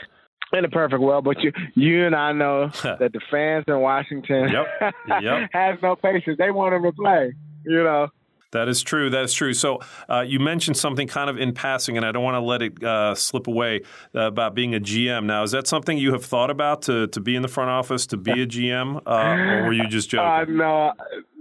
In 0.55 0.63
the 0.63 0.69
perfect 0.69 1.01
world, 1.01 1.25
but 1.25 1.41
you, 1.41 1.53
you 1.75 2.07
and 2.07 2.15
I 2.15 2.33
know 2.33 2.69
that 2.83 3.13
the 3.13 3.21
fans 3.31 3.65
in 3.69 3.81
Washington 3.81 4.51
yep. 4.51 4.93
Yep. 5.23 5.51
has 5.53 5.79
no 5.83 5.97
patience. 5.97 6.37
They 6.39 6.51
want 6.51 6.75
him 6.75 6.83
to 6.83 6.93
play, 6.93 7.33
you 7.65 7.85
know. 7.85 8.09
That 8.53 8.69
is 8.69 8.83
true. 8.83 9.11
That 9.11 9.25
is 9.25 9.33
true. 9.33 9.55
So 9.55 9.81
uh, 10.09 10.21
you 10.21 10.39
mentioned 10.39 10.77
something 10.77 11.09
kind 11.09 11.29
of 11.29 11.39
in 11.39 11.53
passing, 11.53 11.97
and 11.97 12.07
I 12.07 12.13
don't 12.13 12.23
want 12.23 12.37
to 12.37 12.41
let 12.41 12.63
it 12.63 12.85
uh, 12.85 13.15
slip 13.15 13.47
away 13.47 13.81
uh, 14.15 14.21
about 14.21 14.55
being 14.55 14.75
a 14.75 14.81
GM. 14.81 15.25
Now, 15.25 15.43
is 15.43 15.51
that 15.53 15.67
something 15.67 15.97
you 15.99 16.13
have 16.13 16.25
thought 16.25 16.51
about 16.51 16.83
to, 16.83 17.07
to 17.09 17.21
be 17.21 17.35
in 17.35 17.43
the 17.43 17.49
front 17.49 17.71
office, 17.71 18.07
to 18.09 18.17
be 18.17 18.31
a 18.43 18.47
GM, 18.47 19.03
uh, 19.07 19.11
or 19.11 19.65
were 19.65 19.73
you 19.73 19.89
just 19.89 20.11
joking? 20.11 20.27
Uh, 20.27 20.45
no, 20.45 20.93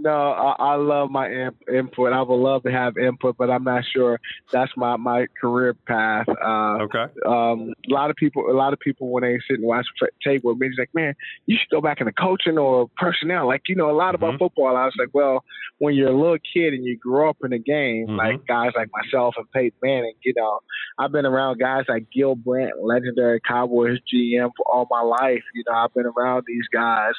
no. 0.01 0.31
I, 0.31 0.55
I 0.59 0.75
love 0.75 1.09
my 1.09 1.31
imp- 1.31 1.69
input. 1.71 2.13
I 2.13 2.21
would 2.21 2.35
love 2.35 2.63
to 2.63 2.71
have 2.71 2.97
input, 2.97 3.37
but 3.37 3.49
I'm 3.49 3.63
not 3.63 3.83
sure 3.93 4.19
that's 4.51 4.71
my, 4.75 4.97
my 4.97 5.27
career 5.39 5.73
path. 5.73 6.27
Uh, 6.29 6.83
okay. 6.83 7.05
Um, 7.25 7.73
a 7.89 7.93
lot 7.93 8.09
of 8.09 8.15
people, 8.15 8.49
a 8.49 8.53
lot 8.53 8.73
of 8.73 8.79
people, 8.79 9.09
when 9.09 9.23
they 9.23 9.37
sit 9.47 9.59
and 9.59 9.67
watch 9.67 9.85
tape 10.23 10.43
with 10.43 10.57
me, 10.57 10.67
it's 10.67 10.77
like, 10.77 10.93
man, 10.93 11.15
you 11.45 11.57
should 11.57 11.69
go 11.69 11.81
back 11.81 12.01
into 12.01 12.13
coaching 12.13 12.57
or 12.57 12.89
personnel. 12.97 13.47
Like 13.47 13.61
you 13.67 13.75
know 13.75 13.89
a 13.89 13.95
lot 13.95 14.15
about 14.15 14.31
mm-hmm. 14.31 14.37
football. 14.39 14.75
I 14.75 14.85
was 14.85 14.95
like, 14.97 15.09
well, 15.13 15.43
when 15.79 15.95
you're 15.95 16.09
a 16.09 16.17
little 16.17 16.37
kid 16.53 16.73
and 16.73 16.85
you 16.85 16.97
grow 16.97 17.29
up 17.29 17.37
in 17.43 17.51
the 17.51 17.59
game, 17.59 18.07
mm-hmm. 18.07 18.17
like 18.17 18.45
guys 18.47 18.71
like 18.75 18.89
myself 18.91 19.35
and 19.37 19.49
Peyton 19.51 19.77
Manning, 19.81 20.13
you 20.23 20.33
know, 20.35 20.59
I've 20.97 21.11
been 21.11 21.25
around 21.25 21.59
guys 21.59 21.85
like 21.87 22.07
Gil 22.13 22.35
Brandt, 22.35 22.73
legendary 22.81 23.39
Cowboys 23.47 23.99
GM 24.13 24.51
for 24.55 24.65
all 24.71 24.87
my 24.89 25.01
life. 25.01 25.43
You 25.53 25.63
know, 25.67 25.75
I've 25.75 25.93
been 25.93 26.05
around 26.05 26.43
these 26.47 26.67
guys 26.73 27.13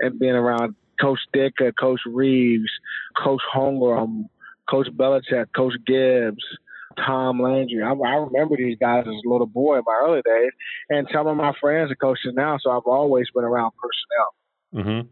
and 0.00 0.18
been 0.18 0.34
around 0.34 0.74
Coach 1.00 1.20
Ditka, 1.34 1.72
Coach 1.78 2.00
Reeves, 2.06 2.70
Coach 3.22 3.42
Holmgren, 3.54 4.24
Coach 4.68 4.88
Belichick, 4.96 5.46
Coach 5.54 5.74
Gibbs. 5.86 6.44
Tom 7.06 7.40
Landry. 7.40 7.82
I, 7.82 7.92
I 7.92 8.14
remember 8.16 8.56
these 8.56 8.76
guys 8.80 9.04
as 9.06 9.14
a 9.24 9.28
little 9.28 9.46
boy 9.46 9.76
in 9.76 9.82
my 9.86 10.00
early 10.04 10.22
days, 10.22 10.50
and 10.88 11.06
some 11.12 11.28
of 11.28 11.36
my 11.36 11.52
friends 11.60 11.92
are 11.92 11.94
coaches 11.94 12.32
now, 12.34 12.58
so 12.60 12.70
I've 12.70 12.86
always 12.86 13.26
been 13.32 13.44
around 13.44 13.72
personnel. 14.72 15.02
Mm-hmm. 15.04 15.08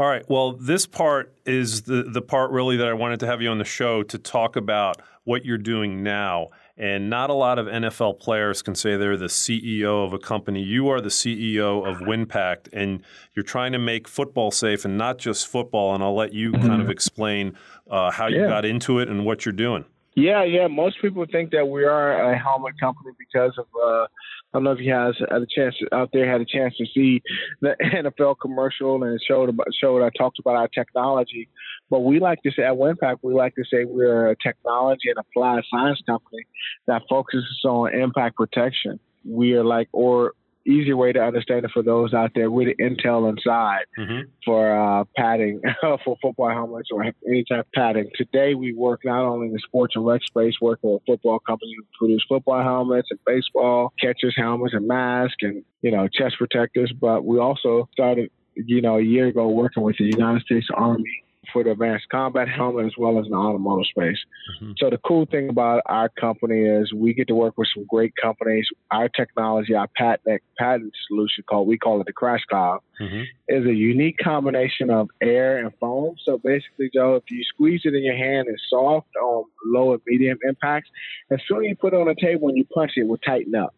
All 0.00 0.06
right. 0.08 0.24
Well, 0.28 0.52
this 0.52 0.86
part 0.86 1.34
is 1.44 1.82
the, 1.82 2.04
the 2.04 2.22
part 2.22 2.52
really 2.52 2.76
that 2.76 2.86
I 2.86 2.92
wanted 2.92 3.20
to 3.20 3.26
have 3.26 3.42
you 3.42 3.48
on 3.50 3.58
the 3.58 3.64
show 3.64 4.04
to 4.04 4.18
talk 4.18 4.54
about 4.54 5.02
what 5.24 5.44
you're 5.44 5.58
doing 5.58 6.02
now. 6.02 6.48
And 6.78 7.10
not 7.10 7.28
a 7.28 7.32
lot 7.34 7.58
of 7.58 7.66
NFL 7.66 8.20
players 8.20 8.62
can 8.62 8.76
say 8.76 8.96
they're 8.96 9.16
the 9.16 9.26
CEO 9.26 10.06
of 10.06 10.12
a 10.12 10.18
company. 10.18 10.62
You 10.62 10.88
are 10.90 11.00
the 11.00 11.08
CEO 11.08 11.84
of 11.84 11.98
Windpact, 11.98 12.68
and 12.72 13.02
you're 13.34 13.42
trying 13.42 13.72
to 13.72 13.80
make 13.80 14.06
football 14.06 14.52
safe 14.52 14.84
and 14.84 14.96
not 14.96 15.18
just 15.18 15.48
football. 15.48 15.92
And 15.92 16.04
I'll 16.04 16.14
let 16.14 16.32
you 16.32 16.52
mm-hmm. 16.52 16.64
kind 16.64 16.80
of 16.80 16.88
explain 16.88 17.56
uh, 17.90 18.12
how 18.12 18.28
you 18.28 18.42
yeah. 18.42 18.48
got 18.48 18.64
into 18.64 19.00
it 19.00 19.08
and 19.08 19.26
what 19.26 19.44
you're 19.44 19.52
doing. 19.52 19.86
Yeah, 20.14 20.44
yeah. 20.44 20.68
Most 20.68 21.02
people 21.02 21.26
think 21.30 21.50
that 21.50 21.66
we 21.66 21.84
are 21.84 22.32
a 22.32 22.38
helmet 22.38 22.78
company 22.78 23.10
because 23.18 23.58
of 23.58 23.66
uh, 23.84 24.06
I 24.52 24.56
don't 24.56 24.64
know 24.64 24.72
if 24.72 24.80
you 24.80 24.90
guys 24.90 25.12
had 25.30 25.42
a 25.42 25.46
chance 25.46 25.74
out 25.92 26.08
there 26.12 26.30
had 26.30 26.40
a 26.40 26.46
chance 26.46 26.74
to 26.78 26.86
see 26.94 27.22
the 27.60 27.76
NFL 27.82 28.36
commercial 28.40 29.02
and 29.02 29.14
it 29.14 29.22
showed 29.26 29.50
about 29.50 29.66
showed 29.78 30.02
I 30.02 30.10
talked 30.16 30.38
about 30.38 30.56
our 30.56 30.68
technology. 30.68 31.48
But 31.90 32.00
we 32.00 32.18
like 32.18 32.42
to 32.42 32.50
say 32.50 32.62
at 32.62 32.74
Windpact, 32.74 33.18
we 33.22 33.34
like 33.34 33.54
to 33.56 33.64
say 33.64 33.84
we're 33.84 34.30
a 34.30 34.36
technology 34.36 35.10
and 35.10 35.18
applied 35.18 35.64
science 35.70 36.00
company 36.06 36.46
that 36.86 37.02
focuses 37.10 37.60
on 37.64 37.94
impact 37.94 38.36
protection. 38.36 38.98
We 39.24 39.52
are 39.52 39.64
like 39.64 39.88
or 39.92 40.32
easier 40.68 40.96
way 40.96 41.12
to 41.12 41.20
understand 41.20 41.64
it 41.64 41.70
for 41.72 41.82
those 41.82 42.12
out 42.12 42.32
there 42.34 42.50
with 42.50 42.68
the 42.68 42.82
intel 42.82 43.28
inside 43.28 43.84
mm-hmm. 43.98 44.28
for 44.44 44.70
uh, 44.76 45.04
padding 45.16 45.60
for 45.80 46.16
football 46.20 46.50
helmets 46.50 46.90
or 46.92 47.04
any 47.26 47.44
type 47.48 47.60
of 47.60 47.72
padding. 47.72 48.10
Today 48.14 48.54
we 48.54 48.72
work 48.72 49.00
not 49.04 49.24
only 49.24 49.46
in 49.46 49.52
the 49.52 49.60
sports 49.60 49.96
and 49.96 50.06
rec 50.06 50.22
space, 50.24 50.54
working 50.60 50.92
with 50.92 51.02
football 51.06 51.38
companies 51.40 51.74
who 51.78 51.84
produce 51.98 52.24
football 52.28 52.62
helmets 52.62 53.08
and 53.10 53.18
baseball 53.24 53.92
catchers 54.00 54.34
helmets 54.36 54.74
and 54.74 54.86
masks 54.86 55.36
and 55.42 55.64
you 55.82 55.90
know 55.90 56.08
chest 56.08 56.36
protectors, 56.38 56.92
but 57.00 57.24
we 57.24 57.38
also 57.38 57.88
started 57.92 58.30
you 58.54 58.82
know 58.82 58.98
a 58.98 59.02
year 59.02 59.28
ago 59.28 59.48
working 59.48 59.82
with 59.82 59.96
the 59.98 60.04
United 60.04 60.42
States 60.42 60.66
Army 60.74 61.22
for 61.52 61.64
the 61.64 61.70
advanced 61.70 62.08
combat 62.10 62.48
helmet 62.56 62.86
as 62.86 62.92
well 62.98 63.18
as 63.18 63.26
in 63.26 63.32
the 63.32 63.36
automotive 63.36 63.86
space. 63.86 64.18
Mm-hmm. 64.56 64.72
So 64.78 64.90
the 64.90 64.98
cool 64.98 65.26
thing 65.26 65.48
about 65.48 65.82
our 65.86 66.08
company 66.08 66.62
is 66.62 66.92
we 66.92 67.14
get 67.14 67.28
to 67.28 67.34
work 67.34 67.56
with 67.56 67.68
some 67.74 67.86
great 67.88 68.12
companies. 68.20 68.66
Our 68.90 69.08
technology, 69.08 69.74
our 69.74 69.88
patent 69.96 70.42
patent 70.58 70.92
solution 71.08 71.44
called 71.48 71.68
we 71.68 71.78
call 71.78 72.00
it 72.00 72.06
the 72.06 72.12
Crash 72.12 72.44
Cloud, 72.48 72.80
mm-hmm. 73.00 73.22
is 73.48 73.66
a 73.66 73.74
unique 73.74 74.18
combination 74.18 74.90
of 74.90 75.08
air 75.20 75.58
and 75.58 75.72
foam. 75.80 76.16
So 76.24 76.38
basically, 76.38 76.90
Joe, 76.92 77.16
if 77.16 77.24
you 77.30 77.42
squeeze 77.44 77.82
it 77.84 77.94
in 77.94 78.04
your 78.04 78.16
hand, 78.16 78.48
it's 78.48 78.62
soft 78.70 79.08
on 79.22 79.44
low 79.64 79.92
and 79.92 80.02
medium 80.06 80.38
impacts. 80.46 80.88
As 81.30 81.40
soon 81.48 81.64
as 81.64 81.68
you 81.68 81.76
put 81.76 81.94
it 81.94 81.96
on 81.96 82.08
a 82.08 82.14
table 82.14 82.48
and 82.48 82.56
you 82.56 82.64
punch 82.64 82.92
it, 82.96 83.00
it 83.00 83.08
will 83.08 83.18
tighten 83.18 83.54
up. 83.54 83.74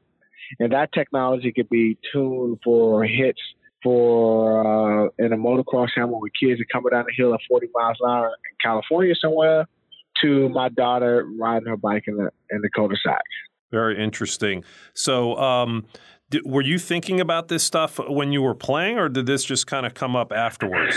And 0.59 0.73
that 0.73 0.93
technology 0.93 1.53
could 1.53 1.69
be 1.69 1.97
tuned 2.13 2.59
for 2.65 3.05
hits 3.05 3.41
for 3.83 5.07
uh, 5.07 5.09
in 5.19 5.33
a 5.33 5.37
motocross 5.37 5.89
helmet 5.95 6.21
with 6.21 6.33
kids 6.39 6.61
are 6.61 6.65
coming 6.73 6.91
down 6.91 7.05
the 7.07 7.15
hill 7.17 7.35
at 7.35 7.41
40 7.49 7.69
miles 7.75 7.97
an 8.01 8.11
hour 8.11 8.27
in 8.27 8.57
California 8.63 9.15
somewhere 9.21 9.67
to 10.23 10.49
my 10.51 10.69
daughter 10.69 11.27
riding 11.39 11.69
her 11.69 11.77
bike 11.77 12.05
in 12.07 12.17
the 12.17 12.31
in 12.51 12.61
the 12.63 12.71
cul-de-sac. 12.71 13.23
Very 13.71 14.03
interesting. 14.03 14.65
So, 14.95 15.37
um, 15.37 15.87
did, 16.31 16.45
were 16.45 16.63
you 16.63 16.79
thinking 16.79 17.21
about 17.21 17.49
this 17.49 17.63
stuff 17.63 17.99
when 18.09 18.33
you 18.33 18.43
were 18.43 18.55
playing, 18.55 18.99
or 18.99 19.09
did 19.09 19.27
this 19.27 19.45
just 19.45 19.67
kind 19.67 19.87
of 19.87 19.95
come 19.95 20.17
up 20.17 20.33
afterwards? 20.33 20.97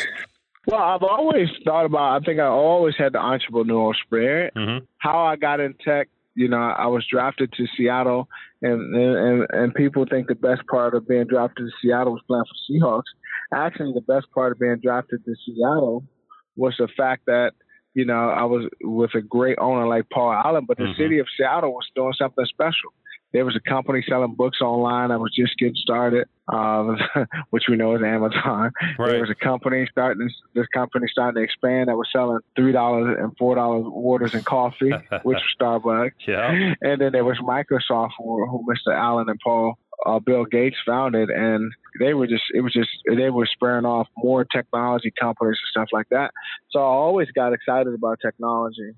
Well, 0.65 0.81
I've 0.81 1.03
always 1.03 1.49
thought 1.65 1.85
about. 1.85 2.21
I 2.21 2.25
think 2.25 2.39
I 2.39 2.45
always 2.45 2.95
had 2.97 3.13
the 3.13 3.19
entrepreneurial 3.19 3.93
spirit. 4.05 4.53
Mm-hmm. 4.55 4.85
How 4.97 5.25
I 5.25 5.35
got 5.35 5.59
in 5.59 5.73
tech 5.85 6.07
you 6.35 6.47
know, 6.47 6.57
I 6.57 6.87
was 6.87 7.05
drafted 7.09 7.53
to 7.53 7.67
Seattle, 7.77 8.27
and 8.61 8.95
and 8.95 9.47
and 9.51 9.73
people 9.73 10.05
think 10.09 10.27
the 10.27 10.35
best 10.35 10.65
part 10.67 10.95
of 10.95 11.07
being 11.07 11.27
drafted 11.27 11.67
to 11.67 11.71
Seattle 11.81 12.13
was 12.13 12.21
playing 12.27 12.43
for 12.45 12.71
Seahawks. 12.71 13.11
Actually, 13.53 13.93
the 13.93 14.01
best 14.01 14.27
part 14.33 14.51
of 14.51 14.59
being 14.59 14.79
drafted 14.81 15.23
to 15.25 15.35
Seattle 15.45 16.03
was 16.55 16.75
the 16.77 16.87
fact 16.97 17.25
that 17.27 17.51
you 17.93 18.05
know 18.05 18.29
I 18.29 18.43
was 18.45 18.67
with 18.81 19.11
a 19.15 19.21
great 19.21 19.57
owner 19.59 19.87
like 19.87 20.05
Paul 20.11 20.33
Allen, 20.33 20.65
but 20.67 20.77
the 20.77 20.85
mm-hmm. 20.85 21.01
city 21.01 21.19
of 21.19 21.27
Seattle 21.37 21.73
was 21.73 21.85
doing 21.95 22.13
something 22.17 22.45
special 22.45 22.93
there 23.33 23.45
was 23.45 23.55
a 23.55 23.69
company 23.69 24.03
selling 24.07 24.35
books 24.35 24.61
online 24.61 25.09
that 25.09 25.19
was 25.19 25.33
just 25.35 25.57
getting 25.57 25.75
started, 25.75 26.27
uh, 26.47 26.95
which 27.49 27.63
we 27.67 27.75
know 27.75 27.95
is 27.95 28.01
Amazon. 28.03 28.71
Right. 28.97 29.11
There 29.11 29.21
was 29.21 29.31
a 29.31 29.35
company 29.35 29.87
starting 29.91 30.29
this 30.53 30.67
company 30.73 31.07
starting 31.11 31.41
to 31.41 31.43
expand 31.43 31.89
that 31.89 31.97
was 31.97 32.07
selling 32.13 32.39
three 32.55 32.71
dollars 32.71 33.17
and 33.19 33.35
four 33.37 33.55
dollars 33.55 33.85
orders 33.91 34.33
in 34.35 34.43
coffee, 34.43 34.91
which 35.23 35.39
was 35.39 35.55
Starbucks. 35.59 36.11
Yeah. 36.27 36.73
And 36.81 37.01
then 37.01 37.11
there 37.11 37.25
was 37.25 37.37
Microsoft, 37.39 38.11
who, 38.19 38.45
who 38.47 38.65
Mr. 38.71 38.95
Allen 38.95 39.27
and 39.27 39.39
Paul 39.43 39.77
uh, 40.05 40.19
Bill 40.19 40.45
Gates 40.45 40.77
founded, 40.85 41.29
and 41.29 41.71
they 41.99 42.13
were 42.13 42.27
just 42.27 42.43
it 42.53 42.61
was 42.61 42.73
just 42.73 42.89
they 43.07 43.29
were 43.29 43.47
spurring 43.47 43.85
off 43.85 44.07
more 44.17 44.45
technology 44.45 45.11
companies 45.19 45.57
and 45.61 45.69
stuff 45.71 45.89
like 45.91 46.09
that. 46.09 46.31
So 46.69 46.79
I 46.79 46.83
always 46.83 47.29
got 47.31 47.53
excited 47.53 47.93
about 47.93 48.19
technology. 48.21 48.91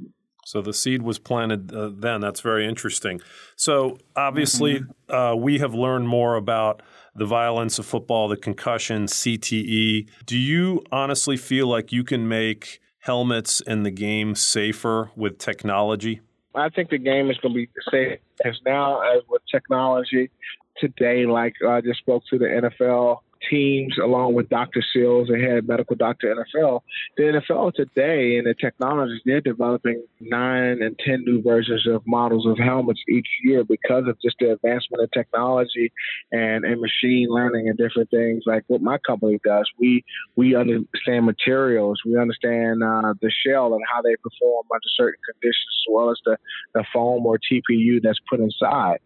So 0.45 0.61
the 0.61 0.73
seed 0.73 1.01
was 1.01 1.17
planted 1.17 1.73
uh, 1.73 1.89
then. 1.91 2.21
That's 2.21 2.39
very 2.39 2.67
interesting. 2.67 3.19
So 3.55 3.97
obviously, 4.15 4.79
mm-hmm. 4.79 5.13
uh, 5.13 5.35
we 5.35 5.57
have 5.57 5.73
learned 5.73 6.07
more 6.07 6.35
about 6.35 6.83
the 7.15 7.25
violence 7.25 7.79
of 7.79 7.87
football, 7.87 8.27
the 8.27 8.37
concussion, 8.37 9.07
CTE. 9.07 10.07
Do 10.27 10.37
you 10.37 10.83
honestly 10.91 11.35
feel 11.35 11.67
like 11.67 11.91
you 11.91 12.03
can 12.03 12.27
make 12.27 12.79
helmets 12.99 13.59
and 13.61 13.83
the 13.83 13.91
game 13.91 14.35
safer 14.35 15.09
with 15.15 15.39
technology? 15.39 16.21
I 16.53 16.69
think 16.69 16.91
the 16.91 16.99
game 16.99 17.31
is 17.31 17.37
going 17.37 17.55
to 17.55 17.57
be 17.57 17.69
safe 17.91 18.19
as 18.45 18.53
now 18.65 19.01
as 19.01 19.23
with 19.27 19.41
technology 19.51 20.29
today. 20.77 21.25
Like 21.25 21.55
I 21.67 21.81
just 21.81 21.99
spoke 21.99 22.21
to 22.29 22.37
the 22.37 22.45
NFL 22.45 23.17
teams, 23.49 23.97
along 24.01 24.33
with 24.33 24.49
Dr. 24.49 24.83
Sills 24.93 25.27
the 25.27 25.37
head 25.39 25.67
medical 25.67 25.95
doctor 25.95 26.33
NFL. 26.33 26.81
The 27.17 27.23
NFL 27.23 27.73
today 27.73 28.37
and 28.37 28.47
the 28.47 28.53
technologies, 28.59 29.21
they're 29.25 29.41
developing 29.41 30.03
nine 30.19 30.81
and 30.81 30.97
10 31.05 31.23
new 31.25 31.41
versions 31.41 31.87
of 31.87 32.03
models 32.05 32.45
of 32.45 32.57
helmets 32.57 33.01
each 33.07 33.27
year 33.43 33.63
because 33.63 34.07
of 34.07 34.17
just 34.21 34.37
the 34.39 34.53
advancement 34.53 35.03
of 35.03 35.11
technology 35.11 35.91
and, 36.31 36.65
and 36.65 36.81
machine 36.81 37.27
learning 37.29 37.67
and 37.69 37.77
different 37.77 38.09
things 38.09 38.43
like 38.45 38.63
what 38.67 38.81
my 38.81 38.97
company 39.05 39.39
does. 39.43 39.69
We, 39.79 40.03
we 40.35 40.55
understand 40.55 41.25
materials, 41.25 41.99
we 42.05 42.17
understand 42.17 42.83
uh, 42.83 43.13
the 43.21 43.31
shell 43.45 43.73
and 43.73 43.83
how 43.91 44.01
they 44.01 44.15
perform 44.17 44.65
under 44.71 44.89
certain 44.95 45.19
conditions, 45.31 45.55
as 45.87 45.93
well 45.93 46.11
as 46.11 46.17
the, 46.25 46.37
the 46.73 46.85
foam 46.93 47.25
or 47.25 47.37
TPU 47.37 48.01
that's 48.01 48.19
put 48.29 48.39
inside. 48.39 48.99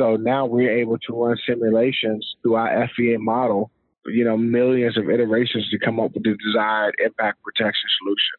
So 0.00 0.16
now 0.16 0.46
we're 0.46 0.78
able 0.78 0.96
to 0.98 1.12
run 1.12 1.36
simulations 1.46 2.26
through 2.42 2.54
our 2.54 2.88
FEA 2.96 3.18
model 3.18 3.70
you 4.06 4.24
know, 4.24 4.36
millions 4.36 4.96
of 4.96 5.10
iterations 5.10 5.68
to 5.70 5.78
come 5.78 6.00
up 6.00 6.12
with 6.14 6.24
the 6.24 6.36
desired 6.44 6.94
impact 7.04 7.42
protection 7.42 7.88
solution. 8.02 8.36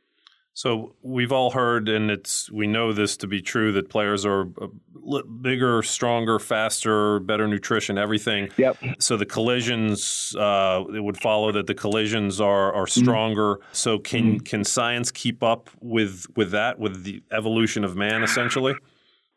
So 0.54 0.96
we've 1.02 1.32
all 1.32 1.52
heard, 1.52 1.88
and 1.88 2.12
it's 2.12 2.52
we 2.52 2.68
know 2.68 2.92
this 2.92 3.16
to 3.18 3.28
be 3.28 3.42
true 3.42 3.72
that 3.72 3.90
players 3.90 4.26
are 4.26 4.50
bigger, 5.42 5.82
stronger, 5.82 6.40
faster, 6.40 7.20
better 7.20 7.48
nutrition, 7.48 7.98
everything. 7.98 8.50
Yep. 8.58 8.78
So 9.00 9.16
the 9.16 9.26
collisions, 9.26 10.36
uh, 10.38 10.84
it 10.94 11.02
would 11.02 11.18
follow 11.18 11.54
that 11.54 11.68
the 11.68 11.74
collisions 11.74 12.42
are 12.42 12.74
are 12.74 12.86
mm-hmm. 12.86 13.02
stronger. 13.02 13.56
Mm-hmm. 13.56 13.64
So 13.72 14.00
can 14.00 14.24
mm-hmm. 14.24 14.38
can 14.40 14.64
science 14.66 15.10
keep 15.10 15.42
up 15.42 15.70
with 15.80 16.26
with 16.36 16.52
that, 16.52 16.80
with 16.80 17.06
the 17.06 17.24
evolution 17.32 17.86
of 17.86 17.96
man, 17.96 18.22
essentially? 18.22 18.76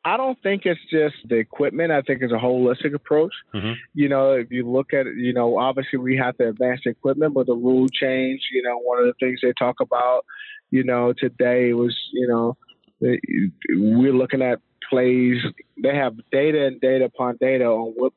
I 0.04 0.16
don't 0.18 0.40
think 0.42 0.62
it's 0.66 0.80
just 0.90 1.16
the 1.28 1.36
equipment. 1.36 1.90
I 1.90 2.02
think 2.02 2.20
it's 2.20 2.32
a 2.32 2.36
holistic 2.36 2.94
approach. 2.94 3.32
Mm-hmm. 3.54 3.72
You 3.94 4.08
know, 4.08 4.32
if 4.32 4.50
you 4.50 4.70
look 4.70 4.92
at 4.92 5.06
it, 5.06 5.16
you 5.16 5.32
know, 5.32 5.58
obviously 5.58 5.98
we 5.98 6.16
have 6.18 6.36
to 6.38 6.48
advance 6.48 6.82
the 6.84 6.90
equipment, 6.90 7.32
but 7.32 7.46
the 7.46 7.54
rule 7.54 7.88
change, 7.88 8.42
you 8.52 8.62
know, 8.62 8.78
one 8.78 8.98
of 8.98 9.06
the 9.06 9.14
things 9.18 9.40
they 9.42 9.54
talk 9.58 9.76
about, 9.80 10.26
you 10.70 10.84
know, 10.84 11.14
today 11.16 11.72
was, 11.72 11.96
you 12.12 12.28
know, 12.28 12.56
we're 13.00 14.12
looking 14.12 14.42
at 14.42 14.60
plays. 14.90 15.38
They 15.82 15.94
have 15.94 16.14
data 16.30 16.66
and 16.66 16.80
data 16.80 17.06
upon 17.06 17.36
data 17.40 17.64
on 17.64 17.92
what 17.96 18.12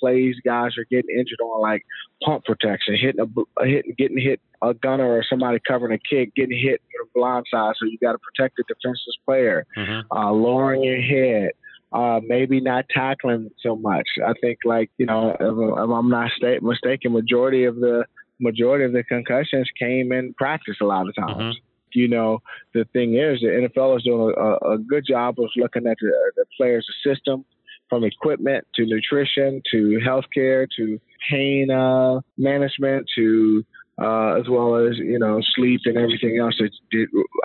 plays 0.00 0.36
guys 0.44 0.72
are 0.78 0.86
getting 0.90 1.16
injured 1.16 1.40
on, 1.40 1.60
like 1.60 1.82
punt 2.22 2.44
protection, 2.44 2.96
hitting 3.00 3.20
a 3.20 3.64
hitting, 3.66 3.94
getting 3.96 4.18
hit 4.18 4.40
a 4.62 4.74
gunner 4.74 5.06
or 5.06 5.24
somebody 5.28 5.58
covering 5.66 5.92
a 5.92 5.98
kick, 5.98 6.34
getting 6.34 6.58
hit 6.58 6.80
from 6.80 7.08
the 7.12 7.20
blind 7.20 7.46
side. 7.50 7.74
So 7.78 7.86
you 7.86 7.98
got 7.98 8.12
to 8.12 8.18
protect 8.18 8.56
the 8.56 8.64
defenseless 8.68 9.16
player, 9.24 9.66
mm-hmm. 9.76 10.16
uh, 10.16 10.32
lowering 10.32 10.82
your 10.82 11.00
head. 11.00 11.52
Uh, 11.92 12.18
maybe 12.26 12.60
not 12.60 12.84
tackling 12.92 13.48
so 13.60 13.76
much. 13.76 14.06
I 14.26 14.32
think, 14.40 14.58
like 14.64 14.90
you 14.98 15.06
know, 15.06 15.30
if, 15.30 15.38
if 15.38 15.90
I'm 15.90 16.08
not 16.08 16.32
sta- 16.36 16.58
mistaken, 16.60 17.12
majority 17.12 17.66
of 17.66 17.76
the 17.76 18.04
majority 18.40 18.84
of 18.84 18.92
the 18.92 19.04
concussions 19.04 19.70
came 19.78 20.10
in 20.10 20.34
practice 20.34 20.74
a 20.82 20.84
lot 20.84 21.08
of 21.08 21.14
times. 21.14 21.36
Mm-hmm 21.36 21.63
you 21.94 22.08
know, 22.08 22.40
the 22.72 22.84
thing 22.92 23.14
is, 23.14 23.40
the 23.40 23.68
NFL 23.68 23.96
is 23.96 24.02
doing 24.02 24.34
a, 24.36 24.72
a 24.72 24.78
good 24.78 25.04
job 25.08 25.36
of 25.38 25.48
looking 25.56 25.86
at 25.86 25.96
the, 26.00 26.12
the 26.36 26.44
players' 26.56 26.86
system 27.04 27.44
from 27.88 28.04
equipment 28.04 28.66
to 28.74 28.86
nutrition 28.86 29.62
to 29.70 29.98
healthcare 30.06 30.66
to 30.76 30.98
pain 31.30 31.70
uh, 31.70 32.20
management 32.36 33.06
to 33.16 33.64
uh, 34.00 34.34
as 34.40 34.48
well 34.48 34.76
as 34.76 34.98
you 34.98 35.18
know 35.18 35.40
sleep 35.54 35.80
and 35.84 35.96
everything 35.96 36.38
else 36.40 36.54
that 36.58 36.70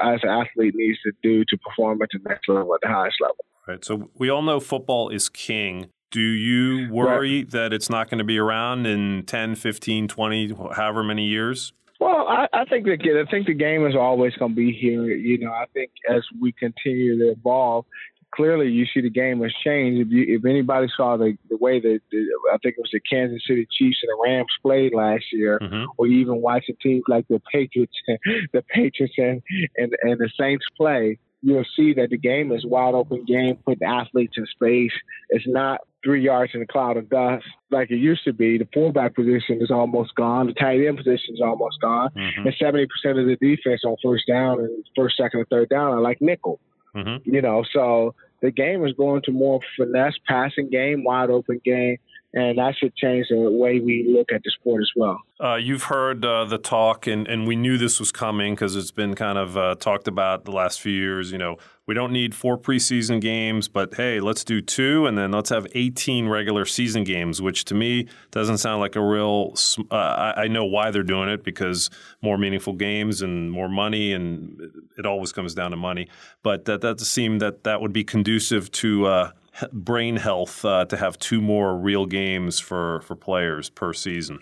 as 0.02 0.20
an 0.24 0.30
athlete 0.30 0.74
needs 0.76 0.98
to 1.04 1.12
do 1.22 1.44
to 1.48 1.58
perform 1.58 2.02
at 2.02 2.10
the 2.12 2.20
next 2.28 2.50
level 2.50 2.74
at 2.74 2.82
the 2.82 2.88
highest 2.88 3.18
level. 3.22 3.46
Right. 3.68 3.86
So 3.86 4.10
we 4.18 4.30
all 4.30 4.42
know 4.42 4.60
football 4.60 5.10
is 5.10 5.30
king. 5.30 5.90
Do 6.12 6.22
you 6.22 6.92
worry 6.92 7.40
right. 7.40 7.52
that 7.52 7.72
it's 7.72 7.88
not 7.88 8.10
going 8.10 8.18
to 8.18 8.24
be 8.24 8.40
around 8.40 8.88
in 8.88 9.26
10, 9.28 9.54
15, 9.54 10.08
20, 10.08 10.56
however 10.74 11.04
many 11.04 11.26
years? 11.28 11.72
Well, 12.00 12.28
I, 12.30 12.48
I 12.54 12.66
think 12.66 12.86
that 12.86 13.00
I 13.04 13.30
think 13.30 13.48
the 13.48 13.54
game 13.54 13.86
is 13.86 13.96
always 13.96 14.34
going 14.36 14.52
to 14.52 14.56
be 14.56 14.72
here. 14.72 15.04
You 15.04 15.40
know, 15.40 15.52
I 15.52 15.66
think 15.74 15.92
as 16.10 16.24
we 16.42 16.54
continue 16.54 17.20
to 17.20 17.32
evolve, 17.32 17.86
clearly 18.34 18.70
you 18.70 18.86
see 18.94 19.02
the 19.02 19.10
game 19.10 19.42
has 19.42 19.54
changed. 19.66 20.08
If 20.08 20.12
you, 20.12 20.38
if 20.38 20.46
anybody 20.46 20.88
saw 20.96 21.18
the 21.18 21.38
the 21.50 21.58
way 21.58 21.80
that 21.80 22.00
the, 22.12 22.26
I 22.54 22.58
think 22.64 22.76
it 22.78 22.82
was 22.82 22.92
the 22.94 23.02
Kansas 23.02 23.42
City 23.46 23.68
Chiefs 23.72 24.00
and 24.02 24.10
the 24.10 24.24
Rams 24.24 24.48
played 24.62 24.94
last 24.94 25.26
year, 25.34 25.60
mm-hmm. 25.62 25.86
or 25.98 26.08
even 26.08 26.42
watching 26.42 26.76
teams 26.82 27.04
like 27.10 27.28
the 27.28 27.42
Patriots, 27.52 27.94
the 28.54 28.64
Patriots 28.70 29.16
and, 29.18 29.42
and 29.78 29.94
and 30.02 30.20
the 30.20 30.30
Saints 30.40 30.66
play, 30.78 31.20
you'll 31.42 31.66
see 31.76 31.94
that 31.94 32.10
the 32.10 32.18
game 32.18 32.52
is 32.52 32.66
wide 32.66 32.94
open 32.94 33.26
game, 33.26 33.58
putting 33.66 33.88
athletes 33.88 34.34
in 34.38 34.46
space. 34.48 34.92
It's 35.30 35.48
not 35.48 35.82
three 36.04 36.24
yards 36.24 36.52
in 36.54 36.62
a 36.62 36.66
cloud 36.66 36.98
of 36.98 37.10
dust 37.10 37.46
like 37.72 37.92
it 37.92 37.98
used 37.98 38.24
to 38.26 38.34
be. 38.34 38.58
The 38.58 38.68
fullback 38.74 39.16
position 39.16 39.62
is 39.62 39.72
almost 39.72 40.16
gone. 40.16 40.48
The 40.48 40.54
tight 40.54 40.86
end 40.86 40.98
position 40.98 41.36
is 41.36 41.42
almost 41.42 41.80
gone. 41.82 42.10
Mm-hmm. 42.16 42.48
And 42.48 42.56
70% 42.56 42.86
of 43.20 43.26
the 43.28 43.38
defense 43.40 43.82
on 43.86 43.96
first 44.04 44.28
down 44.28 44.60
and 44.60 44.86
first, 44.96 45.18
second, 45.18 45.42
and 45.42 45.50
third 45.50 45.70
down 45.70 45.94
are 45.94 46.02
like 46.02 46.22
nickel. 46.22 46.60
Mm-hmm. 46.96 47.30
You 47.30 47.42
know, 47.42 47.64
so 47.72 48.16
the 48.42 48.52
game 48.52 48.86
is 48.86 48.94
going 48.94 49.22
to 49.24 49.32
more 49.32 49.60
finesse 49.78 50.16
passing 50.28 50.70
game, 50.70 51.04
wide 51.04 51.30
open 51.30 51.62
game 51.64 51.98
and 52.34 52.60
that 52.60 52.76
should 52.80 52.96
change 52.96 53.28
the 53.30 53.38
way 53.38 53.80
we 53.80 54.06
look 54.08 54.32
at 54.32 54.44
the 54.44 54.52
sport 54.52 54.84
as 54.84 54.92
well. 54.96 55.20
Uh, 55.42 55.56
you've 55.56 55.84
heard 55.84 56.24
uh, 56.24 56.46
the 56.46 56.60
talk, 56.60 57.08
and, 57.08 57.28
and 57.28 57.48
we 57.48 57.56
knew 57.56 57.78
this 57.78 58.00
was 58.00 58.12
coming 58.12 58.54
because 58.54 58.76
it's 58.76 58.92
been 58.92 59.16
kind 59.16 59.38
of 59.38 59.58
uh, 59.58 59.74
talked 59.76 60.08
about 60.08 60.46
the 60.46 60.52
last 60.52 60.80
few 60.80 60.92
years. 60.92 61.32
You 61.32 61.40
know, 61.40 61.58
we 61.88 61.96
don't 61.96 62.12
need 62.12 62.36
four 62.36 62.56
preseason 62.56 63.20
games, 63.20 63.68
but 63.68 63.96
hey, 63.96 64.20
let's 64.20 64.44
do 64.44 64.62
two, 64.62 65.08
and 65.08 65.18
then 65.18 65.32
let's 65.32 65.50
have 65.50 65.66
18 65.74 66.28
regular 66.28 66.66
season 66.66 67.04
games, 67.04 67.42
which 67.42 67.66
to 67.66 67.74
me 67.74 68.08
doesn't 68.30 68.60
sound 68.60 68.80
like 68.80 68.96
a 68.96 69.02
real. 69.02 69.56
Uh, 69.90 69.96
I, 69.96 70.44
I 70.44 70.48
know 70.48 70.66
why 70.66 70.92
they're 70.92 71.02
doing 71.02 71.30
it 71.30 71.44
because 71.44 71.90
more 72.22 72.38
meaningful 72.38 72.74
games 72.74 73.24
and 73.24 73.52
more 73.52 73.70
money, 73.70 74.14
and 74.14 74.60
it 75.00 75.06
always 75.08 75.32
comes 75.32 75.56
down 75.56 75.72
to 75.72 75.78
money. 75.78 76.08
But 76.44 76.66
that 76.66 76.82
that 76.82 77.00
seem 77.00 77.40
that 77.40 77.64
that 77.64 77.82
would 77.82 77.94
be 77.94 78.04
conducive 78.04 78.70
to 78.72 79.06
uh, 79.08 79.32
brain 79.74 80.18
health 80.18 80.64
uh, 80.66 80.86
to 80.86 80.98
have 80.98 81.18
two 81.20 81.42
more 81.42 81.76
real 81.78 82.06
games 82.06 82.60
for 82.60 83.02
for 83.02 83.16
players 83.16 83.70
per 83.70 83.94
season. 83.94 84.40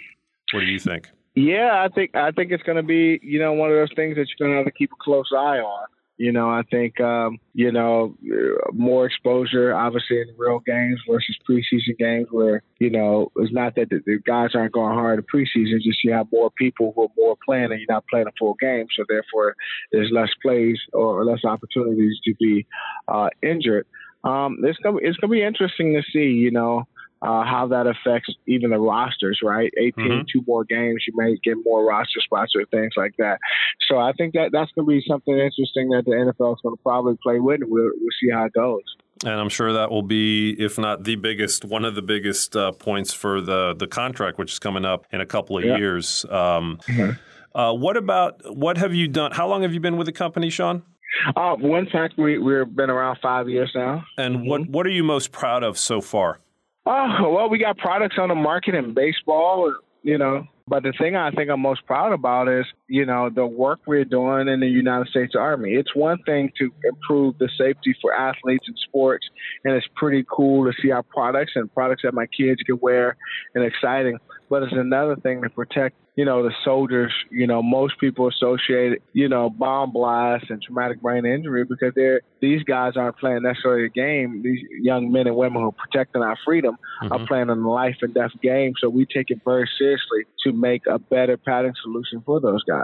What 0.54 0.62
do 0.62 0.66
you 0.68 0.80
think? 0.80 1.10
Yeah, 1.36 1.86
I 1.86 1.90
think 1.94 2.16
I 2.16 2.32
think 2.32 2.52
it's 2.52 2.64
going 2.64 2.78
to 2.78 2.84
be 2.84 3.20
you 3.22 3.40
know 3.40 3.54
one 3.54 3.70
of 3.70 3.76
those 3.76 3.94
things 3.96 4.16
that 4.16 4.28
you're 4.28 4.48
going 4.48 4.52
to 4.52 4.58
have 4.58 4.66
to 4.66 4.78
keep 4.78 4.92
a 4.92 5.04
close 5.04 5.30
eye 5.32 5.60
on. 5.60 5.88
You 6.18 6.32
know, 6.32 6.50
I 6.50 6.64
think 6.72 7.00
um, 7.00 7.38
you 7.54 7.72
know 7.72 8.18
more 8.74 9.06
exposure, 9.06 9.76
obviously 9.76 10.20
in 10.20 10.34
real 10.36 10.60
games 10.66 11.00
versus 11.08 11.38
preseason 11.48 11.96
games, 12.00 12.28
where 12.32 12.64
you 12.80 12.90
know 12.90 13.32
it's 13.36 13.54
not 13.54 13.76
that 13.76 13.90
the, 13.90 14.02
the 14.04 14.18
guys 14.26 14.56
aren't 14.56 14.74
going 14.74 14.96
hard 14.96 15.20
in 15.20 15.26
preseason, 15.26 15.80
just 15.84 16.04
you 16.04 16.12
have 16.12 16.26
more 16.32 16.50
people 16.58 16.92
who 16.96 17.04
are 17.04 17.10
more 17.16 17.38
playing, 17.46 17.72
and 17.72 17.80
you're 17.80 17.86
not 17.88 18.08
playing 18.10 18.26
a 18.26 18.32
full 18.40 18.56
game, 18.60 18.88
so 18.98 19.04
therefore 19.08 19.56
there's 19.92 20.10
less 20.12 20.30
plays 20.42 20.80
or 20.92 21.24
less 21.24 21.46
opportunities 21.46 22.18
to 22.24 22.34
be 22.40 22.66
uh, 23.08 23.30
injured 23.44 23.86
um, 24.28 24.58
it's 24.64 24.80
gonna 24.80 24.98
it's 25.02 25.18
gonna 25.18 25.32
be 25.32 25.44
interesting 25.44 25.94
to 25.94 26.04
see, 26.12 26.32
you 26.32 26.52
know, 26.52 26.86
uh, 27.22 27.44
how 27.44 27.68
that 27.68 27.88
affects 27.88 28.34
even 28.48 28.70
the 28.70 28.78
rosters, 28.78 29.40
right? 29.44 29.72
18, 29.78 29.94
mm-hmm. 29.94 30.22
two 30.32 30.44
more 30.48 30.64
games, 30.66 31.04
you 31.08 31.14
may 31.16 31.36
get 31.44 31.56
more 31.64 31.86
roster 31.86 32.20
spots 32.22 32.54
or 32.56 32.66
things 32.66 32.94
like 32.96 33.14
that. 33.18 33.40
So 33.90 33.98
I 33.98 34.12
think 34.14 34.34
that 34.34 34.52
that's 34.52 34.72
going 34.74 34.86
to 34.86 34.90
be 34.90 35.04
something 35.08 35.34
interesting 35.34 35.90
that 35.90 36.04
the 36.06 36.12
NFL 36.12 36.54
is 36.54 36.62
going 36.62 36.76
to 36.76 36.84
probably 36.84 37.18
play 37.24 37.40
with, 37.40 37.62
and 37.62 37.72
we'll, 37.72 37.92
we'll 37.96 38.10
see 38.22 38.30
how 38.32 38.46
it 38.46 38.54
goes. 38.54 38.84
And 39.26 39.34
I'm 39.34 39.50
sure 39.50 39.74
that 39.74 39.90
will 39.90 40.04
be, 40.04 40.52
if 40.60 40.78
not 40.78 41.04
the 41.04 41.16
biggest, 41.16 41.66
one 41.66 41.86
of 41.86 41.96
the 41.96 42.04
biggest 42.04 42.56
uh, 42.56 42.72
points 42.74 43.14
for 43.14 43.42
the 43.42 43.74
the 43.74 43.88
contract, 43.88 44.38
which 44.38 44.52
is 44.52 44.60
coming 44.60 44.86
up 44.86 45.08
in 45.12 45.22
a 45.22 45.26
couple 45.26 45.58
of 45.58 45.64
yeah. 45.64 45.76
years. 45.76 46.24
Um, 46.26 46.78
mm-hmm. 46.88 47.12
uh, 47.60 47.74
what 47.74 47.98
about 47.98 48.42
what 48.56 48.78
have 48.78 48.94
you 48.94 49.08
done? 49.08 49.32
How 49.32 49.48
long 49.48 49.64
have 49.64 49.74
you 49.74 49.80
been 49.80 49.98
with 49.98 50.06
the 50.06 50.12
company, 50.12 50.52
Sean? 50.52 50.84
Uh, 51.36 51.56
one 51.56 51.88
fact, 51.88 52.16
we 52.18 52.38
we've 52.38 52.76
been 52.76 52.90
around 52.90 53.18
five 53.22 53.50
years 53.50 53.72
now. 53.74 54.04
And 54.18 54.48
what 54.48 54.62
mm-hmm. 54.62 54.72
what 54.72 54.86
are 54.86 54.92
you 54.92 55.04
most 55.04 55.32
proud 55.32 55.64
of 55.64 55.78
so 55.78 56.02
far? 56.02 56.40
Oh 56.86 57.30
well, 57.30 57.50
we 57.50 57.58
got 57.58 57.78
products 57.78 58.18
on 58.20 58.30
the 58.30 58.36
market 58.36 58.76
in 58.76 58.94
baseball, 58.94 59.74
you 60.04 60.18
know. 60.18 60.48
But 60.68 60.84
the 60.84 60.94
thing 61.00 61.16
I 61.16 61.32
think 61.32 61.50
I'm 61.50 61.62
most 61.62 61.86
proud 61.86 62.12
about 62.12 62.50
is, 62.50 62.66
you 62.88 63.06
know, 63.06 63.30
the 63.30 63.46
work 63.46 63.80
we're 63.86 64.06
doing 64.06 64.48
in 64.48 64.60
the 64.60 64.68
United 64.68 65.08
States 65.10 65.34
Army. 65.38 65.74
It's 65.74 65.96
one 65.96 66.20
thing 66.24 66.52
to 66.58 66.72
improve 66.86 67.38
the 67.38 67.50
safety 67.58 67.96
for 68.02 68.14
athletes 68.14 68.66
in 68.68 68.76
sports, 68.88 69.26
and 69.64 69.74
it's 69.74 69.88
pretty 69.96 70.26
cool 70.30 70.66
to 70.66 70.74
see 70.82 70.92
our 70.92 71.04
products 71.04 71.54
and 71.56 71.74
products 71.74 72.04
that 72.04 72.14
my 72.14 72.28
kids 72.28 72.62
can 72.66 72.80
wear 72.82 73.18
and 73.56 73.64
exciting. 73.64 74.18
But 74.50 74.64
it's 74.64 74.74
another 74.74 75.18
thing 75.18 75.42
to 75.42 75.50
protect 75.50 75.96
you 76.18 76.26
know, 76.26 76.42
the 76.42 76.52
soldiers, 76.66 77.14
you 77.30 77.46
know, 77.46 77.62
most 77.62 78.00
people 78.00 78.28
associate, 78.28 79.04
you 79.14 79.30
know, 79.30 79.52
bomb 79.52 79.92
blasts 79.92 80.48
and 80.50 80.60
traumatic 80.60 81.00
brain 81.00 81.28
injury 81.28 81.64
because 81.64 81.94
they're 81.96 82.22
these 82.42 82.64
guys 82.64 82.94
aren't 82.96 83.18
playing 83.18 83.44
necessarily 83.44 83.86
a 83.86 83.90
game. 83.90 84.42
These 84.44 84.62
young 84.82 85.12
men 85.12 85.28
and 85.28 85.36
women 85.36 85.62
who 85.62 85.68
are 85.68 85.72
protecting 85.72 86.24
our 86.24 86.36
freedom 86.44 86.76
mm-hmm. 87.04 87.14
are 87.14 87.28
playing 87.28 87.50
a 87.50 87.56
life 87.56 87.98
and 88.02 88.16
death 88.16 88.32
game. 88.42 88.74
So 88.80 88.90
we 88.90 89.06
take 89.06 89.30
it 89.30 89.42
very 89.46 89.70
seriously 89.78 90.26
to 90.44 90.54
make 90.54 90.88
a 90.88 90.98
better 90.98 91.38
padding 91.38 91.74
solution 91.84 92.24
for 92.26 92.42
those 92.42 92.64
guys. 92.64 92.77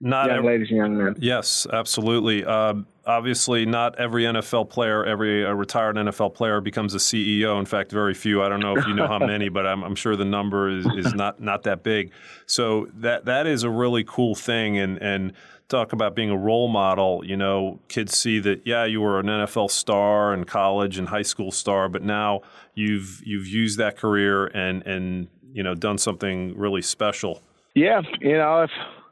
Not 0.00 0.28
young 0.28 0.38
every, 0.38 0.50
ladies 0.52 0.68
and 0.68 0.76
young 0.76 0.96
men. 0.96 1.16
Yes, 1.18 1.66
absolutely. 1.72 2.44
Uh, 2.44 2.74
obviously, 3.04 3.66
not 3.66 3.98
every 3.98 4.24
NFL 4.24 4.70
player, 4.70 5.04
every 5.04 5.44
uh, 5.44 5.50
retired 5.52 5.96
NFL 5.96 6.34
player 6.34 6.60
becomes 6.60 6.94
a 6.94 6.98
CEO. 6.98 7.58
In 7.58 7.64
fact, 7.64 7.90
very 7.90 8.14
few. 8.14 8.40
I 8.40 8.48
don't 8.48 8.60
know 8.60 8.76
if 8.76 8.86
you 8.86 8.94
know 8.94 9.08
how 9.08 9.18
many, 9.18 9.48
but 9.48 9.66
I'm, 9.66 9.82
I'm 9.82 9.96
sure 9.96 10.14
the 10.14 10.24
number 10.24 10.68
is, 10.68 10.86
is 10.86 11.14
not 11.14 11.40
not 11.40 11.64
that 11.64 11.82
big. 11.82 12.12
So 12.46 12.88
that 12.94 13.24
that 13.24 13.48
is 13.48 13.64
a 13.64 13.70
really 13.70 14.04
cool 14.04 14.36
thing, 14.36 14.78
and 14.78 14.98
and 15.02 15.32
talk 15.68 15.92
about 15.92 16.14
being 16.14 16.30
a 16.30 16.36
role 16.36 16.68
model. 16.68 17.24
You 17.24 17.36
know, 17.36 17.80
kids 17.88 18.16
see 18.16 18.38
that 18.40 18.62
yeah, 18.64 18.84
you 18.84 19.00
were 19.00 19.18
an 19.18 19.26
NFL 19.26 19.68
star 19.72 20.32
and 20.32 20.46
college 20.46 20.96
and 20.96 21.08
high 21.08 21.22
school 21.22 21.50
star, 21.50 21.88
but 21.88 22.04
now 22.04 22.42
you've 22.74 23.20
you've 23.24 23.48
used 23.48 23.78
that 23.78 23.96
career 23.96 24.46
and 24.46 24.86
and 24.86 25.26
you 25.52 25.64
know 25.64 25.74
done 25.74 25.98
something 25.98 26.56
really 26.56 26.82
special. 26.82 27.42
Yeah, 27.74 28.02
you 28.20 28.36
know 28.36 28.62
if 28.62 28.70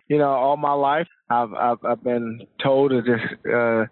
you 0.08 0.18
know, 0.18 0.28
all 0.28 0.56
my 0.56 0.72
life 0.72 1.08
I've 1.28 1.52
I've, 1.54 1.84
I've 1.84 2.04
been 2.04 2.46
told 2.62 2.90
to 2.90 3.02
just 3.02 3.46
uh, 3.46 3.86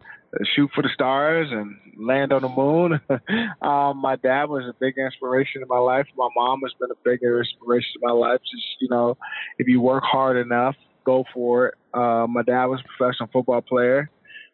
shoot 0.55 0.71
for 0.75 0.83
the 0.83 0.91
stars 0.95 1.49
and 1.51 1.77
land 1.99 2.33
on 2.33 2.43
the 2.43 2.49
moon. 2.49 3.01
um, 3.63 3.99
my 3.99 4.17
dad 4.17 4.45
was 4.45 4.65
a 4.69 4.75
big 4.81 4.95
inspiration 4.99 5.63
in 5.63 5.69
my 5.69 5.79
life. 5.79 6.07
My 6.17 6.29
mom 6.37 6.61
has 6.63 6.73
been 6.81 6.91
a 6.91 7.01
big 7.05 7.21
inspiration 7.23 7.91
in 7.97 8.09
my 8.09 8.13
life. 8.13 8.41
Just 8.41 8.65
you 8.81 8.89
know, 8.89 9.17
if 9.59 9.67
you 9.67 9.81
work 9.81 10.05
hard 10.05 10.37
enough, 10.37 10.77
go 11.05 11.25
for 11.33 11.69
it. 11.69 11.75
Uh, 11.93 12.27
my 12.29 12.43
dad 12.43 12.67
was 12.67 12.81
a 12.81 12.97
professional 12.97 13.29
football 13.33 13.61
player, 13.61 14.11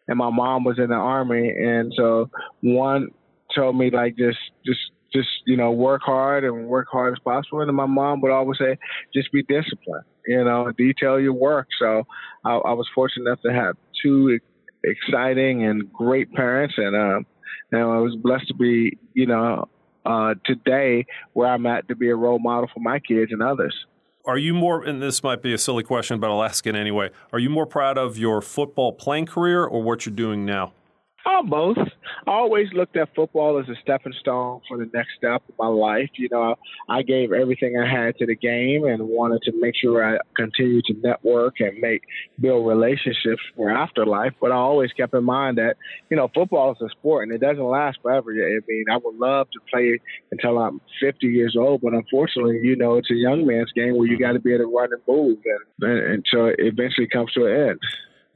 and 0.09 0.17
my 0.17 0.31
mom 0.31 0.65
was 0.65 0.79
in 0.79 0.89
the 0.89 0.95
army, 0.95 1.51
and 1.51 1.93
so 1.97 2.31
one 2.63 3.09
told 3.55 3.77
me 3.77 3.91
like 3.91 4.17
just 4.17 4.39
just 4.65 4.81
just 5.13 5.29
you 5.47 5.57
know 5.57 5.73
work 5.73 6.03
hard 6.03 6.45
and 6.45 6.67
work 6.67 6.89
hard 6.91 7.13
as 7.13 7.19
possible. 7.23 7.61
And 7.61 7.77
my 7.77 7.87
mom 7.87 8.21
would 8.21 8.31
always 8.33 8.59
say, 8.59 8.79
just 9.15 9.33
be 9.33 9.43
disciplined, 9.43 10.05
you 10.27 10.45
know, 10.45 10.71
detail 10.77 11.21
your 11.21 11.33
work. 11.33 11.69
So 11.79 12.05
I, 12.45 12.55
I 12.55 12.73
was 12.73 12.89
fortunate 12.95 13.27
enough 13.27 13.41
to 13.43 13.53
have 13.53 13.77
two 14.03 14.39
exciting 14.85 15.65
and 15.65 15.93
great 15.93 16.33
parents, 16.33 16.75
and 16.77 16.97
uh, 16.97 17.21
and 17.73 17.83
I 17.83 17.99
was 17.99 18.17
blessed 18.17 18.49
to 18.49 18.55
be, 18.55 18.99
you 19.15 19.27
know, 19.27 19.69
uh, 20.05 20.35
today 20.45 21.07
where 21.33 21.49
I'm 21.49 21.67
at 21.67 21.89
to 21.89 21.97
be 21.97 22.09
a 22.09 22.17
role 22.17 22.39
model 22.39 22.69
for 22.73 22.81
my 22.81 22.99
kids 22.99 23.33
and 23.33 23.43
others. 23.43 23.75
Are 24.27 24.39
you 24.39 24.53
more, 24.53 24.85
and 24.85 25.01
this 25.01 25.23
might 25.23 25.43
be 25.43 25.55
a 25.55 25.59
silly 25.59 25.83
question, 25.83 26.21
but 26.21 26.31
I'll 26.31 26.43
ask 26.43 26.67
it 26.67 26.77
anyway. 26.77 27.11
Are 27.33 27.39
you 27.39 27.49
more 27.49 27.67
proud 27.67 27.97
of 27.97 28.19
your 28.19 28.43
football 28.43 28.93
playing 28.93 29.27
career 29.27 29.65
or 29.65 29.83
what 29.83 30.05
you're 30.05 30.15
doing 30.15 30.45
now? 30.45 30.75
Both. 31.45 31.79
I 32.27 32.31
always 32.31 32.69
looked 32.75 32.97
at 32.97 33.15
football 33.15 33.59
as 33.59 33.69
a 33.69 33.75
stepping 33.81 34.13
stone 34.21 34.61
for 34.69 34.77
the 34.77 34.91
next 34.93 35.11
step 35.17 35.43
of 35.49 35.55
my 35.59 35.67
life. 35.67 36.11
You 36.17 36.29
know, 36.31 36.57
I 36.89 37.03
gave 37.03 37.33
everything 37.33 37.79
I 37.79 37.91
had 37.91 38.17
to 38.19 38.27
the 38.27 38.37
game 38.37 38.85
and 38.85 39.09
wanted 39.09 39.43
to 39.43 39.53
make 39.59 39.75
sure 39.75 40.05
I 40.05 40.19
continued 40.37 40.85
to 40.87 40.95
network 41.03 41.61
and 41.61 41.79
make 41.79 42.03
build 42.39 42.67
relationships 42.67 43.41
for 43.57 43.71
afterlife. 43.71 44.33
But 44.41 44.53
I 44.53 44.57
always 44.57 44.93
kept 44.93 45.15
in 45.15 45.25
mind 45.25 45.57
that 45.59 45.77
you 46.11 46.17
know 46.17 46.29
football 46.35 46.73
is 46.73 46.79
a 46.83 46.91
sport 46.91 47.27
and 47.27 47.35
it 47.35 47.41
doesn't 47.41 47.65
last 47.65 47.99
forever. 48.03 48.33
I 48.33 48.61
mean, 48.69 48.85
I 48.91 48.99
would 48.99 49.17
love 49.17 49.49
to 49.53 49.61
play 49.73 49.99
until 50.31 50.59
I'm 50.59 50.81
50 51.01 51.27
years 51.27 51.57
old, 51.59 51.81
but 51.81 51.95
unfortunately, 51.95 52.61
you 52.63 52.77
know, 52.77 52.97
it's 52.97 53.11
a 53.11 53.15
young 53.15 53.47
man's 53.47 53.73
game 53.73 53.97
where 53.97 54.07
you 54.07 54.19
got 54.19 54.33
to 54.33 54.41
be 54.41 54.53
able 54.53 54.65
to 54.65 54.77
run 54.77 54.91
and 54.93 55.03
move, 55.09 55.39
and, 55.81 55.99
and 55.99 56.27
so 56.31 56.47
it 56.47 56.57
eventually 56.59 57.09
comes 57.09 57.33
to 57.33 57.47
an 57.47 57.71
end. 57.71 57.81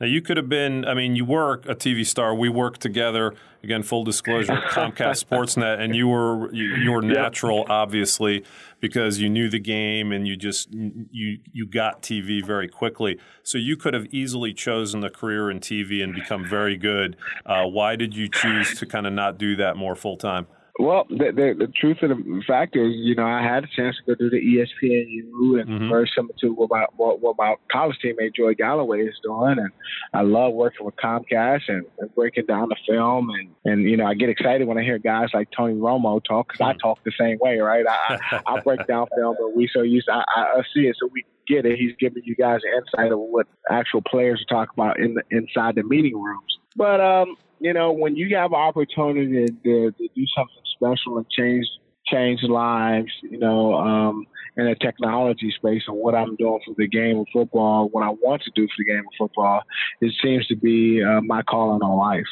Now, 0.01 0.07
you 0.07 0.21
could 0.21 0.37
have 0.37 0.49
been, 0.49 0.85
I 0.85 0.95
mean, 0.95 1.15
you 1.15 1.25
were 1.25 1.55
a 1.69 1.75
TV 1.75 2.05
star. 2.05 2.35
We 2.35 2.49
worked 2.49 2.81
together, 2.81 3.33
again, 3.63 3.85
full 3.85 4.03
disclosure, 4.03 4.53
Comcast 4.71 5.25
Sportsnet, 5.25 5.79
and 5.79 5.95
you 5.95 6.09
were 6.09 6.53
you, 6.53 6.75
you 6.77 6.91
were 6.91 7.01
natural, 7.01 7.59
yeah. 7.59 7.75
obviously, 7.75 8.45
because 8.81 9.21
you 9.21 9.29
knew 9.29 9.49
the 9.49 9.61
game 9.61 10.11
and 10.11 10.27
you 10.27 10.37
just 10.37 10.69
you 10.73 11.39
you 11.53 11.67
got 11.67 12.03
TV 12.03 12.45
very 12.45 12.69
quickly. 12.69 13.21
So 13.45 13.57
you 13.57 13.77
could 13.77 13.95
have 13.95 14.07
easily 14.07 14.53
chosen 14.53 15.01
the 15.01 15.11
career 15.11 15.49
in 15.49 15.61
TV 15.61 16.03
and 16.03 16.13
become 16.13 16.45
very 16.45 16.77
good. 16.77 17.17
Uh, 17.47 17.67
why 17.67 17.95
did 17.95 18.17
you 18.17 18.29
choose 18.29 18.77
to 18.81 18.87
kind 18.87 19.07
of 19.07 19.13
not 19.13 19.39
do 19.39 19.55
that 19.57 19.77
more 19.77 19.95
full 19.95 20.17
time? 20.17 20.49
Well, 20.79 21.07
the, 21.09 21.31
the, 21.31 21.67
the 21.67 21.73
truth 21.73 21.99
of 22.03 22.09
the 22.09 22.43
fact 22.49 22.77
is, 22.77 22.95
you 22.97 23.15
know, 23.15 23.27
I 23.27 23.43
had 23.43 23.63
a 23.63 23.69
chance 23.77 23.97
to 23.97 24.03
go 24.03 24.15
do 24.17 24.29
the 24.29 24.39
ESPNU 24.39 25.61
and 25.61 25.69
mm-hmm. 25.69 25.89
very 25.89 26.11
similar 26.17 26.35
to 26.41 26.49
what 26.49 26.69
my 26.69 26.87
what, 26.97 27.21
what 27.21 27.37
my 27.39 27.55
college 27.71 27.97
teammate 28.05 28.35
Joey 28.35 28.57
Galloway 28.57 29.03
is 29.03 29.15
doing, 29.23 29.59
and 29.59 29.71
I 30.13 30.23
love 30.23 30.53
working 30.53 30.85
with 30.85 30.97
Comcast 30.97 31.63
and, 31.69 31.85
and 32.01 32.13
breaking 32.17 32.47
down 32.47 32.71
the 32.71 32.77
film, 32.89 33.31
and 33.31 33.51
and 33.65 33.89
you 33.89 33.97
know, 33.97 34.07
I 34.07 34.15
get 34.15 34.31
excited 34.31 34.67
when 34.67 34.77
I 34.77 34.83
hear 34.83 34.99
guys 34.99 35.29
like 35.33 35.49
Tony 35.57 35.75
Romo 35.75 36.21
talk 36.25 36.49
because 36.49 36.61
mm-hmm. 36.61 36.77
I 36.77 36.83
talk 36.83 36.99
the 37.05 37.13
same 37.19 37.39
way, 37.41 37.59
right? 37.59 37.85
I 37.87 38.19
I 38.33 38.41
I 38.57 38.61
break 38.61 38.85
down 38.89 39.07
film, 39.17 39.37
but 39.39 39.55
we 39.55 39.69
so 39.73 39.83
used 39.83 40.07
to, 40.07 40.15
I, 40.15 40.25
I 40.41 40.63
see 40.75 40.89
it, 40.89 40.97
so 41.01 41.09
we 41.13 41.25
get 41.47 41.67
it. 41.67 41.79
He's 41.79 41.95
giving 42.01 42.25
you 42.25 42.35
guys 42.35 42.61
insight 42.77 43.13
of 43.13 43.21
what 43.21 43.47
actual 43.71 44.03
players 44.03 44.43
are 44.43 44.53
talking 44.53 44.75
about 44.77 44.99
in 44.99 45.15
the, 45.15 45.23
inside 45.31 45.77
the 45.77 45.85
meeting 45.85 46.21
rooms. 46.21 46.59
But 46.77 47.01
um, 47.01 47.37
you 47.65 47.73
know, 47.73 47.93
when 47.93 48.15
you 48.15 48.37
have 48.37 48.53
an 48.53 48.59
opportunity 48.59 49.47
to, 49.47 49.51
to, 49.51 49.91
to 49.93 50.09
do 50.15 50.25
something 50.37 50.63
special 50.77 51.17
and 51.17 51.27
change 51.31 51.67
change 52.07 52.43
lives, 52.43 53.11
you 53.23 53.39
know, 53.39 53.75
um, 53.77 54.27
in 54.59 54.67
a 54.67 54.75
technology 54.75 55.51
space 55.57 55.83
and 55.89 55.97
what 55.97 56.15
I'm 56.15 56.37
doing 56.37 56.61
for 56.67 56.75
the 56.77 56.87
game 56.87 57.17
of 57.17 57.27
football, 57.33 57.89
what 57.89 58.05
I 58.05 58.11
want 58.11 58.43
to 58.43 58.51
do 58.55 58.67
for 58.67 58.75
the 58.77 58.85
game 58.85 58.99
of 58.99 59.13
football, 59.17 59.63
it 60.03 60.13
seems 60.23 60.47
to 60.49 60.57
be 60.57 61.03
uh, 61.03 61.23
my 61.23 61.41
calling 61.41 61.81
on 61.81 61.97
life. 61.97 62.27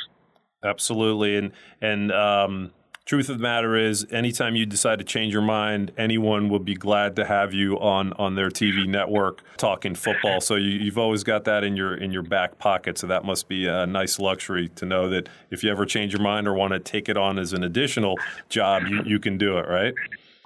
Absolutely, 0.62 1.37
and 1.37 1.53
and 1.80 2.12
um, 2.12 2.70
truth 3.05 3.29
of 3.29 3.39
the 3.39 3.43
matter 3.43 3.77
is, 3.77 4.07
anytime 4.11 4.55
you 4.55 4.65
decide 4.65 4.99
to 4.99 5.05
change 5.05 5.33
your 5.33 5.43
mind, 5.43 5.93
anyone 5.97 6.49
will 6.49 6.59
be 6.59 6.75
glad 6.75 7.17
to 7.17 7.25
have 7.25 7.53
you 7.53 7.79
on 7.79 8.13
on 8.15 8.35
their 8.35 8.49
TV 8.49 8.87
network 8.87 9.43
talking 9.57 9.95
football. 9.95 10.41
So 10.41 10.57
you, 10.57 10.87
have 10.87 10.99
always 10.99 11.25
got 11.25 11.45
that 11.45 11.65
in 11.65 11.77
your 11.77 11.95
in 11.95 12.13
your 12.13 12.23
back 12.23 12.59
pocket. 12.59 12.99
So 12.99 13.07
that 13.09 13.25
must 13.25 13.49
be 13.49 13.67
a 13.67 13.87
nice 13.87 14.19
luxury 14.19 14.69
to 14.77 14.87
know 14.87 15.09
that 15.11 15.29
if 15.51 15.65
you 15.65 15.71
ever 15.71 15.85
change 15.85 16.13
your 16.13 16.23
mind 16.23 16.47
or 16.47 16.55
want 16.55 16.73
to 16.73 16.79
take 16.79 17.09
it 17.09 17.17
on 17.17 17.39
as 17.39 17.53
an 17.53 17.65
additional 17.65 18.19
job, 18.49 18.85
you, 18.87 19.03
you 19.05 19.19
can 19.19 19.39
do 19.39 19.59
it, 19.59 19.69
right? 19.69 19.95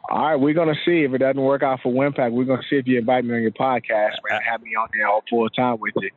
All 0.08 0.24
right, 0.24 0.36
we're 0.36 0.54
gonna 0.54 0.74
see 0.84 1.02
if 1.02 1.12
it 1.12 1.18
doesn't 1.18 1.40
work 1.40 1.62
out 1.62 1.80
for 1.82 1.92
Windpact. 1.92 2.32
We're 2.32 2.44
gonna 2.44 2.62
see 2.70 2.76
if 2.76 2.86
you 2.86 2.98
invite 2.98 3.24
me 3.24 3.34
on 3.34 3.42
your 3.42 3.50
podcast, 3.50 4.12
man. 4.28 4.40
Have 4.48 4.62
me 4.62 4.70
on 4.76 4.88
there 4.92 5.08
all 5.08 5.22
full 5.28 5.48
time 5.50 5.78
with 5.80 5.94
you. 6.00 6.10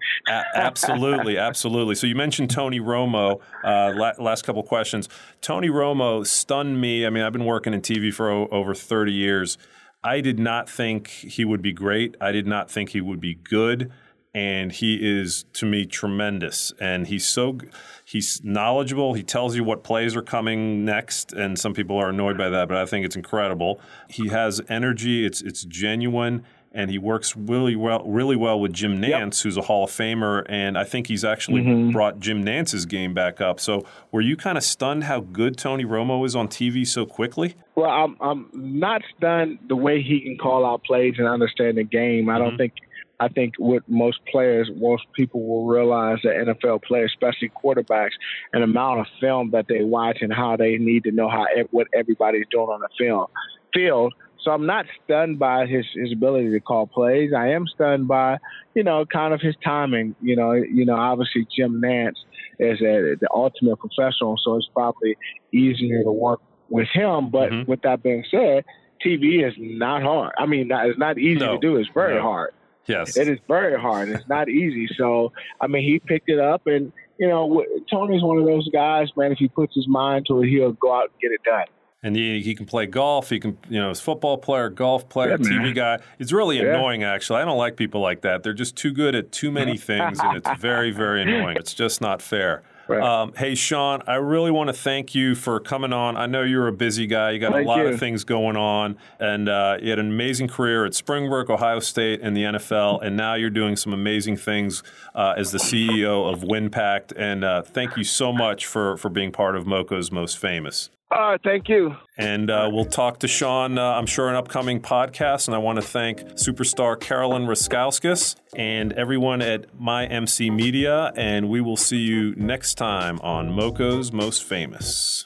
absolutely, 0.56 1.38
absolutely. 1.38 1.96
So 1.96 2.06
you 2.06 2.16
mentioned 2.16 2.52
Tony 2.52 2.80
Romo. 2.80 3.40
Uh, 3.64 4.14
last 4.20 4.44
couple 4.44 4.62
questions. 4.64 5.10
Tony 5.42 5.70
Romo 5.70 6.26
stunned 6.26 6.80
me. 6.80 7.06
I 7.06 7.10
mean, 7.10 7.24
I've 7.24 7.34
been 7.34 7.46
working 7.46 7.74
in 7.74 7.82
TV 7.82 8.14
for 8.14 8.30
o- 8.30 8.48
over 8.52 8.76
thirty 8.76 9.14
years. 9.14 9.58
I 10.04 10.22
did 10.22 10.40
not 10.40 10.70
think 10.70 11.08
he 11.08 11.44
would 11.44 11.62
be 11.62 11.74
great. 11.74 12.16
I 12.22 12.32
did 12.32 12.48
not 12.48 12.72
think 12.72 12.90
he 12.90 13.02
would 13.02 13.20
be 13.20 13.34
good 13.36 13.92
and 14.34 14.72
he 14.72 15.00
is 15.02 15.46
to 15.54 15.66
me 15.66 15.86
tremendous. 15.86 16.72
And 16.80 17.08
he's 17.08 17.28
so 17.28 17.58
he's 18.06 18.44
knowledgeable. 18.44 19.14
He 19.14 19.24
tells 19.24 19.56
you 19.56 19.64
what 19.64 19.84
plays 19.84 20.16
are 20.16 20.22
coming 20.22 20.86
next 20.86 21.34
and 21.34 21.58
some 21.58 21.74
people 21.74 21.98
are 21.98 22.10
annoyed 22.10 22.38
by 22.38 22.50
that 22.50 22.68
but 22.68 22.78
i 22.78 22.86
think 22.86 23.06
it's 23.06 23.16
incredible. 23.16 23.80
He 24.10 24.30
has 24.30 24.62
energy. 24.70 25.26
It's 25.26 25.42
it's 25.42 25.64
genuine 25.64 26.46
and 26.72 26.92
he 26.92 27.00
works 27.00 27.36
really 27.36 27.76
well 27.76 28.04
really 28.06 28.36
well 28.36 28.60
with 28.60 28.74
Jim 28.74 29.02
Nantz, 29.02 29.10
yep. 29.10 29.44
who's 29.44 29.58
a 29.58 29.62
Hall 29.62 29.86
of 29.86 29.90
Famer 29.90 30.46
and 30.48 30.78
I 30.78 30.84
think 30.84 31.08
he's 31.08 31.26
actually 31.26 31.64
mm-hmm. 31.64 31.92
brought 31.92 32.20
Jim 32.20 32.44
Nantz's 32.46 32.86
game 32.86 33.16
back 33.16 33.42
up. 33.42 33.60
So 33.60 33.86
were 34.12 34.22
you 34.22 34.38
kind 34.38 34.58
of 34.58 34.64
stunned 34.64 35.06
how 35.06 35.22
good 35.22 35.58
Tony 35.58 35.86
Romo 35.86 36.24
is 36.26 36.36
on 36.36 36.48
TV 36.48 36.86
so 36.86 37.06
quickly? 37.08 37.56
Well 37.76 37.90
I'm 37.90 38.18
I'm 38.22 38.50
not 38.54 39.02
stunned 39.18 39.60
the 39.68 39.76
way 39.76 40.04
he 40.04 40.22
can 40.22 40.38
call 40.38 40.66
out 40.66 40.84
plays 40.84 41.16
and 41.18 41.28
understand 41.28 41.78
the 41.78 41.84
game. 41.84 42.30
I 42.30 42.38
don't 42.38 42.50
mm-hmm. 42.50 42.58
think 42.58 42.74
I 43.20 43.28
think 43.28 43.56
what 43.58 43.84
most 43.88 44.20
players, 44.32 44.70
most 44.76 45.04
people 45.14 45.46
will 45.46 45.68
realize 45.68 46.20
that 46.24 46.36
NFL 46.36 46.84
players, 46.84 47.12
especially 47.14 47.52
quarterbacks, 47.64 48.12
an 48.54 48.64
amount 48.64 49.02
of 49.02 49.08
film 49.20 49.52
that 49.52 49.68
they 49.68 49.84
watch 49.84 50.20
and 50.22 50.34
how 50.34 50.56
they 50.56 50.78
need 50.78 51.04
to 51.04 51.12
know 51.12 51.30
how 51.30 51.46
what 51.72 51.88
everybody's 51.94 52.46
doing 52.50 52.70
on 52.70 52.80
the 52.80 52.90
film 52.98 53.28
field. 53.74 54.14
So 54.42 54.52
I'm 54.52 54.66
not 54.66 54.86
stunned 55.04 55.38
by 55.38 55.66
his 55.66 55.86
his 55.94 56.14
ability 56.14 56.52
to 56.52 56.60
call 56.62 56.88
plays. 56.88 57.32
I 57.36 57.50
am 57.50 57.68
stunned 57.68 58.08
by, 58.08 58.38
you 58.74 58.84
know, 58.84 59.06
kind 59.06 59.34
of 59.34 59.42
his 59.42 59.56
timing. 59.64 60.16
You 60.22 60.38
know, 60.38 60.54
you 60.54 60.86
know, 60.86 60.96
obviously 60.96 61.46
Jim 61.56 61.82
Nantz 61.84 62.14
is 62.58 62.80
a, 62.82 63.16
the 63.20 63.28
ultimate 63.34 63.78
professional, 63.80 64.38
so 64.42 64.56
it's 64.56 64.70
probably 64.74 65.18
easier 65.52 66.04
to 66.04 66.12
work 66.12 66.40
with 66.70 66.88
him. 66.94 67.30
But 67.30 67.52
mm-hmm. 67.52 67.70
with 67.70 67.82
that 67.82 68.02
being 68.02 68.24
said, 68.32 68.64
TV 69.06 69.46
is 69.46 69.54
not 69.58 70.04
hard. 70.04 70.34
I 70.38 70.46
mean, 70.46 70.70
it's 70.72 71.00
not 71.00 71.18
easy 71.18 71.40
no. 71.40 71.54
to 71.54 71.60
do. 71.60 71.76
It's 71.78 71.90
very 71.94 72.16
no. 72.16 72.22
hard. 72.22 72.54
Yes. 72.90 73.16
It 73.16 73.28
is 73.28 73.38
very 73.48 73.80
hard. 73.80 74.10
It's 74.10 74.28
not 74.28 74.50
easy. 74.50 74.90
So, 74.98 75.32
I 75.62 75.68
mean, 75.68 75.84
he 75.84 76.00
picked 76.00 76.28
it 76.28 76.40
up, 76.40 76.66
and, 76.66 76.92
you 77.20 77.28
know, 77.28 77.64
Tony's 77.90 78.24
one 78.24 78.40
of 78.40 78.46
those 78.46 78.68
guys, 78.70 79.10
man, 79.16 79.32
if 79.32 79.38
he 79.38 79.48
puts 79.48 79.76
his 79.76 79.88
mind 79.88 80.26
to 80.28 80.42
it, 80.42 80.50
he'll 80.50 80.72
go 80.74 80.94
out 80.94 81.04
and 81.04 81.22
get 81.22 81.32
it 81.32 81.42
done. 81.44 81.66
And 82.02 82.16
he, 82.16 82.42
he 82.42 82.56
can 82.56 82.66
play 82.66 82.86
golf. 82.88 83.30
He 83.30 83.40
can, 83.40 83.58
you 83.70 83.80
know, 83.80 83.90
he's 83.90 84.00
football 84.00 84.38
player, 84.38 84.70
golf 84.70 85.08
player, 85.08 85.32
yeah, 85.32 85.38
TV 85.38 85.76
guy. 85.76 86.00
It's 86.18 86.32
really 86.32 86.58
yeah. 86.58 86.70
annoying, 86.70 87.04
actually. 87.04 87.42
I 87.42 87.46
don't 87.46 87.58
like 87.58 87.76
people 87.76 88.02
like 88.02 88.22
that. 88.22 88.42
They're 88.42 88.54
just 88.54 88.76
too 88.76 88.92
good 88.92 89.14
at 89.16 89.32
too 89.32 89.52
many 89.52 89.78
things, 89.92 90.20
and 90.20 90.38
it's 90.38 90.50
very, 90.60 90.92
very 90.92 91.22
annoying. 91.22 91.58
It's 91.58 91.74
just 91.74 92.02
not 92.02 92.22
fair. 92.22 92.64
Right. 92.90 93.04
Um, 93.04 93.34
hey, 93.38 93.54
Sean, 93.54 94.02
I 94.08 94.16
really 94.16 94.50
want 94.50 94.70
to 94.70 94.74
thank 94.74 95.14
you 95.14 95.36
for 95.36 95.60
coming 95.60 95.94
on. 95.94 96.18
I 96.18 96.26
know 96.26 96.42
you're 96.42 96.68
a 96.68 96.74
busy 96.74 97.06
guy. 97.06 97.30
You 97.30 97.40
got 97.40 97.52
thank 97.52 97.66
a 97.66 97.68
lot 97.68 97.82
you. 97.82 97.90
of 97.90 98.00
things 98.00 98.24
going 98.24 98.58
on, 98.58 98.98
and 99.20 99.48
uh, 99.48 99.78
you 99.80 99.92
had 99.92 100.00
an 100.00 100.08
amazing 100.08 100.48
career 100.48 100.86
at 100.86 100.96
Springbrook, 100.96 101.52
Ohio 101.52 101.82
State, 101.82 102.22
and 102.24 102.36
the 102.36 102.44
NFL, 102.44 103.04
and 103.04 103.16
now 103.16 103.36
you're 103.36 103.52
doing 103.52 103.76
some 103.76 103.94
amazing 103.94 104.38
things 104.38 104.82
uh, 105.14 105.36
as 105.38 105.52
the 105.52 105.60
CEO 105.60 106.34
of 106.34 106.42
Windpact. 106.42 107.14
And 107.16 107.44
uh, 107.44 107.62
thank 107.62 107.96
you 107.96 108.04
so 108.04 108.34
much 108.34 108.66
for 108.66 108.98
for 108.98 109.10
being 109.10 109.32
part 109.32 109.56
of 109.56 109.68
Moco's 109.68 110.12
Most 110.12 110.40
Famous. 110.40 110.90
All 111.12 111.32
right, 111.32 111.42
thank 111.44 111.68
you. 111.70 111.96
And 112.18 112.52
uh, 112.52 112.70
we'll 112.72 112.86
talk 112.86 113.20
to 113.20 113.28
Sean, 113.28 113.80
uh, 113.80 113.84
I'm 113.94 114.06
sure, 114.06 114.30
in 114.30 114.36
upcoming 114.36 114.80
podcasts. 114.80 115.48
And 115.48 115.56
I 115.56 115.58
want 115.58 115.78
to 115.78 115.82
thank 115.82 116.20
superstar 116.34 117.00
Carolyn 117.00 117.48
Raskauskas 117.48 118.36
and 118.56 118.94
everyone 118.94 119.42
at 119.42 119.76
MyMC 119.76 120.54
Media. 120.54 121.12
And 121.16 121.50
we 121.50 121.62
will 121.62 121.78
see 121.78 121.98
you 121.98 122.36
next 122.36 122.76
time 122.76 123.20
on 123.22 123.52
Moco's 123.52 124.12
Most 124.12 124.44
Famous. 124.44 125.26